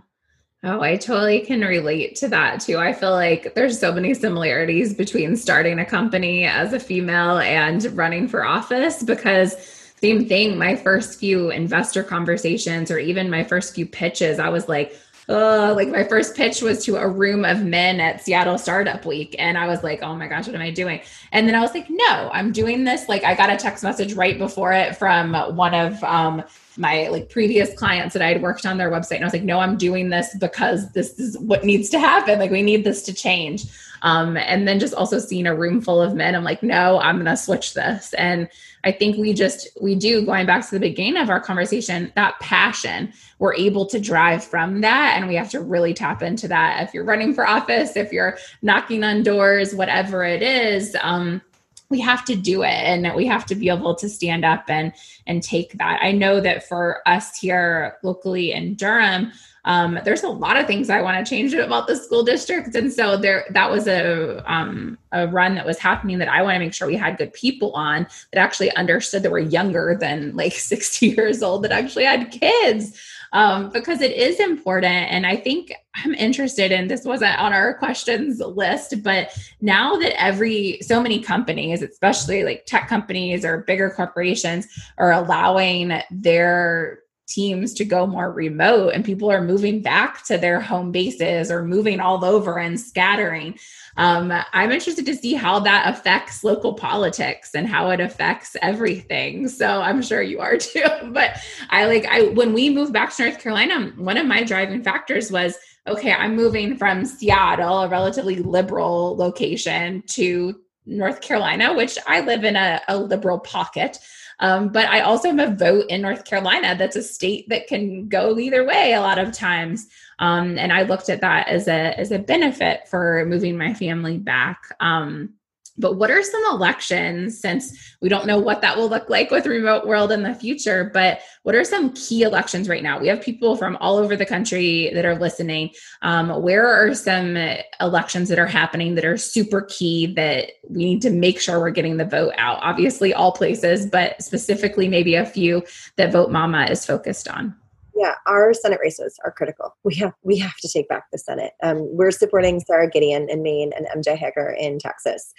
Oh, 0.63 0.81
I 0.81 0.97
totally 0.97 1.41
can 1.41 1.61
relate 1.61 2.17
to 2.17 2.29
that 2.29 2.61
too. 2.61 2.79
I 2.79 2.95
feel 2.95 3.11
like 3.11 3.55
there's 3.55 3.79
so 3.79 3.93
many 3.93 4.15
similarities 4.15 4.95
between 4.95 5.37
starting 5.37 5.79
a 5.79 5.85
company 5.85 6.45
as 6.45 6.73
a 6.73 6.81
female 6.81 7.39
and 7.39 7.85
running 7.97 8.29
for 8.29 8.47
office 8.47 9.03
because 9.03 9.57
same 10.01 10.27
thing, 10.27 10.59
my 10.59 10.75
first 10.75 11.19
few 11.19 11.51
investor 11.51 12.03
conversations 12.03 12.91
or 12.91 12.99
even 12.99 13.29
my 13.29 13.45
first 13.45 13.75
few 13.75 13.85
pitches, 13.85 14.39
I 14.39 14.49
was 14.49 14.69
like, 14.69 14.99
uh, 15.29 15.73
like 15.75 15.89
my 15.89 16.05
first 16.05 16.37
pitch 16.37 16.61
was 16.63 16.85
to 16.85 16.97
a 16.97 17.09
room 17.09 17.45
of 17.45 17.63
men 17.63 18.01
at 18.01 18.23
Seattle 18.23 18.59
Startup 18.59 19.05
Week. 19.07 19.35
And 19.39 19.57
I 19.57 19.67
was 19.67 19.83
like, 19.83 20.03
oh 20.03 20.15
my 20.15 20.27
gosh, 20.27 20.47
what 20.47 20.55
am 20.55 20.63
I 20.63 20.71
doing? 20.71 21.01
And 21.33 21.49
then 21.49 21.55
I 21.55 21.61
was 21.61 21.75
like, 21.75 21.87
no, 21.89 22.31
I'm 22.33 22.53
doing 22.53 22.85
this. 22.85 23.09
Like 23.09 23.25
I 23.25 23.35
got 23.35 23.51
a 23.51 23.57
text 23.57 23.83
message 23.83 24.15
right 24.15 24.39
before 24.39 24.73
it 24.73 24.97
from 24.97 25.35
one 25.57 25.75
of 25.75 26.03
um, 26.05 26.43
my 26.77 27.09
like 27.09 27.31
previous 27.31 27.73
clients 27.75 28.13
that 28.13 28.23
I 28.23 28.29
had 28.29 28.43
worked 28.43 28.67
on 28.67 28.79
their 28.79 28.91
website. 28.91 29.17
And 29.17 29.25
I 29.25 29.27
was 29.27 29.33
like, 29.33 29.45
no, 29.45 29.61
I'm 29.61 29.77
doing 29.77 30.11
this 30.11 30.37
because 30.39 30.91
this 30.93 31.19
is 31.19 31.39
what 31.39 31.65
needs 31.65 31.89
to 31.91 31.99
happen. 31.99 32.39
Like 32.39 32.51
we 32.51 32.63
need 32.63 32.85
this 32.85 33.03
to 33.05 33.15
change. 33.15 33.65
Um, 34.05 34.37
and 34.37 34.69
then 34.69 34.79
just 34.79 34.93
also 34.93 35.19
seeing 35.19 35.47
a 35.47 35.55
room 35.55 35.81
full 35.81 36.01
of 36.01 36.15
men, 36.15 36.35
I'm 36.35 36.45
like, 36.45 36.63
no, 36.63 37.01
I'm 37.01 37.17
going 37.17 37.25
to 37.25 37.39
switch 37.39 37.73
this. 37.73 38.13
And 38.15 38.51
I 38.85 38.93
think 38.93 39.17
we 39.17 39.33
just, 39.33 39.67
we 39.81 39.95
do, 39.95 40.25
going 40.27 40.45
back 40.45 40.63
to 40.67 40.71
the 40.73 40.79
beginning 40.79 41.17
of 41.17 41.31
our 41.31 41.41
conversation, 41.41 42.13
that 42.15 42.39
passion, 42.39 43.15
we're 43.39 43.55
able 43.55 43.87
to 43.87 43.99
drive 43.99 44.45
from 44.45 44.83
that. 44.83 45.15
And 45.17 45.27
we 45.27 45.35
have 45.37 45.49
to 45.51 45.61
really 45.61 45.95
tap 45.95 46.23
into 46.23 46.47
that. 46.49 46.87
If 46.87 46.93
you're 46.93 47.05
running 47.05 47.33
for 47.33 47.47
office, 47.47 47.97
if 47.97 48.13
you're 48.13 48.37
knocking 48.61 49.03
on 49.05 49.23
doors, 49.23 49.75
whatever 49.75 50.23
it 50.23 50.43
is, 50.43 50.95
um, 51.03 51.41
we 51.89 52.01
have 52.01 52.25
to 52.27 52.37
do 52.37 52.63
it 52.63 52.69
and 52.69 53.15
we 53.15 53.27
have 53.27 53.47
to 53.47 53.55
be 53.55 53.69
able 53.69 53.95
to 53.95 54.09
stand 54.09 54.45
up 54.45 54.65
and 54.69 54.93
and 55.27 55.43
take 55.43 55.75
that 55.75 56.01
i 56.03 56.11
know 56.11 56.41
that 56.41 56.67
for 56.67 57.07
us 57.07 57.39
here 57.39 57.99
locally 58.03 58.53
in 58.53 58.75
durham 58.75 59.31
um, 59.65 59.99
there's 60.05 60.23
a 60.23 60.29
lot 60.29 60.57
of 60.57 60.67
things 60.67 60.91
I 60.91 61.01
want 61.01 61.25
to 61.25 61.29
change 61.29 61.55
about 61.55 61.87
the 61.87 61.97
school 61.97 62.23
district. 62.23 62.75
And 62.75 62.93
so 62.93 63.17
there, 63.17 63.47
that 63.51 63.71
was 63.71 63.87
a, 63.87 64.43
um, 64.51 64.99
a 65.13 65.27
run 65.29 65.55
that 65.55 65.65
was 65.65 65.79
happening 65.79 66.19
that 66.19 66.29
I 66.29 66.43
want 66.43 66.57
to 66.57 66.59
make 66.59 66.75
sure 66.75 66.87
we 66.87 66.97
had 66.97 67.17
good 67.17 67.33
people 67.33 67.73
on 67.73 68.07
that 68.33 68.41
actually 68.41 68.71
understood 68.77 69.23
that 69.23 69.33
we're 69.33 69.39
younger 69.39 69.97
than 69.99 70.37
like 70.37 70.53
60 70.55 71.09
years 71.09 71.43
old, 71.43 71.65
that 71.65 71.73
actually 71.73 72.05
had 72.05 72.31
kids. 72.31 73.01
Um, 73.33 73.71
because 73.71 74.01
it 74.01 74.13
is 74.13 74.39
important. 74.39 75.11
And 75.11 75.27
I 75.27 75.35
think 75.35 75.73
I'm 75.97 76.15
interested 76.15 76.71
in 76.71 76.87
this 76.87 77.05
wasn't 77.05 77.37
on 77.37 77.53
our 77.53 77.75
questions 77.75 78.39
list, 78.39 79.03
but 79.03 79.37
now 79.61 79.97
that 79.97 80.23
every 80.23 80.79
so 80.83 81.03
many 81.03 81.19
companies, 81.19 81.83
especially 81.83 82.45
like 82.45 82.65
tech 82.65 82.87
companies 82.87 83.45
or 83.45 83.65
bigger 83.67 83.91
corporations, 83.91 84.69
are 84.99 85.11
allowing 85.11 86.01
their 86.13 87.01
teams 87.27 87.75
to 87.75 87.85
go 87.85 88.07
more 88.07 88.31
remote 88.31 88.91
and 88.91 89.05
people 89.05 89.31
are 89.31 89.43
moving 89.43 89.81
back 89.81 90.25
to 90.25 90.37
their 90.37 90.61
home 90.61 90.93
bases 90.93 91.51
or 91.51 91.65
moving 91.65 92.01
all 92.01 92.25
over 92.25 92.59
and 92.59 92.79
scattering. 92.79 93.59
Um, 93.97 94.33
I'm 94.53 94.73
interested 94.73 95.07
to 95.07 95.15
see 95.15 95.35
how 95.35 95.61
that 95.61 95.89
affects 95.89 96.45
local 96.45 96.75
politics 96.75 97.55
and 97.55 97.67
how 97.69 97.91
it 97.91 98.01
affects 98.01 98.57
everything. 98.61 99.49
So 99.49 99.81
I'm 99.81 100.03
sure 100.03 100.23
you 100.23 100.41
are 100.41 100.57
too. 100.59 100.85
But 101.11 101.39
I 101.71 101.87
like 101.87 102.07
I 102.07 102.29
when 102.29 102.53
we 102.53 102.71
moved 102.71 102.93
back 102.93 103.15
to 103.17 103.25
North 103.25 103.41
Carolina, 103.41 103.93
one 103.97 104.17
of 104.17 104.27
my 104.27 104.43
driving 104.43 104.83
factors 104.83 105.31
was 105.31 105.57
okay, 105.87 106.13
I'm 106.13 106.35
moving 106.35 106.77
from 106.77 107.05
Seattle, 107.05 107.83
a 107.83 107.89
relatively 107.89 108.37
liberal 108.37 109.17
location, 109.17 110.03
to 110.09 110.59
North 110.87 111.21
Carolina, 111.21 111.75
which 111.75 111.99
I 112.07 112.21
live 112.21 112.45
in 112.45 112.57
a, 112.57 112.81
a 112.89 112.97
liberal 112.97 113.39
pocket. 113.39 113.99
Um, 114.41 114.71
but 114.71 114.89
I 114.89 115.01
also 115.01 115.31
have 115.31 115.53
a 115.53 115.55
vote 115.55 115.87
in 115.89 116.03
North 116.03 116.25
Carolina. 116.25 116.75
That's 116.77 116.97
a 116.97 117.03
state 117.03 117.49
that 117.49 117.67
can 117.67 118.09
go 118.09 118.39
either 118.39 118.65
way 118.65 118.93
a 118.93 119.01
lot 119.01 119.19
of 119.19 119.33
times. 119.33 119.89
Um, 120.19 120.59
and 120.59 120.73
I 120.73 120.83
looked 120.83 121.09
at 121.09 121.21
that 121.21 121.49
as 121.49 121.69
a 121.69 121.99
as 121.99 122.13
a 122.13 122.19
benefit 122.19 122.89
for 122.89 123.25
moving 123.27 123.57
my 123.57 123.75
family 123.75 124.19
back. 124.19 124.63
Um, 124.81 125.35
but 125.77 125.97
what 125.97 126.11
are 126.11 126.23
some 126.23 126.43
elections 126.51 127.39
since 127.39 127.97
we 128.01 128.09
don't 128.09 128.27
know 128.27 128.39
what 128.39 128.61
that 128.61 128.77
will 128.77 128.89
look 128.89 129.09
like 129.11 129.31
with 129.31 129.47
remote 129.47 129.87
world 129.87 130.13
in 130.13 130.23
the 130.23 130.35
future 130.35 130.91
but 130.93 131.21
what 131.43 131.55
are 131.55 131.65
some 131.65 131.93
key 131.93 132.23
elections 132.23 132.69
right 132.69 132.83
now? 132.83 132.99
We 132.99 133.09
have 133.09 133.21
people 133.21 133.57
from 133.57 133.77
all 133.77 133.99
over 133.99 134.17
the 134.17 134.25
country 134.25 134.91
that 134.95 135.05
are 135.05 135.19
listening. 135.19 135.71
Um, 136.01 136.43
where 136.43 136.67
are 136.67 136.95
some 136.95 137.37
elections 137.81 138.31
that 138.31 138.39
are 138.39 138.47
happening 138.47 138.95
that 138.95 139.05
are 139.05 139.19
super 139.19 139.63
key 139.63 140.07
that 140.15 140.53
we 140.69 140.85
need 140.85 141.03
to 141.03 141.11
make 141.11 141.39
sure 141.39 141.61
we're 141.61 141.71
getting 141.71 141.99
the 141.99 142.05
vote 142.07 142.33
out? 142.39 142.59
Obviously 142.63 143.13
all 143.13 143.33
places 143.33 143.87
but 143.87 144.23
specifically 144.23 144.89
maybe 144.89 145.15
a 145.15 145.27
few 145.27 145.63
that 145.97 146.13
vote 146.13 146.31
mama 146.31 146.67
is 146.71 146.87
focused 146.87 147.29
on. 147.29 147.55
Yeah, 147.97 148.15
our 148.27 148.53
Senate 148.55 148.81
races 148.83 149.19
are 149.25 149.31
critical. 149.31 149.77
We 149.85 149.95
have 149.97 150.13
we 150.23 150.37
have 150.39 150.57
to 150.57 150.69
take 150.69 150.89
back 150.89 151.05
the 151.13 151.19
Senate. 151.19 151.53
Um, 151.63 151.79
we're 151.97 152.11
supporting 152.11 152.59
Sarah 152.61 152.91
Gideon 152.91 153.29
in 153.31 153.43
Maine 153.43 153.73
and 153.77 154.05
MJ 154.05 154.19
Hegar 154.19 154.57
in 154.59 154.79
Texas 154.79 155.33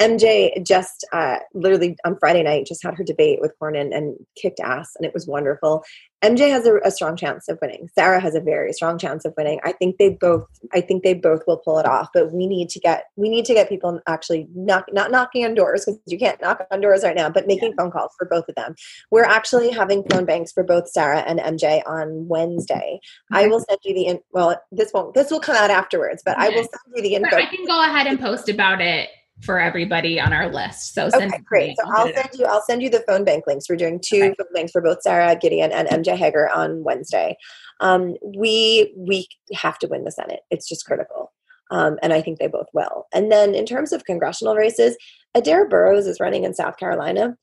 MJ 0.00 0.64
just 0.64 1.04
uh, 1.12 1.38
literally 1.54 1.96
on 2.04 2.16
Friday 2.18 2.42
night 2.42 2.66
just 2.66 2.82
had 2.84 2.94
her 2.94 3.02
debate 3.02 3.40
with 3.40 3.52
Cornyn 3.60 3.94
and 3.94 4.16
kicked 4.40 4.60
ass, 4.60 4.92
and 4.96 5.04
it 5.04 5.12
was 5.12 5.26
wonderful. 5.26 5.82
MJ 6.22 6.50
has 6.50 6.66
a, 6.66 6.76
a, 6.84 6.90
strong 6.90 7.16
chance 7.16 7.48
of 7.48 7.58
winning. 7.62 7.88
Sarah 7.94 8.20
has 8.20 8.34
a 8.34 8.40
very 8.40 8.72
strong 8.72 8.98
chance 8.98 9.24
of 9.24 9.34
winning. 9.36 9.60
I 9.64 9.72
think 9.72 9.98
they 9.98 10.10
both. 10.10 10.46
I 10.72 10.80
think 10.80 11.02
they 11.02 11.14
both 11.14 11.42
will 11.46 11.58
pull 11.58 11.78
it 11.78 11.86
off. 11.86 12.08
But 12.14 12.32
we 12.32 12.46
need 12.46 12.68
to 12.70 12.80
get 12.80 13.04
we 13.16 13.28
need 13.28 13.44
to 13.46 13.54
get 13.54 13.68
people 13.68 14.00
actually 14.06 14.48
knock, 14.54 14.86
not 14.92 15.10
knocking 15.10 15.44
on 15.44 15.54
doors 15.54 15.84
because 15.84 16.00
you 16.06 16.18
can't 16.18 16.40
knock 16.40 16.64
on 16.70 16.80
doors 16.80 17.02
right 17.02 17.16
now, 17.16 17.28
but 17.28 17.46
making 17.46 17.70
yeah. 17.70 17.82
phone 17.82 17.90
calls 17.90 18.12
for 18.16 18.26
both 18.26 18.48
of 18.48 18.54
them. 18.54 18.74
We're 19.10 19.24
actually 19.24 19.70
having 19.70 20.04
phone 20.10 20.24
banks 20.24 20.52
for 20.52 20.62
both 20.62 20.88
Sarah 20.88 21.20
and 21.20 21.40
MJ 21.40 21.82
on 21.86 22.28
Wednesday. 22.28 23.00
I 23.32 23.46
will 23.48 23.60
send 23.68 23.78
you 23.84 23.94
the 23.94 24.06
in, 24.06 24.20
well. 24.32 24.60
This 24.70 24.92
won't. 24.92 25.14
This 25.14 25.30
will 25.30 25.40
come 25.40 25.56
out 25.56 25.70
afterwards, 25.70 26.22
but 26.24 26.38
I 26.38 26.48
will 26.50 26.62
send 26.62 26.96
you 26.96 27.02
the 27.02 27.14
info. 27.14 27.36
I 27.36 27.46
can 27.46 27.64
go 27.64 27.82
ahead 27.82 28.06
and 28.06 28.20
post 28.20 28.48
about 28.48 28.80
it 28.80 29.08
for 29.42 29.60
everybody 29.60 30.20
on 30.20 30.32
our 30.32 30.52
list. 30.52 30.94
So 30.94 31.08
okay, 31.14 31.30
great. 31.44 31.76
So 31.78 31.90
I'll, 31.90 32.12
send 32.12 32.28
you 32.34 32.44
I'll 32.46 32.62
send 32.62 32.82
you 32.82 32.90
the 32.90 33.04
phone 33.06 33.24
bank 33.24 33.44
links. 33.46 33.68
We're 33.68 33.76
doing 33.76 34.00
two 34.00 34.16
okay. 34.16 34.34
phone 34.38 34.52
banks 34.54 34.72
for 34.72 34.80
both 34.80 35.02
Sarah 35.02 35.36
Gideon 35.36 35.72
and 35.72 35.88
MJ 35.88 36.16
Hegar 36.16 36.54
on 36.54 36.82
Wednesday. 36.84 37.36
Um, 37.80 38.16
we 38.22 38.92
we 38.96 39.28
have 39.54 39.78
to 39.80 39.86
win 39.86 40.04
the 40.04 40.10
Senate. 40.10 40.40
It's 40.50 40.68
just 40.68 40.84
critical. 40.84 41.32
Um, 41.70 41.98
and 42.02 42.12
I 42.12 42.22
think 42.22 42.38
they 42.38 42.46
both 42.46 42.68
will. 42.72 43.06
And 43.12 43.30
then 43.30 43.54
in 43.54 43.66
terms 43.66 43.92
of 43.92 44.04
congressional 44.04 44.54
races, 44.54 44.96
Adair 45.34 45.68
Boroughs 45.68 46.06
is 46.06 46.20
running 46.20 46.44
in 46.44 46.54
South 46.54 46.78
Carolina. 46.78 47.36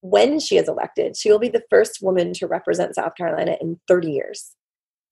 When 0.00 0.38
she 0.38 0.58
is 0.58 0.68
elected, 0.68 1.16
she 1.16 1.30
will 1.30 1.38
be 1.38 1.48
the 1.48 1.64
first 1.70 2.02
woman 2.02 2.34
to 2.34 2.46
represent 2.46 2.94
South 2.94 3.14
Carolina 3.16 3.56
in 3.60 3.80
30 3.88 4.10
years. 4.10 4.54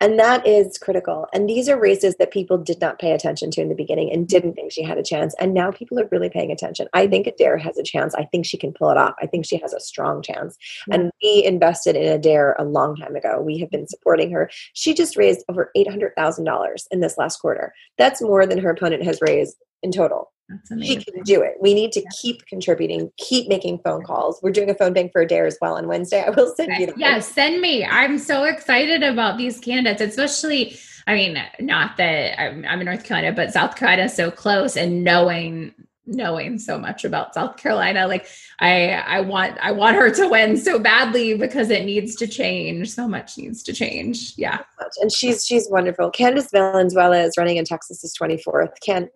And 0.02 0.18
that 0.18 0.44
is 0.44 0.78
critical. 0.78 1.28
And 1.32 1.48
these 1.48 1.68
are 1.68 1.78
races 1.78 2.16
that 2.18 2.32
people 2.32 2.58
did 2.58 2.80
not 2.80 2.98
pay 2.98 3.12
attention 3.12 3.52
to 3.52 3.60
in 3.60 3.68
the 3.68 3.74
beginning 3.76 4.10
and 4.10 4.22
mm-hmm. 4.22 4.36
didn't 4.36 4.54
think 4.54 4.72
she 4.72 4.82
had 4.82 4.98
a 4.98 5.02
chance. 5.02 5.32
And 5.38 5.54
now 5.54 5.70
people 5.70 5.98
are 6.00 6.08
really 6.10 6.28
paying 6.28 6.50
attention. 6.50 6.88
I 6.92 7.06
think 7.06 7.28
Adair 7.28 7.56
has 7.56 7.78
a 7.78 7.84
chance. 7.84 8.12
I 8.16 8.24
think 8.24 8.44
she 8.44 8.58
can 8.58 8.72
pull 8.72 8.90
it 8.90 8.96
off. 8.96 9.14
I 9.22 9.28
think 9.28 9.46
she 9.46 9.58
has 9.58 9.72
a 9.72 9.78
strong 9.78 10.20
chance. 10.20 10.58
Yeah. 10.88 10.96
And 10.96 11.12
we 11.22 11.44
invested 11.44 11.94
in 11.94 12.12
Adair 12.12 12.56
a 12.58 12.64
long 12.64 12.96
time 12.96 13.14
ago. 13.14 13.40
We 13.40 13.58
have 13.58 13.70
been 13.70 13.86
supporting 13.86 14.32
her. 14.32 14.50
She 14.72 14.92
just 14.92 15.16
raised 15.16 15.44
over 15.48 15.70
$800,000 15.76 16.86
in 16.90 16.98
this 16.98 17.16
last 17.16 17.36
quarter. 17.36 17.72
That's 17.96 18.20
more 18.20 18.44
than 18.44 18.58
her 18.58 18.70
opponent 18.70 19.04
has 19.04 19.20
raised 19.22 19.56
in 19.84 19.92
total. 19.92 20.32
He 20.78 20.96
can 20.96 21.22
do 21.24 21.42
it. 21.42 21.54
We 21.60 21.74
need 21.74 21.92
to 21.92 22.00
yeah. 22.00 22.08
keep 22.20 22.46
contributing, 22.46 23.10
keep 23.16 23.48
making 23.48 23.80
phone 23.84 24.02
calls. 24.04 24.40
We're 24.42 24.52
doing 24.52 24.70
a 24.70 24.74
phone 24.74 24.92
bank 24.92 25.12
for 25.12 25.22
a 25.22 25.24
Adair 25.24 25.46
as 25.46 25.58
well 25.60 25.76
on 25.76 25.88
Wednesday. 25.88 26.22
I 26.22 26.30
will 26.30 26.54
send 26.54 26.72
you. 26.78 26.86
The 26.86 26.94
yeah, 26.96 27.20
send 27.20 27.60
me. 27.60 27.84
I'm 27.84 28.18
so 28.18 28.44
excited 28.44 29.02
about 29.02 29.38
these 29.38 29.58
candidates, 29.58 30.00
especially. 30.16 30.78
I 31.06 31.14
mean, 31.14 31.42
not 31.58 31.96
that 31.96 32.40
I'm, 32.40 32.64
I'm 32.64 32.80
in 32.80 32.86
North 32.86 33.04
Carolina, 33.04 33.34
but 33.34 33.52
South 33.52 33.76
Carolina 33.76 34.04
is 34.04 34.14
so 34.14 34.30
close, 34.30 34.76
and 34.76 35.02
knowing 35.02 35.74
knowing 36.06 36.58
so 36.58 36.78
much 36.78 37.04
about 37.04 37.34
South 37.34 37.56
Carolina. 37.56 38.06
Like 38.06 38.26
I 38.58 38.90
I 38.90 39.20
want 39.20 39.58
I 39.60 39.72
want 39.72 39.96
her 39.96 40.10
to 40.10 40.28
win 40.28 40.56
so 40.56 40.78
badly 40.78 41.36
because 41.36 41.70
it 41.70 41.84
needs 41.84 42.14
to 42.16 42.26
change. 42.26 42.90
So 42.90 43.08
much 43.08 43.38
needs 43.38 43.62
to 43.64 43.72
change. 43.72 44.34
Yeah. 44.36 44.60
And 45.00 45.12
she's 45.12 45.44
she's 45.44 45.68
wonderful. 45.70 46.10
Candace 46.10 46.50
Valenzuela 46.52 47.22
is 47.22 47.34
running 47.38 47.56
in 47.56 47.64
Texas 47.64 48.02
24th. 48.20 48.80
Can 48.84 49.08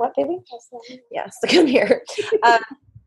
what 0.00 0.14
baby? 0.16 0.38
Yes, 1.10 1.36
come 1.48 1.66
here. 1.66 2.02
Um, 2.42 2.60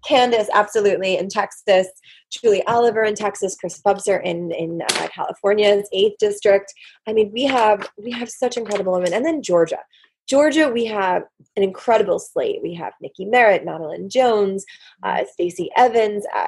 Candace, 0.05 0.49
absolutely, 0.53 1.17
in 1.17 1.29
Texas. 1.29 1.87
Julie 2.29 2.65
Oliver 2.67 3.03
in 3.03 3.15
Texas. 3.15 3.55
Chris 3.59 3.81
Bubser 3.81 4.23
in 4.23 4.51
in 4.51 4.81
uh, 4.81 5.07
California's 5.13 5.87
eighth 5.91 6.17
district. 6.19 6.73
I 7.07 7.13
mean, 7.13 7.31
we 7.33 7.43
have 7.45 7.89
we 7.97 8.11
have 8.11 8.29
such 8.29 8.57
incredible 8.57 8.93
women, 8.93 9.13
and 9.13 9.25
then 9.25 9.41
Georgia. 9.41 9.79
Georgia, 10.25 10.69
we 10.69 10.85
have 10.85 11.23
an 11.57 11.63
incredible 11.63 12.17
slate. 12.17 12.61
We 12.63 12.73
have 12.75 12.93
Nikki 13.01 13.25
Merritt, 13.25 13.65
Madeline 13.65 14.09
Jones, 14.09 14.63
uh, 15.03 15.25
Stacey 15.29 15.69
Evans, 15.75 16.25
uh, 16.33 16.47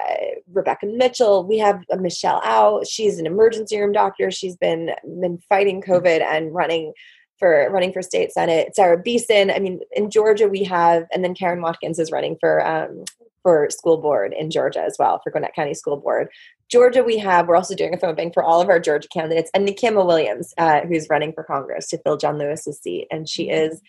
Rebecca 0.53 0.85
Mitchell. 0.85 1.45
We 1.45 1.57
have 1.57 1.81
uh, 1.91 1.97
Michelle 1.97 2.41
Au. 2.45 2.83
She's 2.87 3.19
an 3.19 3.25
emergency 3.25 3.77
room 3.77 3.91
doctor. 3.91 4.31
She's 4.31 4.55
been 4.55 4.91
been 5.03 5.39
fighting 5.49 5.81
COVID 5.81 6.21
and 6.21 6.53
running 6.53 6.93
for 7.37 7.69
running 7.71 7.93
for 7.93 8.01
state 8.01 8.31
senate. 8.31 8.75
Sarah 8.75 8.97
Beeson. 8.97 9.51
I 9.51 9.59
mean, 9.59 9.79
in 9.91 10.09
Georgia 10.09 10.47
we 10.47 10.63
have, 10.63 11.05
and 11.13 11.23
then 11.23 11.35
Karen 11.35 11.61
Watkins 11.61 11.99
is 11.99 12.11
running 12.11 12.37
for 12.39 12.65
um, 12.65 13.03
for 13.43 13.69
school 13.69 13.97
board 13.97 14.33
in 14.33 14.49
Georgia 14.49 14.81
as 14.81 14.95
well 14.97 15.21
for 15.23 15.29
Gwinnett 15.29 15.53
County 15.53 15.75
School 15.75 15.97
Board. 15.97 16.29
Georgia, 16.67 17.03
we 17.03 17.19
have, 17.19 17.47
we're 17.47 17.55
also 17.55 17.75
doing 17.75 17.93
a 17.93 17.97
phone 17.97 18.15
bank 18.15 18.33
for 18.33 18.43
all 18.43 18.59
of 18.59 18.69
our 18.69 18.79
Georgia 18.79 19.07
candidates, 19.09 19.51
and 19.53 19.67
Nikema 19.67 20.03
Williams, 20.03 20.51
uh, 20.57 20.81
who's 20.81 21.07
running 21.11 21.31
for 21.31 21.43
Congress 21.43 21.87
to 21.89 21.99
fill 21.99 22.17
John 22.17 22.39
Lewis's 22.39 22.81
seat, 22.81 23.07
and 23.11 23.29
she 23.29 23.49
mm-hmm. 23.49 23.71
is 23.71 23.81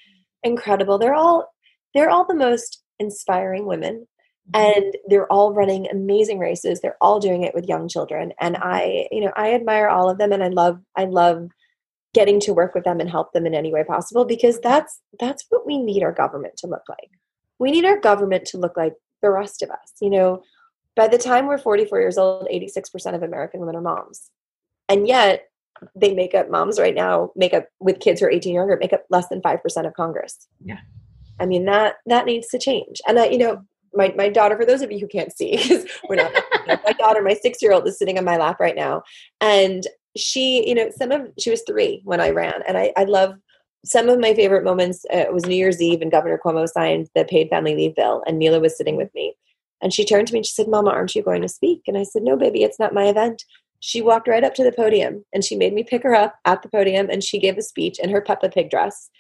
incredible. 0.42 0.98
They're 0.98 1.14
all, 1.14 1.54
they're 1.94 2.10
all 2.10 2.26
the 2.26 2.34
most 2.34 2.82
inspiring 2.98 3.64
women, 3.64 4.06
mm-hmm. 4.52 4.60
and 4.60 4.94
they're 5.08 5.32
all 5.32 5.54
running 5.54 5.88
amazing 5.90 6.38
races. 6.38 6.82
They're 6.82 6.98
all 7.00 7.18
doing 7.18 7.42
it 7.42 7.54
with 7.54 7.66
young 7.66 7.88
children, 7.88 8.34
and 8.38 8.58
I, 8.58 9.08
you 9.10 9.22
know, 9.22 9.32
I 9.36 9.54
admire 9.54 9.88
all 9.88 10.10
of 10.10 10.18
them, 10.18 10.32
and 10.32 10.44
I 10.44 10.48
love, 10.48 10.78
I 10.96 11.04
love 11.04 11.48
getting 12.16 12.40
to 12.40 12.54
work 12.54 12.74
with 12.74 12.84
them 12.84 12.98
and 12.98 13.10
help 13.10 13.34
them 13.34 13.44
in 13.44 13.54
any 13.54 13.70
way 13.70 13.84
possible 13.84 14.24
because 14.24 14.58
that's 14.60 15.02
that's 15.20 15.44
what 15.50 15.66
we 15.66 15.76
need 15.76 16.02
our 16.02 16.12
government 16.12 16.56
to 16.56 16.66
look 16.66 16.84
like. 16.88 17.10
We 17.58 17.70
need 17.70 17.84
our 17.84 18.00
government 18.00 18.46
to 18.46 18.58
look 18.58 18.74
like 18.74 18.94
the 19.20 19.30
rest 19.30 19.62
of 19.62 19.70
us. 19.70 19.92
You 20.00 20.08
know, 20.08 20.42
by 20.96 21.08
the 21.08 21.18
time 21.18 21.46
we're 21.46 21.58
44 21.58 22.00
years 22.00 22.16
old, 22.16 22.48
86% 22.50 23.14
of 23.14 23.22
American 23.22 23.60
women 23.60 23.76
are 23.76 23.82
moms. 23.82 24.30
And 24.88 25.06
yet 25.06 25.44
they 25.94 26.14
make 26.14 26.34
up 26.34 26.50
moms 26.50 26.80
right 26.80 26.94
now, 26.94 27.32
make 27.36 27.52
up 27.52 27.66
with 27.80 28.00
kids 28.00 28.20
who 28.20 28.26
are 28.26 28.30
18 28.30 28.54
younger, 28.54 28.78
make 28.80 28.94
up 28.94 29.04
less 29.10 29.28
than 29.28 29.42
5% 29.42 29.86
of 29.86 29.92
Congress. 29.92 30.48
Yeah. 30.64 30.78
I 31.38 31.44
mean, 31.44 31.66
that, 31.66 31.96
that 32.06 32.24
needs 32.24 32.48
to 32.48 32.58
change. 32.58 33.02
And 33.06 33.18
I, 33.18 33.26
you 33.26 33.36
know, 33.36 33.62
my, 33.92 34.14
my 34.16 34.30
daughter, 34.30 34.56
for 34.56 34.64
those 34.64 34.80
of 34.80 34.90
you 34.90 35.00
who 35.00 35.06
can't 35.06 35.36
see, 35.36 35.56
because 35.62 35.84
we're 36.08 36.16
not, 36.16 36.32
my 36.66 36.92
daughter, 36.92 37.20
my 37.20 37.34
six 37.34 37.60
year 37.60 37.72
old 37.72 37.86
is 37.86 37.98
sitting 37.98 38.16
on 38.16 38.24
my 38.24 38.38
lap 38.38 38.58
right 38.58 38.76
now. 38.76 39.02
And 39.42 39.86
she, 40.16 40.68
you 40.68 40.74
know, 40.74 40.90
some 40.96 41.12
of, 41.12 41.28
she 41.38 41.50
was 41.50 41.62
three 41.66 42.00
when 42.04 42.20
I 42.20 42.30
ran. 42.30 42.62
And 42.66 42.76
I, 42.76 42.92
I 42.96 43.04
love 43.04 43.34
some 43.84 44.08
of 44.08 44.18
my 44.18 44.34
favorite 44.34 44.64
moments 44.64 45.04
uh, 45.12 45.26
was 45.32 45.46
New 45.46 45.54
Year's 45.54 45.80
Eve 45.80 46.02
and 46.02 46.10
Governor 46.10 46.40
Cuomo 46.44 46.66
signed 46.68 47.08
the 47.14 47.24
paid 47.24 47.48
family 47.48 47.76
leave 47.76 47.94
bill 47.94 48.22
and 48.26 48.38
Mila 48.38 48.60
was 48.60 48.76
sitting 48.76 48.96
with 48.96 49.14
me. 49.14 49.34
And 49.80 49.92
she 49.92 50.04
turned 50.04 50.26
to 50.28 50.32
me 50.32 50.40
and 50.40 50.46
she 50.46 50.54
said, 50.54 50.68
Mama, 50.68 50.90
aren't 50.90 51.14
you 51.14 51.22
going 51.22 51.42
to 51.42 51.48
speak? 51.48 51.82
And 51.86 51.96
I 51.96 52.02
said, 52.02 52.22
No, 52.22 52.36
baby, 52.36 52.64
it's 52.64 52.80
not 52.80 52.94
my 52.94 53.04
event. 53.04 53.44
She 53.80 54.00
walked 54.00 54.26
right 54.26 54.42
up 54.42 54.54
to 54.54 54.64
the 54.64 54.72
podium 54.72 55.24
and 55.32 55.44
she 55.44 55.54
made 55.54 55.74
me 55.74 55.84
pick 55.84 56.02
her 56.02 56.14
up 56.14 56.34
at 56.44 56.62
the 56.62 56.68
podium 56.68 57.08
and 57.10 57.22
she 57.22 57.38
gave 57.38 57.58
a 57.58 57.62
speech 57.62 57.98
in 58.00 58.10
her 58.10 58.20
Peppa 58.20 58.48
Pig 58.48 58.70
dress. 58.70 59.10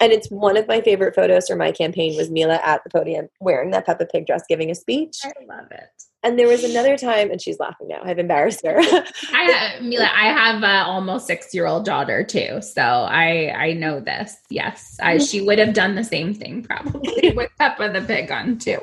And 0.00 0.12
it's 0.12 0.28
one 0.28 0.56
of 0.56 0.66
my 0.66 0.80
favorite 0.80 1.14
photos 1.14 1.48
for 1.48 1.56
my 1.56 1.72
campaign 1.72 2.16
was 2.16 2.30
Mila 2.30 2.60
at 2.64 2.82
the 2.84 2.90
podium 2.90 3.28
wearing 3.40 3.70
that 3.72 3.86
Peppa 3.86 4.06
Pig 4.06 4.26
dress 4.26 4.44
giving 4.48 4.70
a 4.70 4.74
speech. 4.74 5.18
I 5.24 5.32
love 5.46 5.70
it. 5.70 6.02
And 6.24 6.38
there 6.38 6.48
was 6.48 6.64
another 6.64 6.96
time, 6.98 7.30
and 7.30 7.40
she's 7.40 7.58
laughing 7.58 7.88
now. 7.88 8.00
I've 8.02 8.18
embarrassed 8.18 8.64
her. 8.66 8.78
I 9.32 9.42
have, 9.42 9.82
Mila, 9.82 10.10
I 10.12 10.26
have 10.26 10.62
a 10.62 10.84
almost 10.84 11.26
six 11.26 11.54
year 11.54 11.66
old 11.66 11.84
daughter 11.84 12.24
too, 12.24 12.60
so 12.60 12.82
I 12.82 13.52
I 13.56 13.72
know 13.74 14.00
this. 14.00 14.36
Yes, 14.50 14.96
I, 15.00 15.18
she 15.18 15.40
would 15.46 15.58
have 15.58 15.74
done 15.74 15.94
the 15.94 16.04
same 16.04 16.34
thing 16.34 16.62
probably 16.62 17.32
with 17.34 17.50
Peppa 17.58 17.90
the 17.92 18.02
pig 18.02 18.30
on 18.30 18.58
too. 18.58 18.80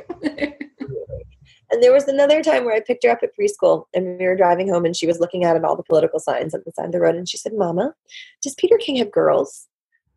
And 1.72 1.82
there 1.82 1.92
was 1.92 2.08
another 2.08 2.44
time 2.44 2.64
where 2.64 2.76
I 2.76 2.80
picked 2.80 3.04
her 3.04 3.10
up 3.10 3.24
at 3.24 3.32
preschool 3.38 3.86
and 3.94 4.20
we 4.20 4.26
were 4.26 4.36
driving 4.36 4.70
home 4.70 4.86
and 4.86 4.96
she 4.96 5.08
was 5.08 5.20
looking 5.20 5.44
at 5.44 5.62
all 5.66 5.76
the 5.76 5.84
political 5.84 6.20
signs 6.20 6.54
at 6.54 6.64
the 6.64 6.72
side 6.72 6.86
of 6.86 6.92
the 6.92 7.00
road 7.00 7.16
and 7.16 7.28
she 7.28 7.38
said, 7.38 7.54
Mama, 7.54 7.94
does 8.42 8.54
Peter 8.56 8.78
King 8.78 8.98
have 8.98 9.12
girls? 9.12 9.68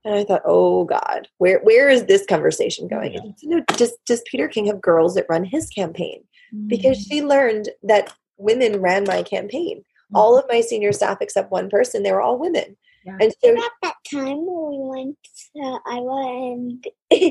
And 0.04 0.14
I 0.14 0.24
thought, 0.24 0.42
oh 0.44 0.84
God, 0.84 1.26
where 1.38 1.60
where 1.60 1.88
is 1.88 2.04
this 2.04 2.24
conversation 2.26 2.86
going? 2.86 3.14
Yeah. 3.14 3.20
you 3.40 3.48
know, 3.48 3.64
does 3.76 3.94
does 4.06 4.22
Peter 4.30 4.46
King 4.46 4.66
have 4.66 4.80
girls 4.80 5.14
that 5.14 5.26
run 5.28 5.42
his 5.42 5.68
campaign? 5.70 6.22
Because 6.66 6.98
mm. 6.98 7.08
she 7.08 7.22
learned 7.22 7.68
that 7.82 8.12
women 8.36 8.80
ran 8.80 9.04
my 9.04 9.22
campaign. 9.22 9.78
Mm-hmm. 9.78 10.16
All 10.16 10.38
of 10.38 10.46
my 10.48 10.60
senior 10.60 10.92
staff 10.92 11.18
except 11.20 11.50
one 11.50 11.68
person, 11.68 12.02
they 12.02 12.12
were 12.12 12.22
all 12.22 12.38
women. 12.38 12.76
Yeah. 13.04 13.18
And 13.20 13.34
so 13.42 13.50
at 13.50 13.72
that 13.82 13.94
time 14.10 14.44
when 14.46 14.70
we 14.70 15.02
went 15.02 15.18
to 15.56 15.78
Iowa 15.86 16.52
and 16.52 16.84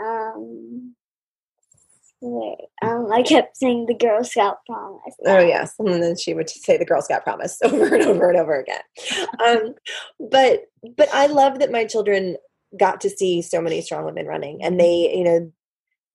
um 0.00 0.94
um, 2.22 3.10
I 3.10 3.22
kept 3.22 3.56
saying 3.56 3.86
the 3.86 3.94
Girl 3.94 4.22
Scout 4.22 4.58
promise. 4.66 5.14
Oh 5.24 5.38
yes, 5.38 5.74
and 5.78 6.02
then 6.02 6.16
she 6.18 6.34
would 6.34 6.50
say 6.50 6.76
the 6.76 6.84
Girl 6.84 7.00
Scout 7.00 7.24
promise 7.24 7.58
over 7.64 7.94
and 7.94 8.04
over 8.04 8.28
and 8.28 8.38
over 8.38 8.60
again. 8.60 8.80
um, 9.44 9.74
but 10.30 10.64
but 10.96 11.08
I 11.14 11.26
love 11.26 11.60
that 11.60 11.72
my 11.72 11.84
children 11.86 12.36
got 12.78 13.00
to 13.00 13.10
see 13.10 13.42
so 13.42 13.60
many 13.60 13.80
strong 13.80 14.04
women 14.04 14.26
running, 14.26 14.62
and 14.62 14.78
they 14.78 15.14
you 15.14 15.24
know 15.24 15.52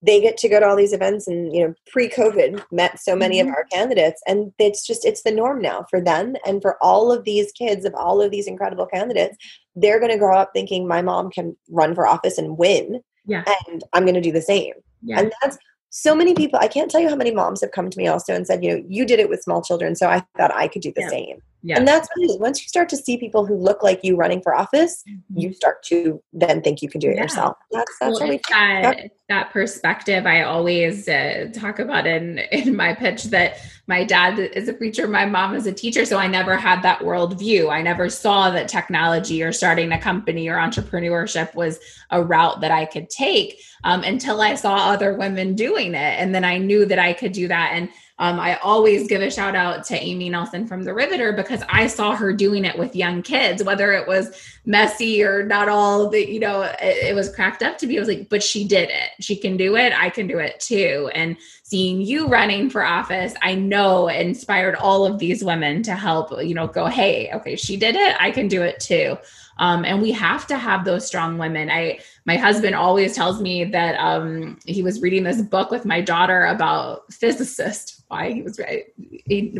they 0.02 0.20
get 0.20 0.36
to 0.36 0.48
go 0.48 0.60
to 0.60 0.66
all 0.66 0.76
these 0.76 0.92
events 0.92 1.26
and 1.26 1.54
you 1.54 1.66
know 1.66 1.74
pre-covid 1.90 2.62
met 2.70 3.00
so 3.00 3.16
many 3.16 3.38
mm-hmm. 3.38 3.48
of 3.48 3.54
our 3.54 3.64
candidates 3.72 4.22
and 4.26 4.52
it's 4.58 4.86
just 4.86 5.04
it's 5.04 5.22
the 5.22 5.32
norm 5.32 5.60
now 5.60 5.84
for 5.88 6.00
them 6.00 6.34
and 6.46 6.60
for 6.62 6.76
all 6.82 7.10
of 7.10 7.24
these 7.24 7.50
kids 7.52 7.84
of 7.84 7.94
all 7.94 8.20
of 8.20 8.30
these 8.30 8.46
incredible 8.46 8.86
candidates 8.86 9.36
they're 9.74 10.00
going 10.00 10.12
to 10.12 10.18
grow 10.18 10.36
up 10.36 10.50
thinking 10.52 10.86
my 10.86 11.02
mom 11.02 11.30
can 11.30 11.56
run 11.70 11.94
for 11.94 12.06
office 12.06 12.38
and 12.38 12.58
win 12.58 13.00
yeah 13.26 13.44
and 13.68 13.84
i'm 13.92 14.04
going 14.04 14.14
to 14.14 14.20
do 14.20 14.32
the 14.32 14.42
same 14.42 14.74
yeah. 15.02 15.20
and 15.20 15.32
that's 15.42 15.58
so 15.90 16.14
many 16.14 16.34
people 16.34 16.58
i 16.60 16.68
can't 16.68 16.90
tell 16.90 17.00
you 17.00 17.08
how 17.08 17.16
many 17.16 17.30
moms 17.30 17.60
have 17.60 17.72
come 17.72 17.90
to 17.90 17.98
me 17.98 18.06
also 18.06 18.34
and 18.34 18.46
said 18.46 18.62
you 18.62 18.70
know 18.70 18.84
you 18.88 19.04
did 19.04 19.18
it 19.18 19.28
with 19.28 19.42
small 19.42 19.62
children 19.62 19.94
so 19.94 20.08
i 20.08 20.22
thought 20.36 20.54
i 20.54 20.68
could 20.68 20.82
do 20.82 20.92
the 20.94 21.02
yeah. 21.02 21.08
same 21.08 21.42
yeah. 21.66 21.78
And 21.78 21.88
that's 21.88 22.08
what 22.14 22.22
it 22.22 22.30
is. 22.30 22.38
Once 22.38 22.62
you 22.62 22.68
start 22.68 22.88
to 22.90 22.96
see 22.96 23.16
people 23.16 23.44
who 23.44 23.56
look 23.56 23.82
like 23.82 24.04
you 24.04 24.14
running 24.14 24.40
for 24.40 24.54
office, 24.54 25.02
mm-hmm. 25.08 25.40
you 25.40 25.52
start 25.52 25.82
to 25.86 26.22
then 26.32 26.62
think 26.62 26.80
you 26.80 26.88
can 26.88 27.00
do 27.00 27.10
it 27.10 27.16
yeah. 27.16 27.22
yourself. 27.22 27.56
That's 27.72 27.90
that's 27.98 28.20
well, 28.20 28.28
really 28.28 28.40
that, 28.50 29.10
that 29.28 29.50
perspective. 29.50 30.26
I 30.26 30.42
always 30.42 31.08
uh, 31.08 31.48
talk 31.52 31.80
about 31.80 32.06
in 32.06 32.38
in 32.52 32.76
my 32.76 32.94
pitch 32.94 33.24
that 33.24 33.58
my 33.86 34.02
dad 34.04 34.38
is 34.38 34.68
a 34.68 34.72
preacher, 34.72 35.06
my 35.06 35.26
mom 35.26 35.54
is 35.54 35.66
a 35.66 35.72
teacher, 35.72 36.04
so 36.04 36.18
I 36.18 36.26
never 36.26 36.56
had 36.56 36.82
that 36.82 37.00
worldview. 37.00 37.70
I 37.70 37.82
never 37.82 38.10
saw 38.10 38.50
that 38.50 38.68
technology 38.68 39.42
or 39.42 39.52
starting 39.52 39.92
a 39.92 40.00
company 40.00 40.48
or 40.48 40.56
entrepreneurship 40.56 41.54
was 41.54 41.78
a 42.10 42.22
route 42.22 42.60
that 42.60 42.72
I 42.72 42.84
could 42.84 43.08
take 43.10 43.60
um, 43.84 44.02
until 44.02 44.40
I 44.40 44.54
saw 44.54 44.74
other 44.90 45.14
women 45.14 45.54
doing 45.54 45.94
it, 45.94 46.20
and 46.20 46.34
then 46.34 46.44
I 46.44 46.58
knew 46.58 46.84
that 46.86 46.98
I 46.98 47.12
could 47.12 47.32
do 47.32 47.46
that. 47.48 47.70
And 47.74 47.88
um, 48.18 48.40
I 48.40 48.56
always 48.60 49.08
give 49.08 49.20
a 49.20 49.30
shout 49.30 49.54
out 49.54 49.84
to 49.86 50.02
Amy 50.02 50.30
Nelson 50.30 50.66
from 50.66 50.84
The 50.84 50.94
Riveter 50.94 51.34
because 51.34 51.62
I 51.68 51.86
saw 51.86 52.16
her 52.16 52.32
doing 52.32 52.64
it 52.64 52.78
with 52.78 52.96
young 52.96 53.22
kids, 53.22 53.62
whether 53.62 53.92
it 53.92 54.08
was 54.08 54.42
messy 54.64 55.22
or 55.22 55.44
not 55.44 55.68
all 55.68 56.08
the, 56.08 56.26
you 56.26 56.40
know, 56.40 56.62
it, 56.62 56.76
it 56.80 57.14
was 57.14 57.34
cracked 57.34 57.62
up 57.62 57.76
to 57.78 57.86
be. 57.86 57.98
I 57.98 58.00
was 58.00 58.08
like, 58.08 58.30
but 58.30 58.42
she 58.42 58.66
did 58.66 58.88
it. 58.88 59.10
She 59.20 59.36
can 59.36 59.58
do 59.58 59.76
it. 59.76 59.92
I 59.92 60.08
can 60.08 60.26
do 60.26 60.38
it 60.38 60.58
too. 60.60 61.10
And 61.14 61.36
seeing 61.68 62.00
you 62.00 62.28
running 62.28 62.70
for 62.70 62.84
office, 62.84 63.34
I 63.42 63.56
know 63.56 64.06
inspired 64.06 64.76
all 64.76 65.04
of 65.04 65.18
these 65.18 65.42
women 65.42 65.82
to 65.82 65.96
help, 65.96 66.30
you 66.40 66.54
know, 66.54 66.68
go, 66.68 66.86
hey, 66.86 67.28
okay, 67.34 67.56
she 67.56 67.76
did 67.76 67.96
it. 67.96 68.14
I 68.20 68.30
can 68.30 68.46
do 68.46 68.62
it 68.62 68.78
too. 68.78 69.18
Um, 69.58 69.84
and 69.84 70.00
we 70.00 70.12
have 70.12 70.46
to 70.46 70.58
have 70.58 70.84
those 70.84 71.04
strong 71.04 71.38
women. 71.38 71.68
I 71.68 71.98
my 72.24 72.36
husband 72.36 72.76
always 72.76 73.16
tells 73.16 73.40
me 73.40 73.64
that 73.64 73.96
um, 73.96 74.60
he 74.64 74.84
was 74.84 75.02
reading 75.02 75.24
this 75.24 75.42
book 75.42 75.72
with 75.72 75.84
my 75.84 76.00
daughter 76.00 76.46
about 76.46 77.12
physicists. 77.12 78.00
Why 78.06 78.30
he 78.32 78.42
was 78.42 78.60
right. 78.60 78.84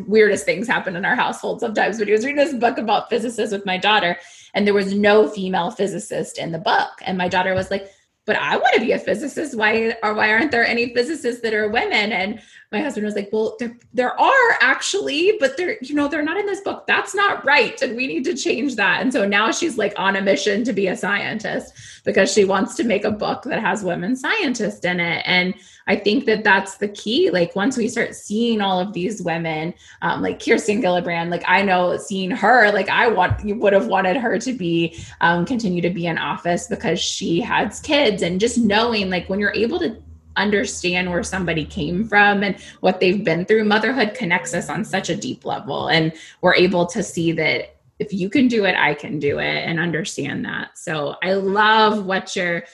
Weirdest 0.07 0.45
things 0.45 0.69
happen 0.69 0.95
in 0.95 1.05
our 1.05 1.17
household 1.17 1.59
sometimes, 1.59 1.99
but 1.99 2.07
he 2.07 2.13
was 2.13 2.25
reading 2.25 2.37
this 2.37 2.55
book 2.55 2.79
about 2.79 3.11
physicists 3.11 3.53
with 3.53 3.67
my 3.67 3.79
daughter, 3.79 4.17
and 4.55 4.65
there 4.65 4.75
was 4.75 4.95
no 4.95 5.29
female 5.29 5.73
physicist 5.73 6.39
in 6.39 6.53
the 6.53 6.59
book. 6.61 6.91
And 7.05 7.19
my 7.19 7.27
daughter 7.27 7.53
was 7.53 7.69
like, 7.69 7.91
but 8.27 8.37
I 8.37 8.57
want 8.57 8.75
to 8.75 8.81
be 8.81 8.93
a 8.93 8.99
physicist. 8.99 9.57
Why 9.57 9.97
or 10.03 10.15
why 10.15 10.31
aren't 10.33 10.51
there 10.51 10.67
any 10.67 10.93
physicists 10.93 11.41
that 11.43 11.55
are 11.55 11.69
women? 11.69 12.13
And 12.13 12.41
my 12.73 12.81
husband 12.81 13.05
was 13.05 13.15
like, 13.15 13.29
well, 13.33 13.57
there, 13.59 13.77
there 13.95 14.21
are 14.21 14.59
actually, 14.61 15.37
but 15.39 15.57
they're, 15.57 15.77
you 15.81 15.95
know, 15.95 16.09
they're 16.09 16.23
not 16.23 16.37
in 16.37 16.47
this 16.47 16.61
book. 16.61 16.87
That's 16.87 17.15
not 17.15 17.45
right. 17.45 17.81
And 17.81 17.97
we 17.97 18.07
need 18.07 18.25
to 18.25 18.35
change 18.35 18.75
that. 18.77 19.03
And 19.03 19.13
so 19.13 19.25
now 19.27 19.53
she's 19.53 19.79
like 19.79 19.95
on 19.97 20.17
a 20.17 20.21
mission 20.21 20.65
to 20.65 20.73
be 20.73 20.89
a 20.89 20.97
scientist 20.97 21.73
because 22.05 22.33
she 22.33 22.45
wants 22.45 22.75
to 22.77 22.85
make 22.85 23.05
a 23.05 23.11
book 23.11 23.45
that 23.45 23.61
has 23.61 23.85
women 23.85 24.17
scientists 24.17 24.85
in 24.85 24.99
it. 24.99 25.23
And 25.27 25.55
I 25.87 25.95
think 25.95 26.25
that 26.25 26.43
that's 26.43 26.79
the 26.79 26.89
key. 26.89 27.31
Like 27.31 27.55
once 27.55 27.77
we 27.77 27.87
start 27.87 28.17
seeing 28.17 28.61
all 28.61 28.81
of 28.81 28.93
these 28.93 29.23
women, 29.23 29.73
um, 30.03 30.21
like 30.21 30.45
Kirsten 30.45 30.83
Gillibrand, 30.83 31.31
like 31.31 31.45
I 31.47 31.63
know 31.63 31.97
seeing 31.97 32.33
her, 32.33 32.73
like 32.73 32.89
I 32.89 33.07
want, 33.07 33.45
you 33.45 33.55
would 33.57 33.73
have 33.73 33.87
wanted 33.87 34.17
her 34.17 34.39
to 34.41 34.53
be, 34.53 34.99
um, 35.21 35.47
continue 35.47 35.81
to 35.83 35.91
be 35.91 36.07
in 36.07 36.19
office 36.19 36.67
because 36.67 36.99
she 36.99 37.41
has 37.41 37.81
kids 37.81 38.23
and 38.23 38.41
just 38.41 38.59
knowing 38.59 39.09
like 39.09 39.29
when 39.29 39.39
you're 39.39 39.55
able 39.55 39.79
to 39.79 40.03
understand 40.37 41.11
where 41.11 41.23
somebody 41.23 41.65
came 41.65 42.07
from 42.07 42.43
and 42.43 42.57
what 42.81 43.01
they've 43.01 43.25
been 43.25 43.45
through, 43.45 43.65
motherhood 43.65 44.15
connects 44.15 44.55
us 44.55 44.69
on 44.69 44.85
such 44.85 45.09
a 45.09 45.17
deep 45.17 45.45
level. 45.45 45.89
And 45.89 46.13
we're 46.41 46.55
able 46.55 46.87
to 46.87 47.03
see 47.03 47.33
that 47.33 47.77
if 47.99 48.13
you 48.13 48.29
can 48.29 48.49
do 48.49 48.65
it, 48.65 48.77
I 48.77 48.95
can 48.95 49.19
do 49.19 49.39
it 49.39 49.65
and 49.65 49.81
understand 49.81 50.45
that. 50.45 50.77
So 50.79 51.17
I 51.23 51.33
love 51.35 52.05
what 52.05 52.37
you're, 52.37 52.65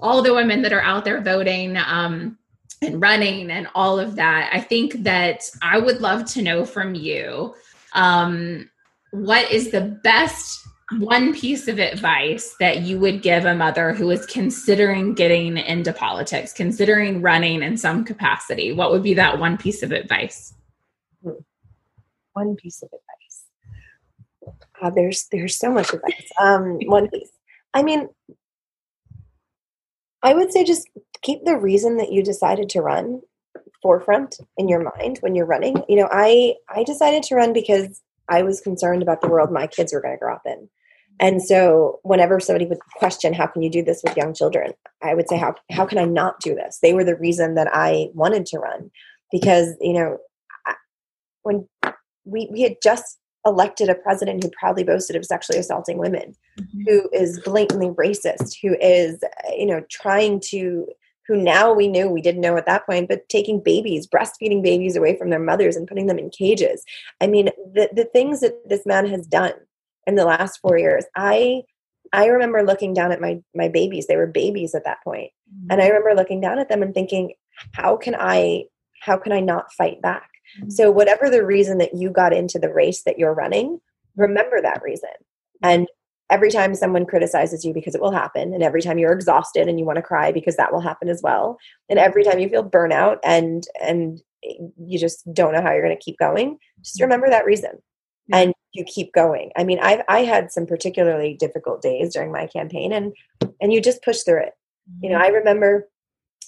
all 0.00 0.22
the 0.22 0.34
women 0.34 0.62
that 0.62 0.72
are 0.72 0.82
out 0.82 1.04
there 1.04 1.20
voting 1.20 1.76
um, 1.76 2.36
and 2.80 3.00
running 3.00 3.50
and 3.50 3.68
all 3.74 4.00
of 4.00 4.16
that. 4.16 4.50
I 4.52 4.60
think 4.60 5.04
that 5.04 5.44
I 5.62 5.78
would 5.78 6.00
love 6.00 6.24
to 6.32 6.42
know 6.42 6.64
from 6.64 6.94
you 6.94 7.54
um, 7.92 8.68
what 9.12 9.50
is 9.52 9.70
the 9.70 9.82
best 10.02 10.61
one 10.98 11.34
piece 11.34 11.68
of 11.68 11.78
advice 11.78 12.54
that 12.60 12.82
you 12.82 12.98
would 12.98 13.22
give 13.22 13.44
a 13.44 13.54
mother 13.54 13.92
who 13.92 14.10
is 14.10 14.26
considering 14.26 15.14
getting 15.14 15.56
into 15.56 15.92
politics, 15.92 16.52
considering 16.52 17.22
running 17.22 17.62
in 17.62 17.76
some 17.76 18.04
capacity? 18.04 18.72
What 18.72 18.90
would 18.90 19.02
be 19.02 19.14
that 19.14 19.38
one 19.38 19.56
piece 19.56 19.82
of 19.82 19.92
advice? 19.92 20.54
One 22.32 22.56
piece 22.56 22.82
of 22.82 22.88
advice. 22.88 24.58
Uh, 24.80 24.90
there's 24.90 25.28
there's 25.30 25.56
so 25.56 25.70
much 25.70 25.92
advice. 25.92 26.30
Um, 26.40 26.78
one 26.86 27.08
piece. 27.08 27.30
I 27.74 27.82
mean, 27.82 28.08
I 30.22 30.34
would 30.34 30.52
say 30.52 30.64
just 30.64 30.88
keep 31.22 31.44
the 31.44 31.56
reason 31.56 31.96
that 31.98 32.12
you 32.12 32.22
decided 32.22 32.68
to 32.70 32.80
run 32.80 33.20
forefront 33.82 34.38
in 34.56 34.68
your 34.68 34.82
mind 34.96 35.18
when 35.20 35.34
you're 35.34 35.46
running. 35.46 35.82
You 35.88 35.96
know, 35.96 36.08
I 36.10 36.54
I 36.68 36.84
decided 36.84 37.22
to 37.24 37.34
run 37.34 37.52
because 37.52 38.00
I 38.28 38.42
was 38.42 38.60
concerned 38.60 39.02
about 39.02 39.20
the 39.20 39.28
world 39.28 39.50
my 39.50 39.66
kids 39.66 39.92
were 39.92 40.00
going 40.00 40.14
to 40.14 40.18
grow 40.18 40.34
up 40.34 40.42
in. 40.46 40.68
And 41.22 41.40
so 41.40 42.00
whenever 42.02 42.40
somebody 42.40 42.66
would 42.66 42.80
question 42.96 43.32
how 43.32 43.46
can 43.46 43.62
you 43.62 43.70
do 43.70 43.82
this 43.82 44.02
with 44.04 44.16
young 44.16 44.34
children, 44.34 44.72
I 45.02 45.14
would 45.14 45.28
say 45.28 45.38
how 45.38 45.54
how 45.70 45.86
can 45.86 45.98
I 45.98 46.04
not 46.04 46.40
do 46.40 46.54
this? 46.54 46.80
They 46.82 46.92
were 46.92 47.04
the 47.04 47.16
reason 47.16 47.54
that 47.54 47.68
I 47.72 48.08
wanted 48.12 48.44
to 48.46 48.58
run 48.58 48.90
because, 49.30 49.76
you 49.80 49.92
know, 49.92 50.18
when 51.44 51.68
we 52.24 52.48
we 52.50 52.62
had 52.62 52.76
just 52.82 53.18
elected 53.46 53.88
a 53.88 53.94
president 53.94 54.42
who 54.42 54.50
proudly 54.50 54.82
boasted 54.82 55.14
of 55.14 55.24
sexually 55.24 55.60
assaulting 55.60 55.96
women, 55.96 56.34
mm-hmm. 56.60 56.80
who 56.86 57.08
is 57.12 57.40
blatantly 57.40 57.90
racist, 57.90 58.56
who 58.60 58.76
is, 58.80 59.22
you 59.56 59.66
know, 59.66 59.80
trying 59.90 60.40
to 60.40 60.88
who 61.28 61.36
now 61.36 61.72
we 61.72 61.86
knew 61.86 62.08
we 62.08 62.20
didn't 62.20 62.40
know 62.40 62.56
at 62.56 62.66
that 62.66 62.84
point, 62.84 63.08
but 63.08 63.28
taking 63.28 63.62
babies, 63.62 64.08
breastfeeding 64.08 64.60
babies 64.60 64.96
away 64.96 65.16
from 65.16 65.30
their 65.30 65.38
mothers 65.38 65.76
and 65.76 65.86
putting 65.86 66.08
them 66.08 66.18
in 66.18 66.30
cages. 66.30 66.84
I 67.20 67.28
mean, 67.28 67.46
the, 67.72 67.88
the 67.94 68.06
things 68.06 68.40
that 68.40 68.68
this 68.68 68.84
man 68.84 69.06
has 69.06 69.24
done 69.28 69.52
in 70.06 70.14
the 70.14 70.24
last 70.24 70.58
four 70.58 70.78
years 70.78 71.04
i 71.16 71.62
i 72.12 72.26
remember 72.26 72.62
looking 72.62 72.94
down 72.94 73.12
at 73.12 73.20
my 73.20 73.40
my 73.54 73.68
babies 73.68 74.06
they 74.06 74.16
were 74.16 74.26
babies 74.26 74.74
at 74.74 74.84
that 74.84 75.02
point 75.02 75.30
mm-hmm. 75.52 75.66
and 75.70 75.82
i 75.82 75.86
remember 75.86 76.14
looking 76.14 76.40
down 76.40 76.58
at 76.58 76.68
them 76.68 76.82
and 76.82 76.94
thinking 76.94 77.32
how 77.72 77.96
can 77.96 78.14
i 78.18 78.64
how 79.00 79.16
can 79.16 79.32
i 79.32 79.40
not 79.40 79.72
fight 79.72 80.00
back 80.02 80.30
mm-hmm. 80.58 80.70
so 80.70 80.90
whatever 80.90 81.28
the 81.28 81.44
reason 81.44 81.78
that 81.78 81.94
you 81.94 82.10
got 82.10 82.32
into 82.32 82.58
the 82.58 82.72
race 82.72 83.02
that 83.04 83.18
you're 83.18 83.34
running 83.34 83.80
remember 84.16 84.60
that 84.60 84.82
reason 84.82 85.10
and 85.62 85.88
every 86.30 86.50
time 86.50 86.74
someone 86.74 87.04
criticizes 87.04 87.62
you 87.62 87.74
because 87.74 87.94
it 87.94 88.00
will 88.00 88.10
happen 88.10 88.54
and 88.54 88.62
every 88.62 88.80
time 88.80 88.98
you're 88.98 89.12
exhausted 89.12 89.68
and 89.68 89.78
you 89.78 89.84
want 89.84 89.96
to 89.96 90.02
cry 90.02 90.32
because 90.32 90.56
that 90.56 90.72
will 90.72 90.80
happen 90.80 91.08
as 91.08 91.20
well 91.22 91.58
and 91.88 91.98
every 91.98 92.24
time 92.24 92.38
you 92.38 92.48
feel 92.48 92.68
burnout 92.68 93.18
and 93.22 93.64
and 93.80 94.20
you 94.42 94.98
just 94.98 95.22
don't 95.32 95.52
know 95.52 95.62
how 95.62 95.70
you're 95.70 95.84
going 95.84 95.96
to 95.96 96.04
keep 96.04 96.18
going 96.18 96.58
just 96.80 96.96
mm-hmm. 96.96 97.04
remember 97.04 97.28
that 97.28 97.44
reason 97.44 97.72
and 98.32 98.54
you 98.72 98.84
keep 98.84 99.12
going. 99.12 99.50
I 99.56 99.64
mean, 99.64 99.78
I 99.80 100.02
I 100.08 100.20
had 100.20 100.50
some 100.50 100.66
particularly 100.66 101.34
difficult 101.34 101.82
days 101.82 102.12
during 102.12 102.32
my 102.32 102.46
campaign, 102.46 102.92
and 102.92 103.12
and 103.60 103.72
you 103.72 103.80
just 103.80 104.02
push 104.02 104.20
through 104.22 104.42
it. 104.42 104.54
You 105.00 105.10
know, 105.10 105.16
mm-hmm. 105.16 105.24
I 105.24 105.38
remember 105.38 105.88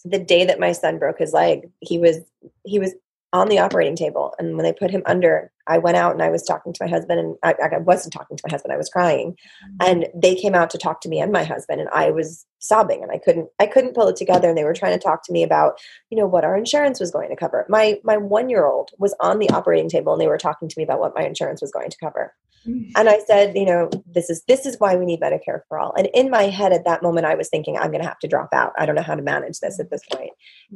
the 0.05 0.19
day 0.19 0.45
that 0.45 0.61
my 0.61 0.73
son 0.73 0.99
broke 0.99 1.19
his 1.19 1.33
leg. 1.33 1.71
He 1.81 1.99
was 1.99 2.19
he 2.65 2.79
was 2.79 2.95
on 3.35 3.49
the 3.49 3.59
operating 3.59 3.97
table. 3.97 4.33
And 4.39 4.57
when 4.57 4.63
they 4.63 4.73
put 4.73 4.93
him 4.93 5.03
under, 5.07 5.51
I 5.67 5.79
went 5.79 5.97
out 5.97 6.13
and 6.13 6.23
I 6.23 6.31
was 6.31 6.45
talking 6.45 6.73
to 6.73 6.85
my 6.85 6.89
husband, 6.89 7.19
and 7.19 7.37
I, 7.43 7.55
I 7.61 7.79
wasn't 7.79 8.13
talking 8.13 8.37
to 8.37 8.43
my 8.47 8.53
husband. 8.53 8.73
I 8.73 8.77
was 8.77 8.89
crying, 8.89 9.33
mm-hmm. 9.33 9.77
and 9.81 10.07
they 10.15 10.37
came 10.37 10.55
out 10.55 10.71
to 10.71 10.79
talk 10.79 11.01
to 11.01 11.09
me 11.09 11.21
and 11.21 11.33
my 11.33 11.43
husband, 11.43 11.81
and 11.81 11.91
I 11.91 12.13
was 12.13 12.47
sobbing, 12.61 13.03
and 13.03 13.11
I 13.11 13.19
couldn't, 13.19 13.49
I 13.59 13.67
couldn't 13.67 13.95
pull 13.95 14.07
it 14.07 14.15
together. 14.15 14.49
And 14.49 14.57
they 14.57 14.63
were 14.63 14.73
trying 14.73 14.97
to 14.97 15.03
talk 15.03 15.25
to 15.25 15.33
me 15.33 15.43
about, 15.43 15.81
you 16.11 16.17
know, 16.17 16.27
what 16.27 16.45
our 16.45 16.57
insurance 16.57 17.01
was 17.01 17.11
going 17.11 17.29
to 17.29 17.37
cover. 17.37 17.67
My 17.69 17.99
my 18.05 18.17
one 18.17 18.49
year 18.49 18.67
old 18.67 18.91
was 18.99 19.17
on 19.19 19.41
the 19.41 19.51
operating 19.51 19.89
table, 19.89 20.13
and 20.13 20.21
they 20.21 20.29
were 20.29 20.39
talking 20.39 20.69
to 20.69 20.75
me 20.79 20.85
about 20.85 21.01
what 21.01 21.17
my 21.17 21.25
insurance 21.25 21.61
was 21.61 21.73
going 21.73 21.91
to 21.91 21.99
cover. 21.99 22.33
And 22.67 23.09
I 23.09 23.21
said, 23.27 23.57
you 23.57 23.67
know, 23.67 23.91
this 24.07 24.31
is 24.31 24.43
this 24.49 24.67
is 24.67 24.77
why 24.79 24.97
we 24.97 25.05
need 25.05 25.21
Medicare 25.21 25.61
for 25.69 25.79
all. 25.79 25.93
And 25.97 26.09
in 26.15 26.31
my 26.31 26.45
head 26.45 26.73
at 26.73 26.85
that 26.85 27.03
moment, 27.03 27.27
I 27.27 27.35
was 27.35 27.49
thinking, 27.49 27.77
I'm 27.77 27.91
going 27.91 28.03
to 28.03 28.09
have 28.09 28.19
to 28.21 28.29
drop 28.29 28.49
out. 28.53 28.73
I 28.79 28.87
don't 28.87 28.95
know 28.95 29.03
how 29.03 29.15
to 29.15 29.23
manage 29.23 29.61
this 29.61 29.79
at 29.79 29.91
this 29.91 30.03
point. 30.13 30.31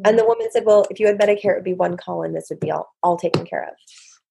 And 0.05 0.19
the 0.19 0.25
woman 0.25 0.49
said, 0.51 0.65
well, 0.67 0.87
if 0.91 1.01
you 1.01 1.07
had 1.07 1.19
Medicare, 1.19 1.53
it 1.53 1.57
would 1.57 1.65
be 1.65 1.75
one 1.75 1.97
call, 1.97 2.23
and 2.23 2.37
this 2.37 2.47
would 2.51 2.61
be 2.61 2.71
all 2.71 2.89
all 3.03 3.17
taken 3.17 3.47
care 3.47 3.65
of. 3.65 3.75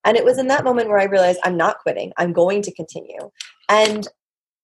And 0.05 0.15
it 0.15 0.23
was 0.23 0.37
in 0.37 0.47
that 0.47 0.63
moment 0.63 0.89
where 0.89 0.99
I 0.99 1.05
realized 1.05 1.39
I'm 1.43 1.57
not 1.57 1.79
quitting. 1.79 2.13
I'm 2.17 2.31
going 2.31 2.61
to 2.61 2.73
continue. 2.73 3.29
And 3.67 4.07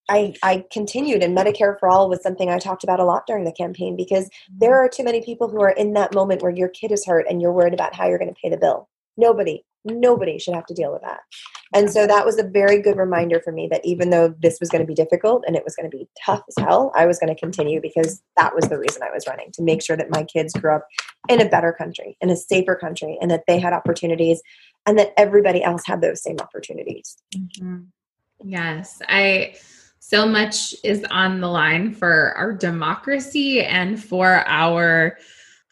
I, 0.10 0.34
I 0.44 0.66
continued, 0.72 1.24
and 1.24 1.36
Medicare 1.36 1.80
for 1.80 1.88
All 1.89 2.10
was 2.10 2.22
something 2.22 2.50
I 2.50 2.60
talked 2.60 2.84
about 2.84 3.00
a 3.00 3.06
lot 3.06 3.24
during 3.26 3.46
the 3.46 3.54
campaign 3.54 3.96
because 3.96 4.30
there 4.58 4.76
are 4.76 4.89
too 4.89 5.04
many 5.04 5.22
people 5.22 5.50
who 5.50 5.62
are 5.62 5.72
in 5.72 5.94
that 5.94 6.14
moment 6.14 6.41
where 6.41 6.52
your 6.52 6.68
kid 6.68 6.91
is 6.91 7.06
hurt 7.06 7.26
and 7.30 7.41
you're 7.41 7.54
worried 7.54 7.74
about 7.74 7.96
how 7.96 8.08
you're 8.08 8.20
going 8.20 8.34
to 8.34 8.39
pay 8.41 8.50
the 8.50 8.58
bill. 8.58 8.89
Nobody, 9.18 9.64
nobody 9.86 10.39
should 10.39 10.55
have 10.55 10.66
to 10.68 10.74
deal 10.74 10.91
with 10.91 11.01
that. 11.01 11.20
And 11.74 11.89
so 11.89 12.05
that 12.05 12.26
was 12.26 12.38
a 12.38 12.43
very 12.43 12.82
good 12.82 12.97
reminder 12.97 13.41
for 13.41 13.51
me 13.51 13.68
that 13.72 13.84
even 13.84 14.11
though 14.11 14.36
this 14.39 14.59
was 14.59 14.70
going 14.70 14.82
to 14.82 14.88
be 14.88 14.93
difficult 14.93 15.43
and 15.47 15.55
it 15.55 15.64
was 15.64 15.76
going 15.76 15.89
to 15.89 15.97
be 15.97 16.07
tough 16.24 16.43
as 16.47 16.64
hell, 16.64 16.91
I 16.95 17.05
was 17.07 17.18
going 17.18 17.34
to 17.34 17.39
continue 17.39 17.82
because 17.82 18.22
that 18.38 18.53
was 18.53 18.66
the 18.66 18.78
reason 18.78 19.01
I 19.01 19.11
was 19.11 19.28
running 19.28 19.51
to 19.53 19.64
make 19.64 19.84
sure 19.84 19.97
that 19.97 20.11
my 20.11 20.24
kids 20.24 20.53
grew 20.53 20.76
up 20.76 20.88
in 21.30 21.41
a 21.41 21.49
better 21.49 21.74
country, 21.74 22.16
in 22.22 22.30
a 22.30 22.36
safer 22.36 22.76
country, 22.76 23.18
and 23.22 23.32
that 23.32 23.43
they 23.47 23.59
had 23.59 23.74
opportunities 23.74 24.41
and 24.86 24.99
that 24.99 25.14
everybody 25.18 25.64
else 25.64 25.84
had 25.86 26.01
those 26.01 26.22
same 26.22 26.38
opportunities. 26.39 27.18
Mm-hmm. 27.36 27.80
Yes. 28.43 29.01
I 29.07 29.55
so 29.99 30.28
much 30.28 30.76
is 30.84 31.05
on 31.09 31.39
the 31.39 31.47
line 31.47 31.93
for 31.93 32.34
our 32.36 32.51
democracy 32.51 33.61
and 33.61 34.01
for 34.01 34.45
our 34.45 35.18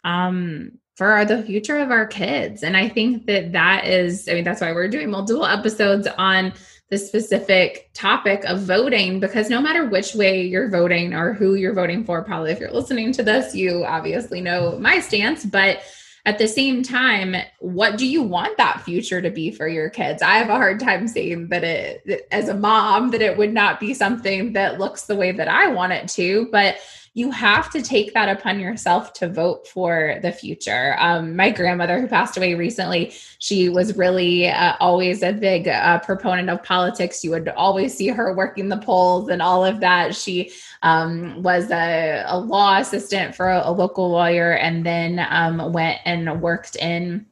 um, 0.05 0.71
for 1.01 1.25
the 1.25 1.41
future 1.41 1.79
of 1.79 1.89
our 1.89 2.05
kids. 2.05 2.61
And 2.61 2.77
I 2.77 2.87
think 2.87 3.25
that 3.25 3.53
that 3.53 3.87
is, 3.87 4.29
I 4.29 4.33
mean, 4.33 4.43
that's 4.43 4.61
why 4.61 4.71
we're 4.71 4.87
doing 4.87 5.09
multiple 5.09 5.47
episodes 5.47 6.07
on 6.19 6.53
the 6.91 6.97
specific 6.99 7.89
topic 7.95 8.43
of 8.45 8.61
voting 8.61 9.19
because 9.19 9.49
no 9.49 9.59
matter 9.59 9.83
which 9.87 10.13
way 10.13 10.45
you're 10.45 10.69
voting 10.69 11.15
or 11.15 11.33
who 11.33 11.55
you're 11.55 11.73
voting 11.73 12.03
for, 12.03 12.23
probably 12.23 12.51
if 12.51 12.59
you're 12.59 12.71
listening 12.71 13.11
to 13.13 13.23
this, 13.23 13.55
you 13.55 13.83
obviously 13.83 14.41
know 14.41 14.77
my 14.77 14.99
stance, 14.99 15.43
but 15.43 15.81
at 16.27 16.37
the 16.37 16.47
same 16.47 16.83
time, 16.83 17.35
what 17.57 17.97
do 17.97 18.05
you 18.05 18.21
want 18.21 18.57
that 18.57 18.81
future 18.81 19.23
to 19.23 19.31
be 19.31 19.49
for 19.49 19.67
your 19.67 19.89
kids? 19.89 20.21
I 20.21 20.35
have 20.35 20.49
a 20.49 20.55
hard 20.55 20.79
time 20.79 21.07
saying 21.07 21.47
that 21.47 21.63
it, 21.63 22.27
as 22.31 22.47
a 22.47 22.53
mom, 22.53 23.09
that 23.09 23.23
it 23.23 23.39
would 23.39 23.55
not 23.55 23.79
be 23.79 23.95
something 23.95 24.53
that 24.53 24.79
looks 24.79 25.05
the 25.05 25.15
way 25.15 25.31
that 25.31 25.47
I 25.47 25.69
want 25.69 25.93
it 25.93 26.09
to, 26.09 26.47
but 26.51 26.77
you 27.13 27.29
have 27.29 27.69
to 27.69 27.81
take 27.81 28.13
that 28.13 28.29
upon 28.29 28.57
yourself 28.57 29.11
to 29.11 29.27
vote 29.27 29.67
for 29.67 30.17
the 30.21 30.31
future. 30.31 30.95
Um, 30.97 31.35
my 31.35 31.49
grandmother, 31.49 31.99
who 31.99 32.07
passed 32.07 32.37
away 32.37 32.53
recently, 32.53 33.13
she 33.39 33.67
was 33.67 33.97
really 33.97 34.47
uh, 34.47 34.77
always 34.79 35.21
a 35.21 35.33
big 35.33 35.67
uh, 35.67 35.99
proponent 35.99 36.49
of 36.49 36.63
politics. 36.63 37.21
You 37.21 37.31
would 37.31 37.49
always 37.49 37.93
see 37.97 38.07
her 38.07 38.33
working 38.33 38.69
the 38.69 38.77
polls 38.77 39.27
and 39.27 39.41
all 39.41 39.65
of 39.65 39.81
that. 39.81 40.15
She 40.15 40.51
um, 40.83 41.43
was 41.43 41.69
a, 41.69 42.23
a, 42.27 42.39
law 42.39 42.77
assistant 42.77 43.35
for 43.35 43.49
a, 43.49 43.61
a 43.65 43.71
local 43.71 44.09
lawyer 44.09 44.53
and 44.53 44.85
then 44.85 45.25
um, 45.29 45.73
went 45.73 45.99
and 46.05 46.41
worked 46.41 46.77
in 46.77 47.25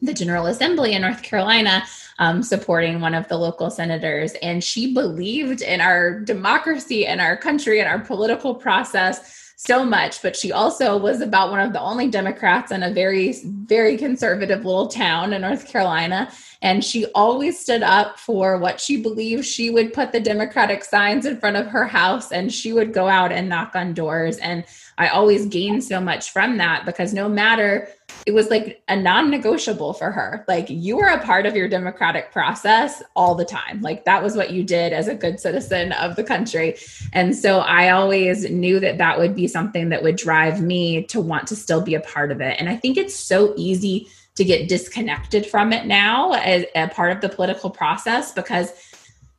the 0.00 0.14
General 0.14 0.46
Assembly 0.46 0.92
in 0.92 1.02
North 1.02 1.22
Carolina, 1.22 1.84
um, 2.18 2.42
supporting 2.42 3.00
one 3.00 3.14
of 3.14 3.28
the 3.28 3.36
local 3.36 3.70
senators. 3.70 4.34
And 4.42 4.62
she 4.62 4.92
believed 4.94 5.62
in 5.62 5.80
our 5.80 6.20
democracy 6.20 7.06
and 7.06 7.20
our 7.20 7.36
country 7.36 7.80
and 7.80 7.88
our 7.88 7.98
political 7.98 8.54
process 8.54 9.44
so 9.56 9.84
much, 9.84 10.20
but 10.20 10.36
she 10.36 10.52
also 10.52 10.96
was 10.96 11.20
about 11.20 11.50
one 11.50 11.60
of 11.60 11.72
the 11.72 11.80
only 11.80 12.08
Democrats 12.08 12.72
in 12.72 12.82
a 12.82 12.92
very, 12.92 13.34
very 13.44 13.96
conservative 13.96 14.64
little 14.64 14.88
town 14.88 15.32
in 15.32 15.42
North 15.42 15.68
Carolina. 15.68 16.30
And 16.60 16.84
she 16.84 17.06
always 17.14 17.58
stood 17.58 17.82
up 17.82 18.18
for 18.18 18.58
what 18.58 18.80
she 18.80 19.00
believed. 19.00 19.44
She 19.44 19.70
would 19.70 19.92
put 19.92 20.12
the 20.12 20.20
Democratic 20.20 20.82
signs 20.84 21.24
in 21.24 21.38
front 21.38 21.56
of 21.56 21.66
her 21.68 21.86
house 21.86 22.32
and 22.32 22.52
she 22.52 22.72
would 22.72 22.92
go 22.92 23.08
out 23.08 23.32
and 23.32 23.48
knock 23.48 23.76
on 23.76 23.94
doors. 23.94 24.38
And 24.38 24.64
I 24.98 25.08
always 25.08 25.46
gained 25.46 25.84
so 25.84 26.00
much 26.00 26.30
from 26.30 26.58
that 26.58 26.84
because 26.84 27.14
no 27.14 27.28
matter 27.28 27.88
it 28.26 28.32
was 28.32 28.48
like 28.48 28.82
a 28.88 28.96
non-negotiable 28.96 29.92
for 29.92 30.10
her. 30.10 30.44
Like 30.48 30.70
you 30.70 30.96
were 30.96 31.08
a 31.08 31.22
part 31.22 31.46
of 31.46 31.54
your 31.54 31.68
democratic 31.68 32.32
process 32.32 33.02
all 33.14 33.34
the 33.34 33.44
time. 33.44 33.80
Like 33.82 34.04
that 34.04 34.22
was 34.22 34.36
what 34.36 34.50
you 34.50 34.64
did 34.64 34.92
as 34.92 35.08
a 35.08 35.14
good 35.14 35.38
citizen 35.38 35.92
of 35.92 36.16
the 36.16 36.24
country. 36.24 36.76
And 37.12 37.36
so 37.36 37.60
i 37.60 37.90
always 37.90 38.48
knew 38.50 38.80
that 38.80 38.98
that 38.98 39.18
would 39.18 39.34
be 39.34 39.46
something 39.46 39.90
that 39.90 40.02
would 40.02 40.16
drive 40.16 40.62
me 40.62 41.04
to 41.04 41.20
want 41.20 41.46
to 41.48 41.56
still 41.56 41.80
be 41.80 41.94
a 41.94 42.00
part 42.00 42.30
of 42.32 42.40
it. 42.40 42.56
And 42.58 42.68
i 42.68 42.76
think 42.76 42.96
it's 42.96 43.14
so 43.14 43.54
easy 43.56 44.08
to 44.34 44.44
get 44.44 44.68
disconnected 44.68 45.46
from 45.46 45.72
it 45.72 45.86
now 45.86 46.32
as 46.32 46.64
a 46.74 46.88
part 46.88 47.12
of 47.12 47.20
the 47.20 47.28
political 47.28 47.70
process 47.70 48.32
because 48.32 48.72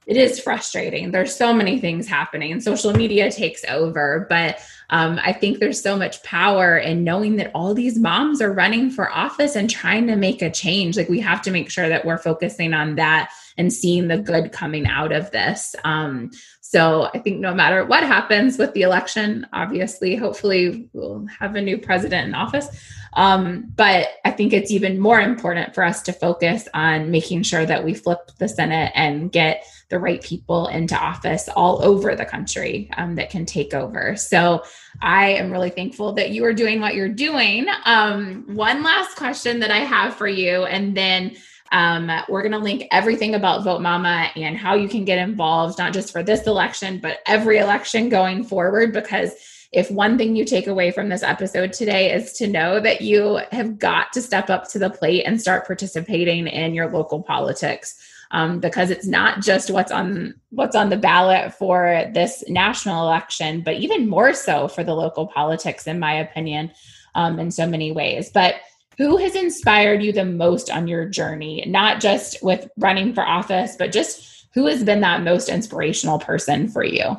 it 0.08 0.18
is 0.18 0.40
frustrating. 0.40 1.12
There's 1.12 1.36
so 1.36 1.54
many 1.54 1.80
things 1.80 2.08
happening 2.08 2.52
and 2.52 2.64
social 2.64 2.94
media 2.94 3.32
takes 3.32 3.64
over. 3.66 4.28
But 4.30 4.60
um, 4.92 5.20
I 5.24 5.34
think 5.34 5.58
there's 5.58 5.82
so 5.82 5.98
much 5.98 6.22
power 6.22 6.78
in 6.78 7.04
knowing 7.04 7.38
that 7.38 7.52
all 7.56 7.74
these 7.74 7.98
moms 7.98 8.42
are 8.42 8.54
running 8.54 8.92
for 8.92 9.12
office 9.12 9.56
and 9.56 9.70
trying 9.70 10.06
to 10.08 10.16
make 10.16 10.42
a 10.42 10.52
change. 10.52 10.96
Like 10.96 11.10
we 11.10 11.20
have 11.22 11.42
to 11.44 11.52
make 11.52 11.72
sure 11.72 11.90
that 11.90 12.06
we're 12.06 12.20
focusing 12.20 12.74
on 12.74 12.96
that 12.96 13.32
and 13.58 13.74
seeing 13.74 14.08
the 14.08 14.18
good 14.18 14.52
coming 14.52 14.86
out 14.86 15.12
of 15.12 15.32
this. 15.32 15.76
Um, 15.84 16.30
so 16.62 17.10
I 17.14 17.20
think 17.20 17.40
no 17.40 17.54
matter 17.54 17.86
what 17.86 18.04
happens 18.04 18.58
with 18.58 18.74
the 18.74 18.82
election, 18.82 19.48
obviously, 19.54 20.16
hopefully 20.16 20.90
we'll 20.94 21.26
have 21.40 21.56
a 21.56 21.62
new 21.62 21.78
president 21.78 22.28
in 22.28 22.36
office. 22.36 22.68
Um, 23.14 23.72
but 23.76 24.08
I 24.26 24.32
think 24.32 24.52
it's 24.52 24.72
even 24.72 25.00
more 25.00 25.22
important 25.22 25.74
for 25.74 25.84
us 25.84 26.02
to 26.04 26.14
focus 26.14 26.68
on 26.74 27.12
making 27.12 27.44
sure 27.44 27.66
that 27.66 27.86
we 27.86 27.94
flip 27.94 28.32
the 28.40 28.50
Senate 28.50 28.92
and 28.94 29.32
get 29.32 29.64
the 29.90 30.00
right 30.00 30.22
people 30.22 30.68
into 30.68 30.96
office 30.98 31.48
all 31.56 31.84
over 31.84 32.16
the 32.16 32.26
country 32.26 32.90
um, 32.98 33.16
that 33.16 33.30
can 33.30 33.46
take 33.46 33.74
over. 33.74 34.16
So 34.16 34.64
I 35.02 35.30
am 35.30 35.52
really 35.52 35.70
thankful 35.70 36.14
that 36.14 36.32
you 36.32 36.44
are 36.46 36.54
doing 36.54 36.82
what 36.82 36.96
you're 36.96 37.10
doing. 37.10 37.68
Um, 37.86 38.46
one 38.56 38.84
last 38.84 39.16
question 39.16 39.60
that 39.60 39.72
I 39.72 39.80
have 39.80 40.16
for 40.16 40.28
you, 40.28 40.64
and 40.66 40.98
then 40.98 41.36
um, 41.72 42.10
we're 42.30 42.42
going 42.42 42.52
to 42.52 42.60
link 42.60 42.86
everything 42.92 43.36
about 43.36 43.64
Vote 43.64 43.82
Mama 43.82 44.30
and 44.36 44.58
how 44.58 44.76
you 44.76 44.88
can 44.88 45.06
get 45.06 45.20
involved, 45.20 45.78
not 45.78 45.94
just 45.94 46.12
for 46.12 46.24
this 46.24 46.48
election, 46.48 47.00
but 47.00 47.20
every 47.28 47.58
election 47.58 48.10
going 48.10 48.44
forward, 48.44 48.94
because 48.94 49.34
if 49.72 49.92
one 49.92 50.18
thing 50.18 50.36
you 50.36 50.46
take 50.46 50.68
away 50.68 50.90
from 50.92 51.10
this 51.10 51.24
episode 51.24 51.74
today 51.74 52.14
is 52.14 52.34
to 52.34 52.48
know 52.48 52.80
that 52.80 53.02
you 53.02 53.42
have 53.52 53.78
got 53.78 54.14
to 54.14 54.22
step 54.22 54.50
up 54.50 54.70
to 54.70 54.80
the 54.80 54.90
plate 54.90 55.24
and 55.26 55.42
start 55.42 55.68
participating 55.68 56.48
in 56.48 56.74
your 56.74 56.90
local 56.90 57.22
politics 57.22 58.00
um, 58.36 58.60
because 58.60 58.92
it's 58.92 59.08
not 59.08 59.40
just 59.40 59.72
what's 59.72 59.94
on 59.94 60.36
what's 60.50 60.76
on 60.76 60.90
the 60.90 60.98
ballot 60.98 61.54
for 61.54 62.04
this 62.14 62.44
national 62.50 63.04
election, 63.04 63.62
but 63.62 63.76
even 63.76 64.10
more 64.10 64.34
so 64.34 64.68
for 64.68 64.84
the 64.84 64.94
local 64.94 65.26
politics, 65.26 65.88
in 65.88 66.00
my 66.00 66.14
opinion, 66.14 66.70
um, 67.16 67.40
in 67.40 67.50
so 67.50 67.66
many 67.66 67.94
ways. 67.94 68.30
But 68.30 68.56
who 68.98 69.16
has 69.16 69.36
inspired 69.36 70.04
you 70.04 70.12
the 70.12 70.26
most 70.26 70.70
on 70.70 70.86
your 70.86 71.08
journey, 71.08 71.64
not 71.66 72.02
just 72.02 72.44
with 72.44 72.68
running 72.78 73.14
for 73.14 73.26
office, 73.26 73.78
but 73.80 73.94
just 73.94 74.48
who 74.54 74.66
has 74.66 74.84
been 74.84 75.00
that 75.00 75.24
most 75.24 75.48
inspirational 75.48 76.20
person 76.20 76.68
for 76.68 76.84
you? 76.84 77.16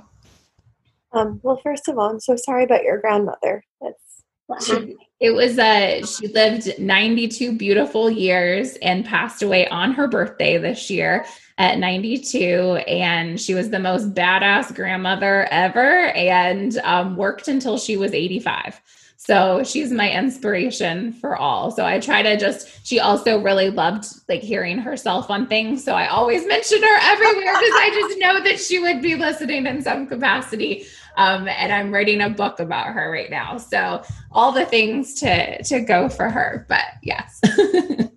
Um, 1.12 1.40
well, 1.42 1.58
first 1.62 1.88
of 1.88 1.96
all, 1.96 2.10
I'm 2.10 2.20
so 2.20 2.36
sorry 2.36 2.64
about 2.64 2.82
your 2.82 3.00
grandmother. 3.00 3.64
That's 3.80 4.66
she, 4.66 4.96
it 5.18 5.30
was 5.30 5.58
uh 5.58 6.04
she 6.04 6.28
lived 6.28 6.78
92 6.78 7.56
beautiful 7.56 8.10
years 8.10 8.76
and 8.82 9.04
passed 9.04 9.42
away 9.42 9.66
on 9.68 9.92
her 9.92 10.06
birthday 10.06 10.58
this 10.58 10.90
year 10.90 11.24
at 11.58 11.78
92 11.78 12.76
and 12.86 13.40
she 13.40 13.54
was 13.54 13.70
the 13.70 13.78
most 13.78 14.12
badass 14.12 14.74
grandmother 14.74 15.48
ever 15.50 16.08
and 16.08 16.76
um, 16.78 17.16
worked 17.16 17.48
until 17.48 17.78
she 17.78 17.96
was 17.96 18.12
85 18.12 18.80
so 19.26 19.64
she's 19.64 19.90
my 19.90 20.08
inspiration 20.12 21.12
for 21.12 21.36
all. 21.36 21.72
So 21.72 21.84
I 21.84 21.98
try 21.98 22.22
to 22.22 22.36
just, 22.36 22.86
she 22.86 23.00
also 23.00 23.40
really 23.40 23.70
loved 23.70 24.06
like 24.28 24.40
hearing 24.40 24.78
herself 24.78 25.30
on 25.30 25.48
things. 25.48 25.82
So 25.82 25.94
I 25.94 26.06
always 26.06 26.46
mention 26.46 26.80
her 26.80 26.98
everywhere 27.00 27.54
because 27.54 27.72
I 27.74 27.90
just 27.92 28.20
know 28.20 28.40
that 28.44 28.60
she 28.60 28.78
would 28.78 29.02
be 29.02 29.16
listening 29.16 29.66
in 29.66 29.82
some 29.82 30.06
capacity. 30.06 30.86
Um, 31.16 31.48
and 31.48 31.72
I'm 31.72 31.92
writing 31.92 32.20
a 32.20 32.30
book 32.30 32.60
about 32.60 32.88
her 32.88 33.10
right 33.10 33.30
now. 33.30 33.56
So 33.58 34.02
all 34.32 34.52
the 34.52 34.66
things 34.66 35.14
to 35.14 35.62
to 35.64 35.80
go 35.80 36.08
for 36.08 36.28
her. 36.28 36.66
But 36.68 36.84
yes. 37.02 37.40
oh, 37.44 38.10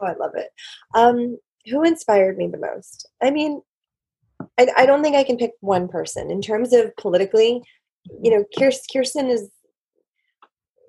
I 0.00 0.14
love 0.14 0.32
it. 0.34 0.50
Um, 0.94 1.38
who 1.66 1.82
inspired 1.82 2.36
me 2.36 2.48
the 2.48 2.58
most? 2.58 3.08
I 3.22 3.30
mean, 3.30 3.60
I, 4.58 4.68
I 4.76 4.86
don't 4.86 5.02
think 5.02 5.16
I 5.16 5.24
can 5.24 5.36
pick 5.36 5.52
one 5.60 5.88
person 5.88 6.30
in 6.30 6.40
terms 6.40 6.72
of 6.72 6.94
politically. 6.96 7.62
You 8.22 8.30
know, 8.30 8.44
Kirsten 8.56 9.28
is 9.28 9.50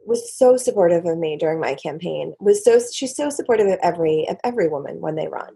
was 0.06 0.38
so 0.38 0.56
supportive 0.56 1.06
of 1.06 1.18
me 1.18 1.38
during 1.38 1.60
my 1.60 1.76
campaign. 1.76 2.34
Was 2.40 2.64
so 2.64 2.80
she's 2.94 3.16
so 3.16 3.30
supportive 3.30 3.68
of 3.68 3.80
every 3.84 4.28
of 4.30 4.38
every 4.44 4.68
woman 4.68 5.02
when 5.02 5.16
they 5.16 5.28
run. 5.28 5.54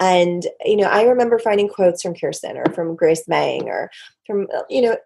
And 0.00 0.46
you 0.64 0.76
know, 0.76 0.88
I 0.88 1.02
remember 1.02 1.38
finding 1.38 1.68
quotes 1.68 2.02
from 2.02 2.14
Kirsten 2.14 2.56
or 2.56 2.64
from 2.72 2.96
Grace 2.96 3.28
Meng 3.28 3.68
or 3.68 3.90
from 4.26 4.46
you 4.68 4.82
know 4.82 4.96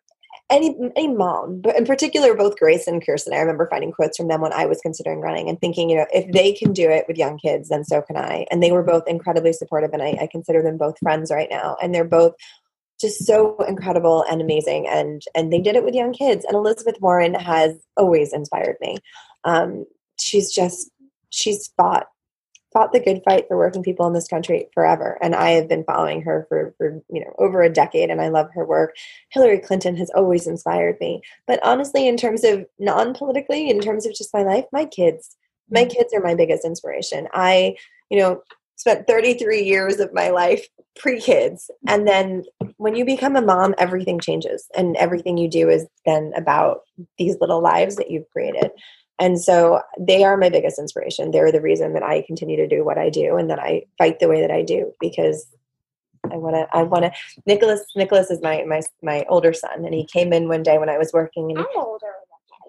any 0.55 0.77
any 0.97 1.09
mom, 1.09 1.61
but 1.61 1.77
in 1.77 1.85
particular 1.85 2.35
both 2.35 2.59
Grace 2.59 2.87
and 2.87 3.05
Kirsten. 3.05 3.35
I 3.35 3.39
remember 3.39 3.69
finding 3.69 3.93
quotes 3.93 4.17
from 4.17 4.29
them 4.29 4.41
when 4.41 4.53
I 4.53 4.67
was 4.67 4.81
considering 4.81 5.21
running 5.21 5.49
and 5.49 5.61
thinking, 5.61 5.91
you 5.91 5.97
know, 5.97 6.07
if 6.13 6.31
they 6.33 6.53
can 6.53 6.73
do 6.73 6.89
it 6.89 7.05
with 7.09 7.17
young 7.19 7.39
kids, 7.39 7.69
then 7.69 7.85
so 7.85 8.03
can 8.03 8.17
I. 8.17 8.47
And 8.51 8.63
they 8.63 8.73
were 8.73 8.83
both 8.83 9.05
incredibly 9.07 9.53
supportive, 9.53 9.91
and 9.93 10.03
I, 10.03 10.17
I 10.21 10.29
consider 10.31 10.63
them 10.63 10.79
both 10.79 10.99
friends 11.01 11.31
right 11.31 11.49
now. 11.51 11.77
And 11.83 11.95
they're 11.95 12.05
both 12.05 12.35
just 13.01 13.27
so 13.27 13.57
incredible 13.69 14.25
and 14.31 14.41
amazing, 14.41 14.87
and 14.89 15.23
and 15.35 15.53
they 15.53 15.61
did 15.61 15.77
it 15.77 15.85
with 15.85 15.95
young 15.95 16.13
kids. 16.13 16.45
And 16.45 16.55
Elizabeth 16.55 16.97
Warren 17.01 17.35
has 17.35 17.77
always 17.97 18.33
inspired 18.33 18.77
me. 18.81 18.99
Um, 19.45 19.85
she's 20.19 20.53
just 20.53 20.91
she's 21.31 21.71
fought 21.77 22.07
fought 22.75 22.93
the 22.93 23.01
good 23.01 23.23
fight 23.25 23.47
for 23.49 23.57
working 23.57 23.83
people 23.83 24.07
in 24.07 24.13
this 24.13 24.29
country 24.29 24.69
forever. 24.75 25.17
And 25.23 25.35
i 25.35 25.51
have 25.51 25.69
been 25.69 25.85
following 25.85 26.21
her 26.23 26.45
for, 26.49 26.75
for 26.77 27.01
you 27.09 27.25
know 27.25 27.33
over 27.39 27.63
a 27.63 27.73
decade 27.73 28.11
and 28.11 28.21
i 28.21 28.29
love 28.29 28.51
her 28.53 28.67
work. 28.67 28.95
Hillary 29.31 29.61
clinton 29.61 29.97
has 29.97 30.11
always 30.15 30.47
inspired 30.47 30.99
me. 31.01 31.23
But 31.47 31.65
honestly 31.65 32.07
in 32.07 32.19
terms 32.19 32.45
of 32.45 32.67
non-politically 32.79 33.71
in 33.71 33.81
terms 33.81 34.05
of 34.05 34.15
just 34.15 34.35
my 34.35 34.43
life 34.43 34.67
my 34.73 34.85
kids 34.85 35.37
my 35.71 35.83
mm-hmm. 35.83 35.91
kids 35.91 36.13
are 36.13 36.21
my 36.21 36.35
biggest 36.35 36.67
inspiration. 36.67 37.29
I 37.33 37.77
you 38.11 38.19
know 38.19 38.43
spent 38.77 39.07
33 39.07 39.63
years 39.63 40.01
of 40.01 40.13
my 40.13 40.31
life 40.31 40.67
pre-kids. 40.97 41.71
And 41.87 42.09
then 42.09 42.43
when 42.77 42.97
you 42.97 43.05
become 43.05 43.37
a 43.37 43.41
mom 43.41 43.75
everything 43.79 44.19
changes. 44.19 44.69
And 44.77 44.97
everything 44.97 45.39
you 45.39 45.49
do 45.49 45.69
is 45.69 45.87
then 46.05 46.33
about 46.37 46.81
these 47.19 47.37
little 47.41 47.63
lives 47.63 47.97
that 47.97 48.11
you've 48.11 48.29
created 48.31 48.73
and 49.19 49.41
so 49.41 49.81
they 49.99 50.25
are 50.25 50.37
my 50.37 50.49
biggest 50.49 50.79
inspiration. 50.79 51.31
They're 51.31 51.53
the 51.53 51.61
reason 51.61 51.93
that 51.93 52.03
I 52.03 52.23
continue 52.23 52.57
to 52.57 52.67
do 52.67 52.85
what 52.85 52.99
I 52.99 53.11
do 53.11 53.37
and 53.37 53.49
that 53.51 53.59
I 53.59 53.85
fight 53.99 54.19
the 54.19 54.29
way 54.29 54.41
that 54.41 54.51
I 54.51 54.63
do 54.63 54.93
because 55.01 55.47
I 56.33 56.37
want 56.37 56.57
to, 56.57 56.67
I 56.77 56.83
want 56.83 57.05
to, 57.05 57.13
Nicholas, 57.47 57.83
Nicholas 57.95 58.31
is 58.31 58.41
my, 58.43 58.65
my, 58.65 58.81
my 59.03 59.25
older 59.29 59.53
son. 59.53 59.85
And 59.85 59.95
he 59.95 60.07
came 60.07 60.33
in 60.33 60.49
one 60.49 60.63
day 60.63 60.79
when 60.79 60.89
I 60.89 60.99
was 60.99 61.13
working 61.13 61.51
and 61.51 61.61
I'm 61.61 61.67
older. 61.77 62.13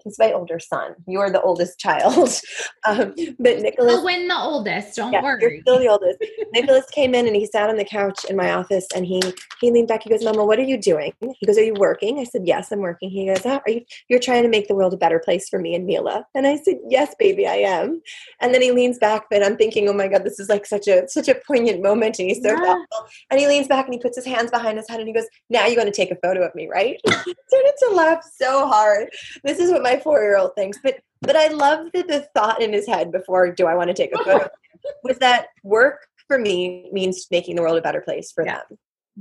He's 0.06 0.18
my 0.18 0.32
older 0.32 0.60
son. 0.60 0.95
You're 1.08 1.30
the 1.30 1.41
oldest 1.41 1.80
child. 1.80 2.30
um, 2.88 3.14
but 3.39 3.60
Nicholas. 3.60 3.95
I'll 3.95 4.06
win 4.06 4.28
the 4.28 4.38
oldest. 4.38 4.95
Don't 4.95 5.12
yeah, 5.12 5.22
worry. 5.22 5.41
You're 5.41 5.62
still 5.62 5.80
the 5.80 5.89
oldest. 5.89 6.24
Nicholas 6.53 6.86
came 6.91 7.14
in 7.14 7.28
and 7.28 7.36
he 7.36 7.45
sat 7.45 7.70
on 7.70 7.76
the 7.76 7.84
couch 7.84 8.24
in 8.30 8.38
my 8.38 8.53
office 8.53 8.88
and 8.95 9.06
he 9.06 9.22
he 9.60 9.72
leaned 9.72 9.89
back. 9.89 10.03
He 10.03 10.10
goes, 10.10 10.24
"Mama, 10.24 10.45
what 10.45 10.60
are 10.60 10.64
you 10.64 10.78
doing?" 10.78 11.12
He 11.39 11.45
goes, 11.45 11.58
"Are 11.58 11.64
you 11.64 11.74
working?" 11.74 12.20
I 12.20 12.24
said, 12.24 12.43
"Yes, 12.45 12.72
I'm 12.72 12.80
working." 12.80 13.10
He 13.10 13.26
goes, 13.26 13.45
oh, 13.45 13.60
"Are 13.66 13.70
you? 13.70 13.82
You're 14.08 14.20
trying 14.20 14.43
to 14.43 14.49
make 14.49 14.68
the 14.68 14.76
world 14.76 14.93
a 14.93 14.97
better 14.97 15.20
place 15.20 15.49
for 15.49 15.60
me 15.60 15.76
and 15.76 15.86
Mila?" 15.86 16.26
And 16.36 16.47
I 16.47 16.58
said, 16.58 16.78
"Yes, 16.88 17.14
baby, 17.20 17.47
I 17.47 17.56
am." 17.56 18.01
And 18.39 18.53
then 18.53 18.62
he 18.62 18.72
leans 18.72 18.99
back, 18.99 19.26
but 19.30 19.43
I'm 19.43 19.58
thinking, 19.58 19.89
"Oh 19.89 19.93
my 19.93 20.08
God, 20.08 20.24
this 20.24 20.39
is 20.39 20.49
like 20.49 20.66
such 20.66 20.88
a 20.88 21.08
such 21.10 21.28
a 21.28 21.36
poignant 21.36 21.82
moment." 21.82 22.20
And 22.20 22.30
he's 22.30 22.43
so 22.43 22.49
yeah. 22.49 22.58
thoughtful. 22.58 23.08
And 23.32 23.39
he 23.39 23.47
leans 23.47 23.68
back 23.68 23.86
and 23.86 23.93
he 23.93 23.99
puts 23.99 24.16
his 24.16 24.26
hands 24.26 24.51
behind 24.51 24.78
his 24.78 24.88
head 24.88 24.99
and 24.99 25.08
he 25.08 25.14
goes, 25.14 25.28
"Now 25.49 25.66
you're 25.66 25.76
going 25.76 25.91
to 25.91 25.91
take 25.91 26.12
a 26.12 26.20
photo 26.24 26.45
of 26.45 26.53
me, 26.56 26.68
right?" 26.72 26.99
started 27.08 27.74
to 27.80 27.89
laugh 27.93 28.24
so 28.39 28.68
hard. 28.68 29.10
This 29.43 29.60
is 29.60 29.72
what 29.72 29.84
my 29.84 29.95
four 30.00 30.22
year 30.22 30.38
old 30.38 30.56
thinks. 30.56 30.80
But 30.84 31.00
but 31.22 31.36
I 31.36 31.48
love 31.48 31.91
that 31.93 32.08
the 32.08 32.28
thought 32.36 32.62
in 32.62 32.74
his 32.74 32.88
head 32.88 33.12
before 33.12 33.52
do 33.52 33.66
I 33.66 33.76
want 33.76 33.89
to 33.89 33.93
take 33.93 34.14
a 34.14 34.24
photo 34.24 34.50
was 35.04 35.18
that 35.20 35.48
work 35.64 36.08
for 36.28 36.38
me 36.38 36.89
means 36.91 37.28
making 37.32 37.56
the 37.56 37.62
world 37.62 37.78
a 37.78 37.82
better 37.82 38.02
place 38.02 38.32
for 38.32 38.46
yeah. 38.46 38.62
them. 38.70 38.78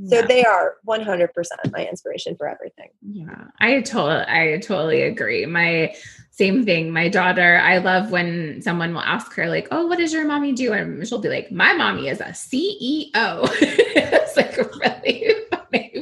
So 0.09 0.17
yeah. 0.17 0.27
they 0.27 0.45
are 0.45 0.75
100% 0.89 1.29
my 1.71 1.87
inspiration 1.87 2.35
for 2.37 2.49
everything. 2.49 2.89
Yeah. 3.01 3.45
I 3.61 3.81
totally 3.81 4.25
I 4.27 4.59
totally 4.59 5.03
agree. 5.03 5.47
My 5.47 5.95
same 6.33 6.65
thing. 6.65 6.91
My 6.91 7.09
daughter, 7.09 7.61
I 7.63 7.79
love 7.79 8.11
when 8.11 8.61
someone 8.61 8.93
will 8.93 9.03
ask 9.03 9.33
her 9.35 9.49
like, 9.49 9.69
"Oh, 9.71 9.87
what 9.87 9.99
does 9.99 10.13
your 10.13 10.27
mommy 10.27 10.53
do?" 10.53 10.73
and 10.73 11.07
she'll 11.07 11.21
be 11.21 11.29
like, 11.29 11.53
"My 11.53 11.75
mommy 11.75 12.09
is 12.09 12.21
a 12.21 12.33
CEO." 12.33 13.13
it's 13.15 14.37
like 14.37 14.57
really 14.57 15.34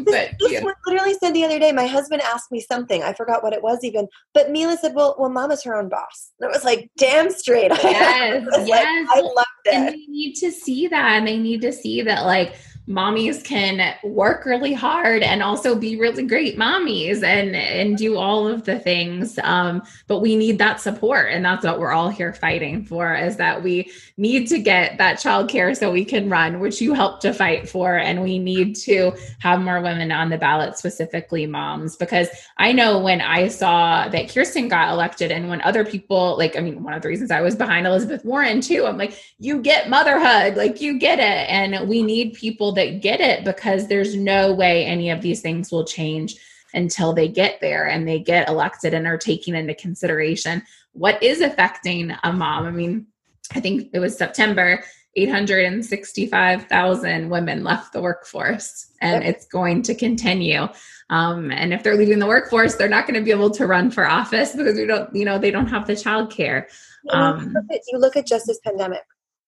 but 0.11 0.31
this, 0.39 0.63
one 0.63 0.75
literally 0.87 1.15
said 1.15 1.35
the 1.35 1.45
other 1.45 1.59
day, 1.59 1.73
my 1.73 1.87
husband 1.87 2.23
asked 2.23 2.51
me 2.51 2.61
something. 2.61 3.03
I 3.03 3.13
forgot 3.13 3.43
what 3.43 3.53
it 3.53 3.63
was 3.63 3.81
even. 3.83 4.09
But 4.35 4.51
Mila 4.51 4.77
said, 4.77 4.95
Well, 4.95 5.17
well, 5.19 5.31
mama's 5.31 5.63
her 5.65 5.77
own 5.77 5.89
boss. 5.89 6.33
And 6.41 6.51
it 6.51 6.55
was 6.55 6.65
like, 6.65 6.91
damn 6.99 7.31
straight. 7.31 7.73
Yes. 7.83 8.47
yes. 8.67 9.09
Like, 9.09 9.19
I 9.19 9.21
love 9.21 9.47
that. 9.65 9.75
And 9.75 9.89
they 9.89 10.07
need 10.09 10.35
to 10.35 10.51
see 10.51 10.89
that. 10.89 11.13
And 11.13 11.27
they 11.27 11.37
need 11.37 11.61
to 11.63 11.73
see 11.73 12.03
that 12.03 12.25
like 12.25 12.55
mommies 12.89 13.45
can 13.45 13.95
work 14.03 14.45
really 14.45 14.73
hard 14.73 15.23
and 15.23 15.43
also 15.43 15.75
be 15.75 15.97
really 15.97 16.27
great 16.27 16.59
mommies 16.59 17.23
and 17.23 17.55
and 17.55 17.97
do 17.97 18.17
all 18.17 18.49
of 18.49 18.65
the 18.65 18.79
things. 18.79 19.39
Um, 19.43 19.83
but 20.07 20.21
we 20.21 20.37
need 20.37 20.59
that 20.59 20.81
support 20.81 21.31
and 21.31 21.45
that's 21.45 21.65
what 21.65 21.79
we're 21.79 21.93
all 21.93 22.09
here 22.09 22.33
fighting 22.33 22.85
for 22.85 23.15
is 23.15 23.37
that 23.37 23.63
we 23.63 23.91
need 24.17 24.49
to 24.49 24.59
get 24.59 24.99
that 24.99 25.19
childcare 25.19 25.77
so 25.77 25.93
we 25.93 26.05
can 26.05 26.29
run 26.29 26.61
which 26.61 26.81
you 26.81 26.95
helped 26.95 27.23
to 27.23 27.33
fight 27.33 27.69
for 27.69 27.97
and 27.97 28.23
we 28.23 28.39
need 28.39 28.75
to 28.77 29.13
have 29.39 29.61
more 29.61 29.81
women 29.81 30.11
on 30.11 30.31
the 30.31 30.39
ballot 30.39 30.77
specifically 30.77 31.47
moms. 31.47 31.97
Because 31.97 32.29
i 32.59 32.73
know 32.73 32.99
when 32.99 33.21
i 33.21 33.49
saw 33.49 34.09
that 34.09 34.29
kirsten 34.33 34.69
got 34.69 34.93
elected 34.93 35.31
and 35.31 35.49
when 35.49 35.61
other 35.63 35.85
people 35.85 36.37
like 36.37 36.57
i 36.57 36.61
mean 36.61 36.83
one 36.83 36.95
of 36.95 37.03
the 37.03 37.09
reasons 37.09 37.31
i 37.31 37.41
was 37.41 37.55
behind 37.55 37.87
elizabeth 37.87 38.25
warren 38.25 38.61
too 38.61 38.87
i'm 38.87 38.97
like 38.97 39.19
you 39.39 39.61
get 39.61 39.89
motherhood 39.89 40.57
like 40.57 40.81
you 40.81 40.99
get 40.99 41.19
it. 41.19 41.49
And 41.51 41.89
we 41.89 42.03
need 42.03 42.35
people 42.35 42.72
that 42.73 43.03
get 43.03 43.21
it 43.21 43.45
because 43.45 43.89
there's 43.89 44.17
no 44.17 44.53
way 44.53 44.85
any 44.85 45.11
of 45.11 45.23
these 45.23 45.41
things 45.41 45.71
will 45.71 45.85
change 45.85 46.37
until 46.75 47.13
they 47.13 47.29
get 47.29 47.61
there 47.61 47.87
and 47.87 48.09
they 48.09 48.19
get 48.19 48.49
elected 48.49 48.95
and 48.95 49.07
are 49.07 49.19
taking 49.19 49.55
into 49.55 49.75
consideration 49.75 50.63
what 50.93 51.23
is 51.23 51.41
affecting 51.41 52.13
a 52.23 52.33
mom. 52.33 52.67
I 52.67 52.71
mean, 52.71 53.07
I 53.55 53.61
think 53.61 53.91
it 53.93 53.99
was 53.99 54.17
September, 54.17 54.83
865,000 55.17 57.29
women 57.29 57.65
left 57.65 57.93
the 57.93 58.01
workforce, 58.01 58.91
and 59.01 59.23
yep. 59.23 59.35
it's 59.35 59.47
going 59.47 59.83
to 59.83 59.95
continue. 59.95 60.67
Um, 61.11 61.51
and 61.51 61.75
if 61.75 61.83
they're 61.83 61.97
leaving 61.97 62.19
the 62.19 62.27
workforce, 62.27 62.77
they're 62.77 62.89
not 62.89 63.07
going 63.07 63.21
to 63.21 63.25
be 63.25 63.31
able 63.31 63.51
to 63.51 63.67
run 63.67 63.91
for 63.91 64.09
office 64.09 64.55
because 64.55 64.77
we 64.77 64.87
don't, 64.87 65.15
you 65.15 65.27
know, 65.27 65.39
they 65.39 65.51
don't 65.51 65.67
have 65.67 65.87
the 65.87 65.97
child 65.97 66.31
care. 66.31 66.69
Um, 67.11 67.41
you, 67.41 67.53
look 67.53 67.65
at, 67.71 67.81
you 67.89 67.99
look 67.99 68.17
at 68.17 68.27
just 68.27 68.47
this 68.47 68.61
pandemic. 68.61 69.03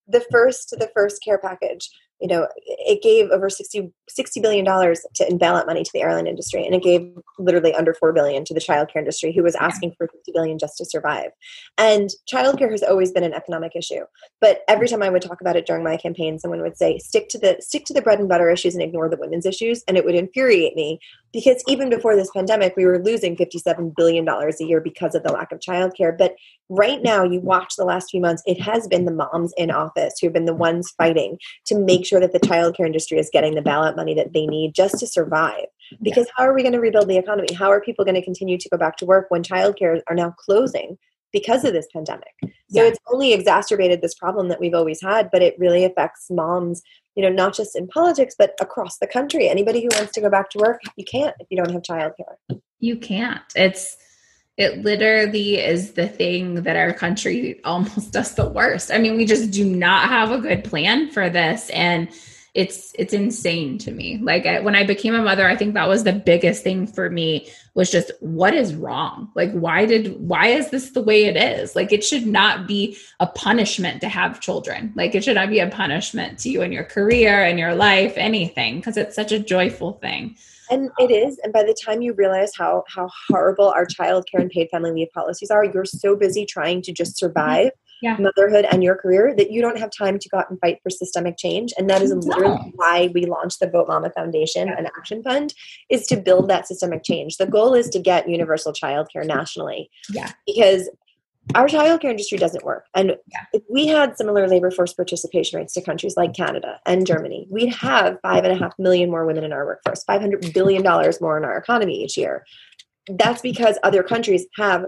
The 0.07 0.23
first, 0.31 0.75
the 0.77 0.91
first 0.93 1.23
care 1.23 1.39
package 1.39 1.89
you 2.19 2.27
know, 2.27 2.47
it 2.57 3.01
gave 3.01 3.29
over 3.29 3.49
60, 3.49 3.91
$60 4.09 4.41
billion 4.41 4.65
to 4.65 5.29
in 5.29 5.37
bailout 5.37 5.65
money 5.65 5.83
to 5.83 5.91
the 5.93 6.01
airline 6.01 6.27
industry, 6.27 6.65
and 6.65 6.73
it 6.73 6.81
gave 6.81 7.11
literally 7.37 7.73
under 7.73 7.93
4 7.93 8.13
billion 8.13 8.45
to 8.45 8.53
the 8.53 8.59
childcare 8.59 8.97
industry, 8.97 9.33
who 9.33 9.43
was 9.43 9.55
asking 9.55 9.93
for 9.97 10.07
50 10.07 10.31
billion 10.33 10.57
just 10.57 10.77
to 10.77 10.85
survive. 10.85 11.31
And 11.77 12.09
childcare 12.31 12.71
has 12.71 12.83
always 12.83 13.11
been 13.11 13.23
an 13.23 13.33
economic 13.33 13.75
issue. 13.75 14.05
But 14.39 14.61
every 14.67 14.87
time 14.87 15.03
I 15.03 15.09
would 15.09 15.21
talk 15.21 15.41
about 15.41 15.55
it 15.55 15.65
during 15.65 15.83
my 15.83 15.97
campaign, 15.97 16.39
someone 16.39 16.61
would 16.61 16.77
say, 16.77 16.97
stick 16.99 17.27
to 17.29 17.37
the 17.37 17.57
stick 17.59 17.85
to 17.85 17.93
the 17.93 18.01
bread 18.01 18.19
and 18.19 18.29
butter 18.29 18.49
issues 18.49 18.75
and 18.75 18.83
ignore 18.83 19.09
the 19.09 19.17
women's 19.17 19.45
issues. 19.45 19.83
And 19.87 19.97
it 19.97 20.05
would 20.05 20.15
infuriate 20.15 20.75
me 20.75 20.99
because 21.33 21.61
even 21.67 21.89
before 21.89 22.15
this 22.15 22.31
pandemic, 22.31 22.75
we 22.77 22.85
were 22.85 23.03
losing 23.03 23.35
$57 23.35 23.93
billion 23.95 24.27
a 24.27 24.63
year 24.63 24.79
because 24.79 25.15
of 25.15 25.23
the 25.23 25.33
lack 25.33 25.51
of 25.51 25.59
childcare. 25.59 26.17
But 26.17 26.35
right 26.69 27.01
now, 27.03 27.23
you 27.23 27.39
watch 27.39 27.75
the 27.75 27.85
last 27.85 28.09
few 28.09 28.21
months, 28.21 28.43
it 28.45 28.59
has 28.61 28.87
been 28.87 29.05
the 29.05 29.13
moms 29.13 29.53
in 29.57 29.71
office 29.71 30.15
who 30.19 30.27
have 30.27 30.33
been 30.33 30.45
the 30.45 30.53
ones 30.53 30.93
fighting 30.97 31.37
to 31.67 31.77
make 31.77 32.05
sure 32.05 32.19
that 32.19 32.33
the 32.33 32.39
childcare 32.39 32.85
industry 32.85 33.19
is 33.19 33.29
getting 33.31 33.55
the 33.55 33.61
ballot 33.61 33.95
money 33.95 34.13
that 34.15 34.33
they 34.33 34.45
need 34.45 34.73
just 34.73 34.99
to 34.99 35.07
survive. 35.07 35.65
Because 36.01 36.25
yeah. 36.25 36.31
how 36.37 36.43
are 36.45 36.53
we 36.53 36.63
going 36.63 36.73
to 36.73 36.79
rebuild 36.79 37.07
the 37.07 37.17
economy? 37.17 37.53
How 37.53 37.71
are 37.71 37.81
people 37.81 38.05
going 38.05 38.15
to 38.15 38.23
continue 38.23 38.57
to 38.57 38.69
go 38.69 38.77
back 38.77 38.97
to 38.97 39.05
work 39.05 39.27
when 39.29 39.43
childcare 39.43 40.01
are 40.07 40.15
now 40.15 40.31
closing 40.31 40.97
because 41.31 41.63
of 41.63 41.73
this 41.73 41.87
pandemic? 41.93 42.33
So 42.41 42.81
yeah. 42.81 42.83
it's 42.83 42.99
only 43.11 43.33
exacerbated 43.33 44.01
this 44.01 44.15
problem 44.15 44.49
that 44.49 44.59
we've 44.59 44.73
always 44.73 45.01
had, 45.01 45.29
but 45.31 45.43
it 45.43 45.55
really 45.59 45.85
affects 45.85 46.27
moms, 46.31 46.81
you 47.15 47.21
know, 47.21 47.29
not 47.29 47.53
just 47.53 47.75
in 47.75 47.87
politics, 47.87 48.35
but 48.37 48.55
across 48.59 48.97
the 48.97 49.07
country. 49.07 49.47
Anybody 49.47 49.81
who 49.81 49.89
wants 49.93 50.13
to 50.13 50.21
go 50.21 50.29
back 50.29 50.49
to 50.51 50.57
work, 50.57 50.81
you 50.97 51.05
can't 51.05 51.35
if 51.39 51.47
you 51.51 51.57
don't 51.57 51.71
have 51.71 51.83
childcare. 51.83 52.59
You 52.79 52.97
can't. 52.97 53.41
It's 53.55 53.97
it 54.57 54.83
literally 54.83 55.57
is 55.57 55.93
the 55.93 56.07
thing 56.07 56.63
that 56.63 56.77
our 56.77 56.93
country 56.93 57.59
almost 57.65 58.11
does 58.11 58.35
the 58.35 58.47
worst. 58.47 58.91
I 58.91 58.97
mean, 58.97 59.17
we 59.17 59.25
just 59.25 59.51
do 59.51 59.65
not 59.65 60.09
have 60.09 60.31
a 60.31 60.39
good 60.39 60.63
plan 60.63 61.09
for 61.11 61.29
this 61.29 61.69
and 61.71 62.09
it's 62.53 62.93
it's 62.97 63.11
insane 63.11 63.77
to 63.79 63.91
me. 63.91 64.17
Like 64.17 64.45
I, 64.45 64.61
when 64.61 64.75
I 64.75 64.85
became 64.85 65.13
a 65.13 65.21
mother, 65.21 65.45
I 65.45 65.57
think 65.57 65.73
that 65.73 65.89
was 65.89 66.05
the 66.05 66.13
biggest 66.13 66.63
thing 66.63 66.87
for 66.87 67.09
me 67.09 67.49
was 67.73 67.91
just 67.91 68.11
what 68.21 68.53
is 68.53 68.73
wrong? 68.73 69.29
Like 69.35 69.51
why 69.51 69.85
did 69.85 70.17
why 70.21 70.47
is 70.47 70.69
this 70.69 70.91
the 70.91 71.01
way 71.01 71.25
it 71.25 71.35
is? 71.35 71.75
Like 71.75 71.91
it 71.91 72.01
should 72.01 72.25
not 72.25 72.65
be 72.65 72.97
a 73.19 73.27
punishment 73.27 73.99
to 74.01 74.07
have 74.07 74.39
children. 74.39 74.93
Like 74.95 75.15
it 75.15 75.25
should 75.25 75.35
not 75.35 75.49
be 75.49 75.59
a 75.59 75.67
punishment 75.67 76.39
to 76.39 76.49
you 76.49 76.61
in 76.61 76.71
your 76.71 76.85
career 76.85 77.43
and 77.43 77.59
your 77.59 77.75
life, 77.75 78.13
anything, 78.15 78.77
because 78.77 78.95
it's 78.95 79.17
such 79.17 79.33
a 79.33 79.39
joyful 79.39 79.91
thing 79.91 80.37
and 80.69 80.89
it 80.97 81.11
is 81.11 81.39
and 81.43 81.53
by 81.53 81.63
the 81.63 81.75
time 81.85 82.01
you 82.01 82.13
realize 82.13 82.51
how 82.57 82.83
how 82.87 83.09
horrible 83.29 83.69
our 83.69 83.85
child 83.85 84.25
care 84.29 84.41
and 84.41 84.49
paid 84.49 84.67
family 84.69 84.91
leave 84.91 85.11
policies 85.13 85.49
are 85.49 85.63
you're 85.63 85.85
so 85.85 86.15
busy 86.15 86.45
trying 86.45 86.81
to 86.81 86.91
just 86.91 87.17
survive 87.17 87.71
yeah. 88.01 88.17
motherhood 88.19 88.65
and 88.71 88.83
your 88.83 88.95
career 88.95 89.33
that 89.35 89.51
you 89.51 89.61
don't 89.61 89.79
have 89.79 89.89
time 89.89 90.19
to 90.19 90.29
go 90.29 90.37
out 90.37 90.49
and 90.49 90.59
fight 90.59 90.79
for 90.83 90.89
systemic 90.89 91.37
change 91.37 91.73
and 91.77 91.89
that 91.89 92.01
is 92.01 92.11
literally 92.11 92.55
no. 92.55 92.71
why 92.75 93.09
we 93.13 93.25
launched 93.25 93.59
the 93.59 93.67
vote 93.67 93.87
mama 93.87 94.09
foundation 94.11 94.67
yeah. 94.67 94.75
and 94.77 94.87
action 94.87 95.23
fund 95.23 95.53
is 95.89 96.05
to 96.07 96.17
build 96.17 96.49
that 96.49 96.67
systemic 96.67 97.03
change 97.03 97.37
the 97.37 97.47
goal 97.47 97.73
is 97.73 97.89
to 97.89 97.99
get 97.99 98.29
universal 98.29 98.73
child 98.73 99.07
care 99.11 99.23
nationally 99.23 99.89
yeah 100.09 100.31
because 100.45 100.89
our 101.53 101.67
childcare 101.67 102.09
industry 102.09 102.37
doesn't 102.37 102.65
work. 102.65 102.85
And 102.95 103.15
yeah. 103.27 103.45
if 103.53 103.61
we 103.69 103.87
had 103.87 104.17
similar 104.17 104.47
labor 104.47 104.71
force 104.71 104.93
participation 104.93 105.59
rates 105.59 105.73
to 105.73 105.81
countries 105.81 106.15
like 106.17 106.33
Canada 106.33 106.79
and 106.85 107.05
Germany, 107.05 107.47
we'd 107.51 107.73
have 107.73 108.17
five 108.21 108.43
and 108.43 108.53
a 108.53 108.55
half 108.55 108.73
million 108.79 109.11
more 109.11 109.25
women 109.25 109.43
in 109.43 109.53
our 109.53 109.65
workforce, 109.65 110.03
$500 110.05 110.53
billion 110.53 110.83
more 111.21 111.37
in 111.37 111.45
our 111.45 111.57
economy 111.57 112.03
each 112.03 112.17
year. 112.17 112.45
That's 113.07 113.41
because 113.41 113.77
other 113.83 114.01
countries 114.01 114.47
have 114.57 114.85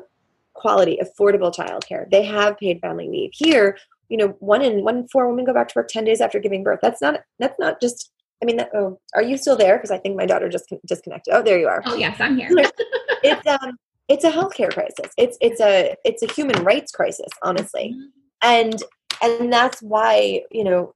quality, 0.56 1.00
affordable 1.02 1.54
childcare. 1.54 2.10
They 2.10 2.24
have 2.24 2.58
paid 2.58 2.82
family 2.82 3.08
leave. 3.08 3.32
Here, 3.34 3.78
you 4.10 4.18
know, 4.18 4.30
one 4.40 4.64
in 4.64 4.84
one 4.84 4.98
in 4.98 5.08
four 5.10 5.30
women 5.30 5.46
go 5.46 5.54
back 5.54 5.68
to 5.68 5.74
work 5.76 5.90
10 5.90 6.06
days 6.06 6.22
after 6.22 6.40
giving 6.40 6.64
birth. 6.64 6.80
That's 6.82 7.02
not, 7.02 7.22
that's 7.38 7.60
not 7.60 7.80
just, 7.80 8.12
I 8.42 8.46
mean, 8.46 8.58
that, 8.58 8.72
oh, 8.74 9.00
are 9.14 9.22
you 9.22 9.38
still 9.38 9.56
there? 9.56 9.78
Because 9.78 9.92
I 9.92 10.00
think 10.00 10.16
my 10.16 10.26
daughter 10.26 10.50
just 10.50 10.74
disconnected. 10.88 11.36
Oh, 11.36 11.44
there 11.44 11.60
you 11.60 11.68
are. 11.68 11.84
Oh, 11.86 11.96
yes, 11.96 12.20
I'm 12.20 12.36
here. 12.36 12.50
it's, 12.52 13.48
um, 13.48 13.78
it's 14.08 14.24
a 14.24 14.32
healthcare 14.32 14.74
crisis. 14.74 15.12
It's 15.18 15.38
it's 15.42 15.62
a 15.62 15.96
it's 16.06 16.24
a 16.24 16.32
human 16.32 16.64
rights 16.64 16.92
crisis, 16.92 17.30
honestly, 17.44 17.94
mm-hmm. 17.96 18.08
and 18.42 18.84
and 19.22 19.52
that's 19.52 19.82
why 19.82 20.42
you 20.52 20.64
know 20.64 20.94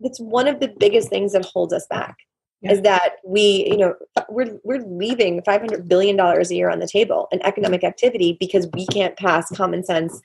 it's 0.00 0.20
one 0.20 0.46
of 0.46 0.60
the 0.60 0.68
biggest 0.78 1.08
things 1.08 1.32
that 1.32 1.44
holds 1.44 1.72
us 1.72 1.86
back 1.88 2.16
yeah. 2.60 2.72
is 2.72 2.82
that 2.82 3.16
we 3.24 3.66
you 3.70 3.76
know 3.76 3.94
we're 4.28 4.58
we're 4.64 4.84
leaving 4.86 5.42
500 5.42 5.88
billion 5.88 6.16
dollars 6.16 6.50
a 6.50 6.54
year 6.54 6.70
on 6.70 6.78
the 6.78 6.88
table 6.88 7.28
in 7.32 7.44
economic 7.44 7.84
activity 7.84 8.36
because 8.38 8.68
we 8.74 8.86
can't 8.86 9.16
pass 9.16 9.48
common 9.50 9.84
sense 9.84 10.20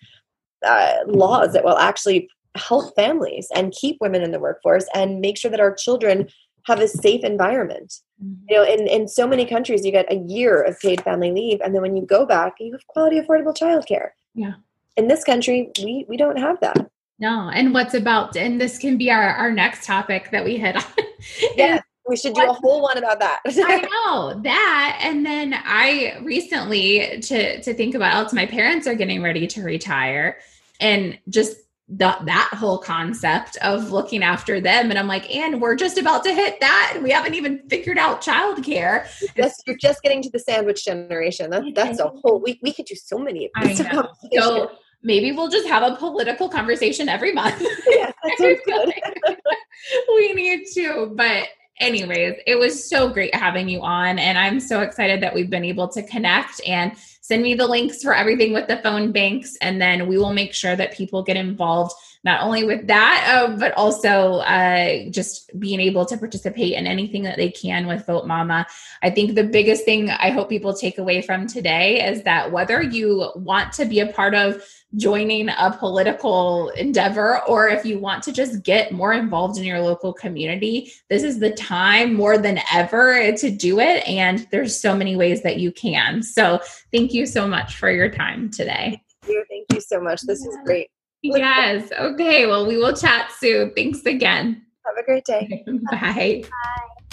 uh, 0.65 0.95
laws 1.07 1.53
that 1.53 1.63
will 1.63 1.77
actually 1.77 2.29
help 2.55 2.95
families 2.95 3.47
and 3.55 3.71
keep 3.71 3.97
women 4.01 4.21
in 4.21 4.31
the 4.31 4.39
workforce 4.39 4.85
and 4.93 5.21
make 5.21 5.37
sure 5.37 5.51
that 5.51 5.59
our 5.59 5.73
children 5.73 6.27
have 6.65 6.79
a 6.79 6.87
safe 6.87 7.23
environment. 7.23 7.93
Mm-hmm. 8.23 8.45
You 8.49 8.57
know, 8.57 8.63
in, 8.63 8.87
in 8.87 9.07
so 9.07 9.27
many 9.27 9.45
countries, 9.45 9.85
you 9.85 9.91
get 9.91 10.11
a 10.11 10.15
year 10.15 10.61
of 10.61 10.79
paid 10.79 11.01
family 11.03 11.31
leave, 11.31 11.61
and 11.61 11.73
then 11.73 11.81
when 11.81 11.95
you 11.95 12.05
go 12.05 12.25
back, 12.25 12.55
you 12.59 12.71
have 12.73 12.85
quality, 12.87 13.19
affordable 13.19 13.55
childcare. 13.55 14.09
Yeah. 14.33 14.53
In 14.97 15.07
this 15.07 15.23
country, 15.23 15.71
we 15.81 16.05
we 16.09 16.17
don't 16.17 16.37
have 16.37 16.59
that. 16.59 16.89
No, 17.19 17.49
and 17.49 17.73
what's 17.73 17.93
about, 17.93 18.35
and 18.35 18.59
this 18.59 18.77
can 18.77 18.97
be 18.97 19.11
our 19.11 19.29
our 19.35 19.51
next 19.51 19.85
topic 19.85 20.31
that 20.31 20.43
we 20.43 20.57
hit 20.57 20.75
on. 20.75 20.83
yeah. 21.55 21.81
We 22.07 22.17
should 22.17 22.33
do 22.33 22.41
a 22.49 22.53
whole 22.53 22.81
one 22.81 22.97
about 22.97 23.19
that. 23.19 23.41
I 23.45 23.81
know 23.81 24.41
that. 24.41 24.99
And 25.03 25.23
then 25.23 25.53
I 25.53 26.17
recently 26.23 27.19
to 27.21 27.61
to 27.61 27.73
think 27.73 27.93
about 27.93 28.15
else, 28.15 28.33
my 28.33 28.47
parents 28.47 28.87
are 28.87 28.95
getting 28.95 29.21
ready 29.21 29.45
to 29.45 29.61
retire 29.61 30.39
and 30.79 31.19
just 31.29 31.57
the, 31.89 32.15
that 32.25 32.49
whole 32.53 32.77
concept 32.77 33.57
of 33.57 33.91
looking 33.91 34.23
after 34.23 34.61
them. 34.61 34.91
And 34.91 34.99
I'm 34.99 35.07
like, 35.07 35.33
and 35.35 35.59
we're 35.59 35.75
just 35.75 35.97
about 35.97 36.23
to 36.25 36.33
hit 36.33 36.59
that. 36.59 36.91
And 36.93 37.03
we 37.03 37.09
haven't 37.09 37.33
even 37.33 37.63
figured 37.67 37.97
out 37.97 38.21
childcare. 38.21 39.07
Yes, 39.35 39.61
you're 39.65 39.77
just 39.77 40.03
getting 40.03 40.21
to 40.21 40.29
the 40.29 40.39
sandwich 40.39 40.85
generation. 40.85 41.49
That, 41.49 41.63
that's 41.73 41.99
a 41.99 42.09
whole 42.23 42.39
week. 42.39 42.59
We 42.61 42.73
could 42.73 42.85
do 42.85 42.95
so 42.95 43.17
many 43.17 43.49
I 43.55 43.73
know. 43.73 44.07
So 44.33 44.71
maybe 45.01 45.31
we'll 45.31 45.49
just 45.49 45.67
have 45.67 45.81
a 45.81 45.95
political 45.95 46.47
conversation 46.47 47.09
every 47.09 47.33
month. 47.33 47.61
Yeah, 47.87 48.11
that 48.23 48.37
sounds 48.37 48.59
good. 48.65 49.37
we 50.09 50.33
need 50.33 50.65
to. 50.75 51.11
But 51.15 51.47
anyways, 51.79 52.35
it 52.45 52.55
was 52.55 52.87
so 52.87 53.09
great 53.09 53.33
having 53.33 53.67
you 53.67 53.81
on. 53.81 54.19
And 54.19 54.37
I'm 54.37 54.59
so 54.59 54.81
excited 54.81 55.21
that 55.23 55.33
we've 55.33 55.49
been 55.49 55.65
able 55.65 55.87
to 55.89 56.03
connect 56.03 56.61
and 56.67 56.91
send 57.29 57.43
me 57.43 57.53
the 57.53 57.67
links 57.67 58.01
for 58.01 58.15
everything 58.15 58.53
with 58.53 58.67
the 58.67 58.77
phone 58.77 59.11
banks. 59.11 59.55
And 59.61 59.79
then 59.79 60.07
we 60.07 60.17
will 60.17 60.33
make 60.33 60.51
sure 60.51 60.75
that 60.75 60.93
people 60.93 61.21
get 61.21 61.37
involved 61.37 61.93
not 62.23 62.41
only 62.41 62.63
with 62.63 62.87
that, 62.87 63.25
uh, 63.29 63.55
but 63.55 63.71
also 63.73 64.39
uh, 64.39 65.09
just 65.09 65.57
being 65.57 65.79
able 65.79 66.05
to 66.05 66.17
participate 66.17 66.73
in 66.73 66.85
anything 66.85 67.23
that 67.23 67.37
they 67.37 67.49
can 67.49 67.87
with 67.87 68.05
Vote 68.05 68.27
Mama. 68.27 68.67
I 69.01 69.09
think 69.09 69.35
the 69.35 69.43
biggest 69.43 69.85
thing 69.85 70.09
I 70.09 70.29
hope 70.29 70.49
people 70.49 70.73
take 70.73 70.97
away 70.97 71.21
from 71.21 71.47
today 71.47 72.05
is 72.05 72.23
that 72.23 72.51
whether 72.51 72.81
you 72.81 73.31
want 73.35 73.71
to 73.73 73.85
be 73.85 74.01
a 74.01 74.07
part 74.07 74.35
of 74.35 74.61
joining 74.95 75.49
a 75.49 75.75
political 75.79 76.69
endeavor 76.69 77.41
or 77.45 77.69
if 77.69 77.85
you 77.85 77.99
want 77.99 78.23
to 78.23 78.33
just 78.33 78.63
get 78.63 78.91
more 78.91 79.13
involved 79.13 79.57
in 79.57 79.63
your 79.63 79.79
local 79.79 80.11
community, 80.11 80.91
this 81.09 81.23
is 81.23 81.39
the 81.39 81.51
time 81.51 82.13
more 82.13 82.37
than 82.37 82.59
ever 82.73 83.31
to 83.37 83.49
do 83.49 83.79
it. 83.79 84.05
And 84.07 84.45
there's 84.51 84.77
so 84.77 84.95
many 84.95 85.15
ways 85.15 85.41
that 85.43 85.57
you 85.57 85.71
can. 85.71 86.21
So 86.21 86.59
thank 86.91 87.13
you 87.13 87.25
so 87.25 87.47
much 87.47 87.77
for 87.77 87.89
your 87.89 88.09
time 88.09 88.49
today. 88.49 89.01
Thank 89.21 89.35
you, 89.35 89.45
thank 89.49 89.65
you 89.73 89.81
so 89.81 90.01
much. 90.01 90.21
This 90.23 90.45
is 90.45 90.57
great. 90.65 90.89
Yes. 91.21 91.91
Okay. 91.99 92.45
Well, 92.45 92.65
we 92.65 92.77
will 92.77 92.95
chat 92.95 93.31
soon. 93.37 93.73
Thanks 93.75 94.05
again. 94.05 94.61
Have 94.85 94.97
a 94.97 95.03
great 95.03 95.25
day. 95.25 95.63
Bye. 95.91 96.43
Bye. 96.49 97.09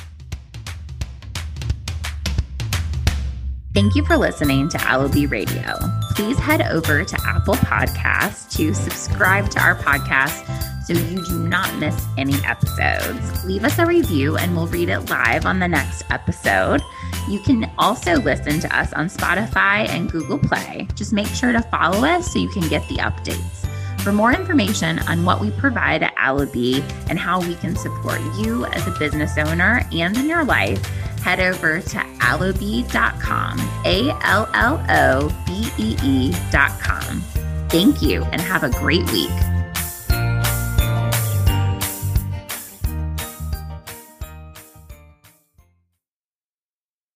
Thank 3.74 3.94
you 3.94 4.06
for 4.06 4.16
listening 4.16 4.70
to 4.70 4.78
Allobee 4.78 5.30
Radio. 5.30 5.76
Please 6.12 6.38
head 6.38 6.62
over 6.62 7.04
to 7.04 7.20
Apple 7.26 7.56
Podcasts 7.56 8.50
to 8.56 8.72
subscribe 8.72 9.50
to 9.50 9.60
our 9.60 9.74
podcast 9.74 10.46
so 10.86 10.94
you 10.94 11.22
do 11.26 11.46
not 11.46 11.76
miss 11.76 12.06
any 12.16 12.36
episodes. 12.46 13.44
Leave 13.44 13.64
us 13.64 13.78
a 13.78 13.84
review 13.84 14.38
and 14.38 14.56
we'll 14.56 14.68
read 14.68 14.88
it 14.88 15.00
live 15.10 15.44
on 15.44 15.58
the 15.58 15.68
next 15.68 16.04
episode. 16.10 16.80
You 17.28 17.40
can 17.40 17.70
also 17.76 18.14
listen 18.14 18.60
to 18.60 18.74
us 18.74 18.94
on 18.94 19.08
Spotify 19.08 19.86
and 19.90 20.10
Google 20.10 20.38
Play. 20.38 20.88
Just 20.94 21.12
make 21.12 21.26
sure 21.26 21.52
to 21.52 21.60
follow 21.60 22.06
us 22.06 22.32
so 22.32 22.38
you 22.38 22.48
can 22.48 22.66
get 22.68 22.88
the 22.88 22.96
updates. 22.96 23.65
For 24.06 24.12
more 24.12 24.32
information 24.32 25.00
on 25.08 25.24
what 25.24 25.40
we 25.40 25.50
provide 25.50 26.04
at 26.04 26.14
Allobee 26.14 26.80
and 27.10 27.18
how 27.18 27.40
we 27.40 27.56
can 27.56 27.74
support 27.74 28.20
you 28.38 28.64
as 28.66 28.86
a 28.86 28.96
business 29.00 29.36
owner 29.36 29.84
and 29.90 30.16
in 30.16 30.28
your 30.28 30.44
life, 30.44 30.80
head 31.24 31.40
over 31.40 31.80
to 31.80 31.96
allobee.com, 32.20 33.58
A 33.84 34.10
L 34.22 34.48
L 34.54 34.86
O 34.88 35.44
B 35.44 35.68
E 35.76 35.96
E.com. 36.04 37.20
Thank 37.68 38.00
you 38.00 38.22
and 38.26 38.40
have 38.40 38.62
a 38.62 38.70
great 38.70 39.10
week. 39.10 39.55